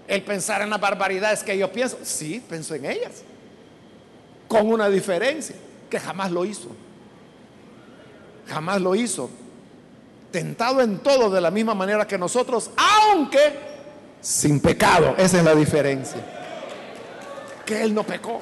él 0.07 0.23
pensara 0.23 0.63
en 0.63 0.71
las 0.71 0.81
barbaridades 0.81 1.43
que 1.43 1.59
yo 1.59 1.73
pienso. 1.73 1.99
Sí, 2.05 2.41
pensó 2.49 2.77
en 2.77 2.85
ellas. 2.85 3.25
Con 4.47 4.69
una 4.69 4.89
diferencia 4.89 5.57
que 5.91 5.99
jamás 5.99 6.31
lo 6.31 6.45
hizo. 6.45 6.69
Jamás 8.47 8.81
lo 8.81 8.95
hizo. 8.95 9.29
Tentado 10.31 10.81
en 10.81 10.99
todo 10.99 11.29
de 11.29 11.41
la 11.41 11.51
misma 11.51 11.75
manera 11.75 12.07
que 12.07 12.17
nosotros, 12.17 12.71
aunque 12.77 13.59
sin 14.21 14.61
pecado. 14.61 15.17
Esa 15.19 15.39
es 15.39 15.45
la 15.45 15.57
diferencia. 15.57 16.25
Que 17.67 17.83
él 17.83 17.93
no 17.93 18.05
pecó. 18.05 18.41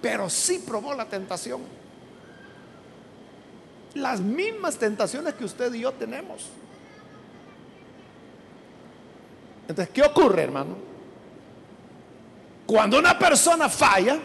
Pero 0.00 0.30
sí 0.30 0.62
probó 0.64 0.94
la 0.94 1.06
tentación. 1.06 1.81
Las 3.94 4.20
mismas 4.20 4.76
tentaciones 4.76 5.34
que 5.34 5.44
usted 5.44 5.72
y 5.74 5.80
yo 5.80 5.92
tenemos. 5.92 6.48
Entonces, 9.68 9.92
¿qué 9.92 10.02
ocurre, 10.02 10.42
hermano? 10.42 10.76
Cuando 12.66 12.98
una 12.98 13.18
persona 13.18 13.68
falla, 13.68 14.18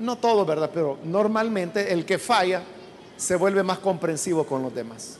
No 0.00 0.16
todo, 0.16 0.46
¿verdad? 0.46 0.70
Pero 0.72 0.98
normalmente 1.04 1.92
el 1.92 2.06
que 2.06 2.18
falla 2.18 2.62
se 3.18 3.36
vuelve 3.36 3.62
más 3.62 3.78
comprensivo 3.80 4.46
con 4.46 4.62
los 4.62 4.74
demás. 4.74 5.18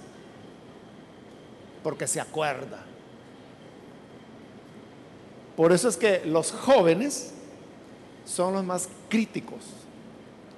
Porque 1.83 2.07
se 2.07 2.19
acuerda. 2.19 2.83
Por 5.55 5.73
eso 5.73 5.87
es 5.87 5.99
que 5.99 6.25
los 6.25 6.51
jóvenes 6.51 7.35
son 8.25 8.55
los 8.55 8.65
más 8.65 8.89
críticos 9.11 9.59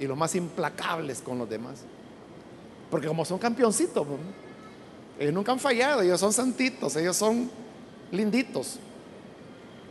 y 0.03 0.07
los 0.09 0.19
más 0.19 0.35
implacables 0.35 1.23
con 1.23 1.39
los 1.39 1.49
demás. 1.49 1.85
Porque 2.91 3.07
como 3.07 3.25
son 3.25 3.39
campeoncitos, 3.39 4.05
ellos 5.17 5.33
nunca 5.33 5.53
han 5.53 5.61
fallado, 5.61 6.03
ellos 6.03 6.19
son 6.19 6.33
santitos, 6.33 6.97
ellos 6.97 7.17
son 7.17 7.49
linditos. 8.11 8.81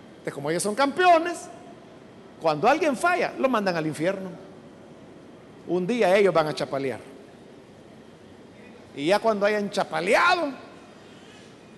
Entonces, 0.09 0.33
como 0.33 0.51
ellos 0.51 0.63
son 0.63 0.75
campeones, 0.75 1.47
cuando 2.41 2.67
alguien 2.67 2.97
falla, 2.97 3.33
lo 3.39 3.47
mandan 3.47 3.77
al 3.77 3.87
infierno. 3.87 4.29
Un 5.65 5.87
día 5.87 6.13
ellos 6.17 6.33
van 6.33 6.47
a 6.47 6.53
chapalear. 6.53 6.99
Y 8.93 9.05
ya 9.05 9.19
cuando 9.19 9.45
hayan 9.45 9.69
chapaleado, 9.69 10.49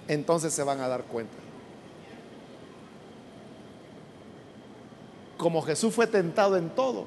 entonces 0.07 0.51
se 0.51 0.63
van 0.63 0.81
a 0.81 0.88
dar 0.88 1.03
cuenta. 1.03 1.38
Como 5.38 5.61
Jesús 5.61 5.93
fue 5.93 6.07
tentado 6.07 6.57
en 6.57 6.71
todo, 6.71 7.05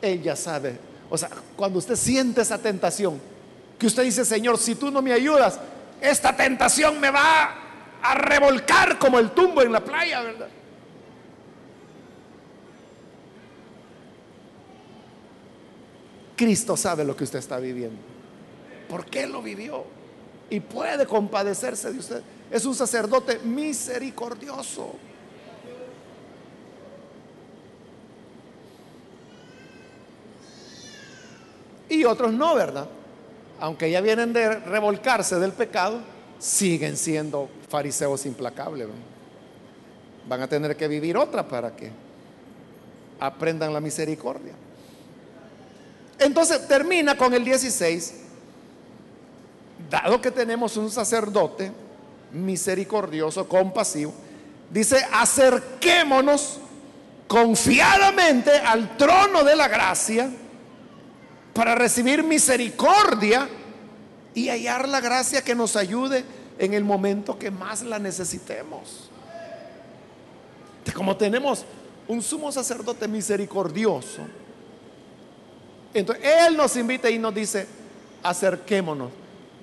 Él 0.00 0.22
ya 0.22 0.36
sabe. 0.36 0.78
O 1.10 1.16
sea, 1.16 1.30
cuando 1.56 1.78
usted 1.78 1.96
siente 1.96 2.42
esa 2.42 2.58
tentación, 2.58 3.20
que 3.78 3.86
usted 3.86 4.02
dice, 4.02 4.24
Señor, 4.24 4.58
si 4.58 4.74
tú 4.74 4.90
no 4.90 5.00
me 5.00 5.12
ayudas, 5.12 5.58
esta 6.00 6.36
tentación 6.36 7.00
me 7.00 7.10
va 7.10 7.54
a 8.02 8.14
revolcar 8.14 8.98
como 8.98 9.18
el 9.18 9.30
tumbo 9.30 9.62
en 9.62 9.72
la 9.72 9.84
playa, 9.84 10.20
¿verdad? 10.22 10.48
Cristo 16.36 16.76
sabe 16.76 17.04
lo 17.04 17.16
que 17.16 17.24
usted 17.24 17.40
está 17.40 17.58
viviendo. 17.58 18.00
¿Por 18.88 19.04
qué 19.06 19.26
lo 19.26 19.42
vivió? 19.42 19.84
Y 20.48 20.60
puede 20.60 21.04
compadecerse 21.04 21.92
de 21.92 21.98
usted. 21.98 22.22
Es 22.50 22.64
un 22.64 22.74
sacerdote 22.74 23.40
misericordioso. 23.40 24.94
Otros 32.08 32.32
no, 32.32 32.54
¿verdad? 32.54 32.88
Aunque 33.60 33.90
ya 33.90 34.00
vienen 34.00 34.32
de 34.32 34.56
revolcarse 34.60 35.38
del 35.38 35.52
pecado, 35.52 36.00
siguen 36.38 36.96
siendo 36.96 37.48
fariseos 37.68 38.24
implacables. 38.26 38.88
Van 40.28 40.42
a 40.42 40.48
tener 40.48 40.76
que 40.76 40.88
vivir 40.88 41.16
otra 41.16 41.46
para 41.46 41.74
que 41.74 41.90
aprendan 43.20 43.72
la 43.72 43.80
misericordia. 43.80 44.52
Entonces 46.18 46.66
termina 46.66 47.16
con 47.16 47.32
el 47.34 47.44
16, 47.44 48.14
dado 49.90 50.20
que 50.20 50.30
tenemos 50.30 50.76
un 50.76 50.90
sacerdote 50.90 51.70
misericordioso, 52.32 53.48
compasivo, 53.48 54.12
dice, 54.70 55.04
acerquémonos 55.12 56.58
confiadamente 57.26 58.50
al 58.50 58.96
trono 58.96 59.44
de 59.44 59.54
la 59.54 59.68
gracia 59.68 60.30
para 61.58 61.74
recibir 61.74 62.22
misericordia 62.22 63.48
y 64.32 64.48
hallar 64.48 64.88
la 64.88 65.00
gracia 65.00 65.42
que 65.42 65.56
nos 65.56 65.74
ayude 65.74 66.24
en 66.56 66.72
el 66.72 66.84
momento 66.84 67.36
que 67.36 67.50
más 67.50 67.82
la 67.82 67.98
necesitemos. 67.98 69.10
Como 70.94 71.16
tenemos 71.16 71.64
un 72.06 72.22
sumo 72.22 72.52
sacerdote 72.52 73.08
misericordioso, 73.08 74.20
entonces 75.92 76.24
Él 76.24 76.56
nos 76.56 76.76
invita 76.76 77.10
y 77.10 77.18
nos 77.18 77.34
dice, 77.34 77.66
acerquémonos, 78.22 79.10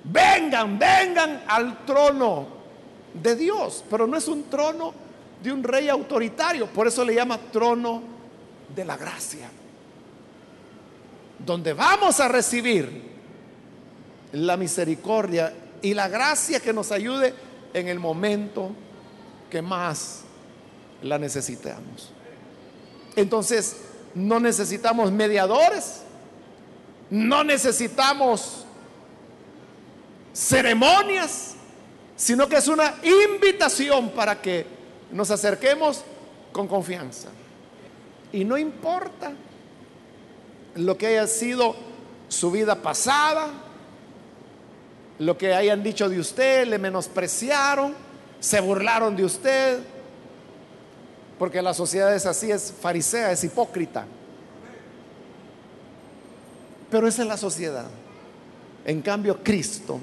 vengan, 0.04 0.78
vengan 0.78 1.44
al 1.48 1.86
trono 1.86 2.46
de 3.14 3.36
Dios, 3.36 3.82
pero 3.88 4.06
no 4.06 4.18
es 4.18 4.28
un 4.28 4.50
trono 4.50 4.92
de 5.42 5.50
un 5.50 5.62
rey 5.64 5.88
autoritario, 5.88 6.66
por 6.66 6.88
eso 6.88 7.02
le 7.06 7.14
llama 7.14 7.38
trono 7.50 8.02
de 8.74 8.84
la 8.84 8.98
gracia, 8.98 9.48
donde 11.38 11.72
vamos 11.72 12.20
a 12.20 12.28
recibir 12.28 13.02
la 14.32 14.56
misericordia 14.56 15.52
y 15.82 15.94
la 15.94 16.08
gracia 16.08 16.60
que 16.60 16.72
nos 16.72 16.92
ayude 16.92 17.34
en 17.72 17.88
el 17.88 17.98
momento 17.98 18.70
que 19.50 19.62
más 19.62 20.22
la 21.02 21.18
necesitamos. 21.18 22.10
Entonces, 23.14 23.76
no 24.14 24.40
necesitamos 24.40 25.12
mediadores, 25.12 26.02
no 27.10 27.44
necesitamos 27.44 28.64
ceremonias, 30.32 31.54
sino 32.16 32.48
que 32.48 32.56
es 32.56 32.68
una 32.68 32.94
invitación 33.02 34.10
para 34.10 34.40
que 34.40 34.66
nos 35.12 35.30
acerquemos 35.30 36.02
con 36.52 36.66
confianza. 36.66 37.28
Y 38.32 38.44
no 38.44 38.58
importa 38.58 39.32
lo 40.76 40.96
que 40.96 41.06
haya 41.06 41.26
sido 41.26 41.74
su 42.28 42.50
vida 42.50 42.76
pasada, 42.76 43.48
lo 45.18 45.38
que 45.38 45.54
hayan 45.54 45.82
dicho 45.82 46.08
de 46.08 46.20
usted, 46.20 46.66
le 46.66 46.78
menospreciaron, 46.78 47.94
se 48.40 48.60
burlaron 48.60 49.16
de 49.16 49.24
usted, 49.24 49.78
porque 51.38 51.62
la 51.62 51.74
sociedad 51.74 52.14
es 52.14 52.26
así, 52.26 52.50
es 52.50 52.72
farisea, 52.80 53.32
es 53.32 53.44
hipócrita. 53.44 54.06
Pero 56.90 57.08
esa 57.08 57.22
es 57.22 57.28
la 57.28 57.36
sociedad. 57.36 57.86
En 58.84 59.02
cambio, 59.02 59.42
Cristo 59.42 59.98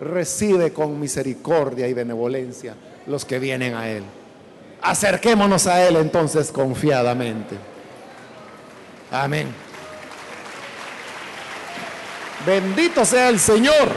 recibe 0.00 0.72
con 0.72 0.98
misericordia 1.00 1.88
y 1.88 1.92
benevolencia 1.92 2.74
los 3.06 3.24
que 3.24 3.38
vienen 3.38 3.74
a 3.74 3.88
Él. 3.88 4.04
Acerquémonos 4.80 5.66
a 5.66 5.86
Él 5.86 5.96
entonces 5.96 6.52
confiadamente. 6.52 7.56
Amén. 9.10 9.54
Bendito 12.44 13.04
sea 13.04 13.28
el 13.28 13.38
Señor. 13.38 13.88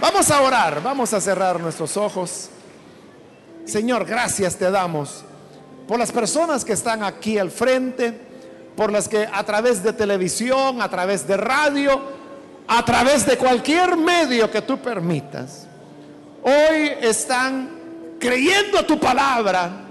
Vamos 0.00 0.30
a 0.30 0.40
orar, 0.40 0.82
vamos 0.82 1.12
a 1.12 1.20
cerrar 1.20 1.60
nuestros 1.60 1.96
ojos. 1.96 2.48
Señor, 3.66 4.04
gracias 4.04 4.56
te 4.56 4.70
damos 4.70 5.24
por 5.86 5.98
las 5.98 6.12
personas 6.12 6.64
que 6.64 6.72
están 6.72 7.02
aquí 7.02 7.36
al 7.36 7.50
frente, 7.50 8.18
por 8.76 8.92
las 8.92 9.08
que 9.08 9.28
a 9.30 9.42
través 9.44 9.82
de 9.82 9.92
televisión, 9.92 10.80
a 10.80 10.88
través 10.88 11.26
de 11.26 11.36
radio, 11.36 12.00
a 12.68 12.84
través 12.84 13.26
de 13.26 13.36
cualquier 13.36 13.96
medio 13.96 14.50
que 14.50 14.62
tú 14.62 14.78
permitas, 14.78 15.66
hoy 16.42 16.92
están 17.00 17.70
creyendo 18.20 18.86
tu 18.86 19.00
palabra, 19.00 19.89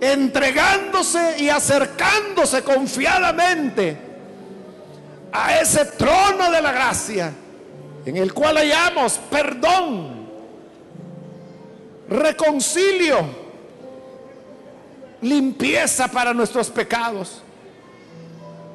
entregándose 0.00 1.36
y 1.38 1.48
acercándose 1.48 2.62
confiadamente 2.62 3.96
a 5.32 5.60
ese 5.60 5.84
trono 5.84 6.50
de 6.50 6.62
la 6.62 6.72
gracia 6.72 7.32
en 8.06 8.16
el 8.16 8.32
cual 8.34 8.56
hallamos 8.56 9.18
perdón, 9.30 10.28
reconcilio, 12.08 13.24
limpieza 15.22 16.08
para 16.08 16.34
nuestros 16.34 16.70
pecados. 16.70 17.42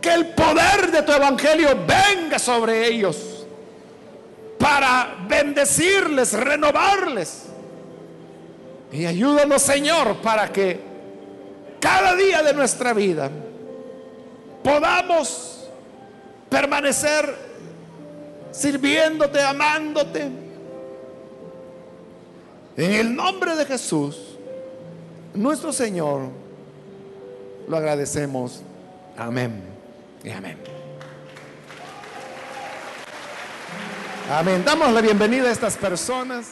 Que 0.01 0.13
el 0.13 0.28
poder 0.30 0.91
de 0.91 1.01
tu 1.01 1.11
evangelio 1.11 1.78
venga 1.86 2.39
sobre 2.39 2.88
ellos 2.88 3.45
para 4.57 5.17
bendecirles, 5.28 6.34
renovarles. 6.34 7.45
Y 8.91 9.05
ayúdanos, 9.05 9.61
Señor, 9.61 10.17
para 10.17 10.51
que 10.51 10.88
cada 11.80 12.15
día 12.15 12.41
de 12.43 12.53
nuestra 12.53 12.93
vida 12.93 13.30
podamos 14.63 15.69
permanecer 16.49 17.36
sirviéndote, 18.51 19.41
amándote. 19.41 20.30
En 22.77 22.91
el 22.93 23.15
nombre 23.15 23.55
de 23.55 23.65
Jesús, 23.65 24.38
nuestro 25.34 25.73
Señor, 25.73 26.30
lo 27.67 27.77
agradecemos. 27.77 28.61
Amén. 29.17 29.61
Y 30.23 30.30
amén. 30.30 30.57
Amén. 34.32 34.63
Damos 34.63 34.91
la 34.91 35.01
bienvenida 35.01 35.49
a 35.49 35.51
estas 35.51 35.75
personas. 35.75 36.51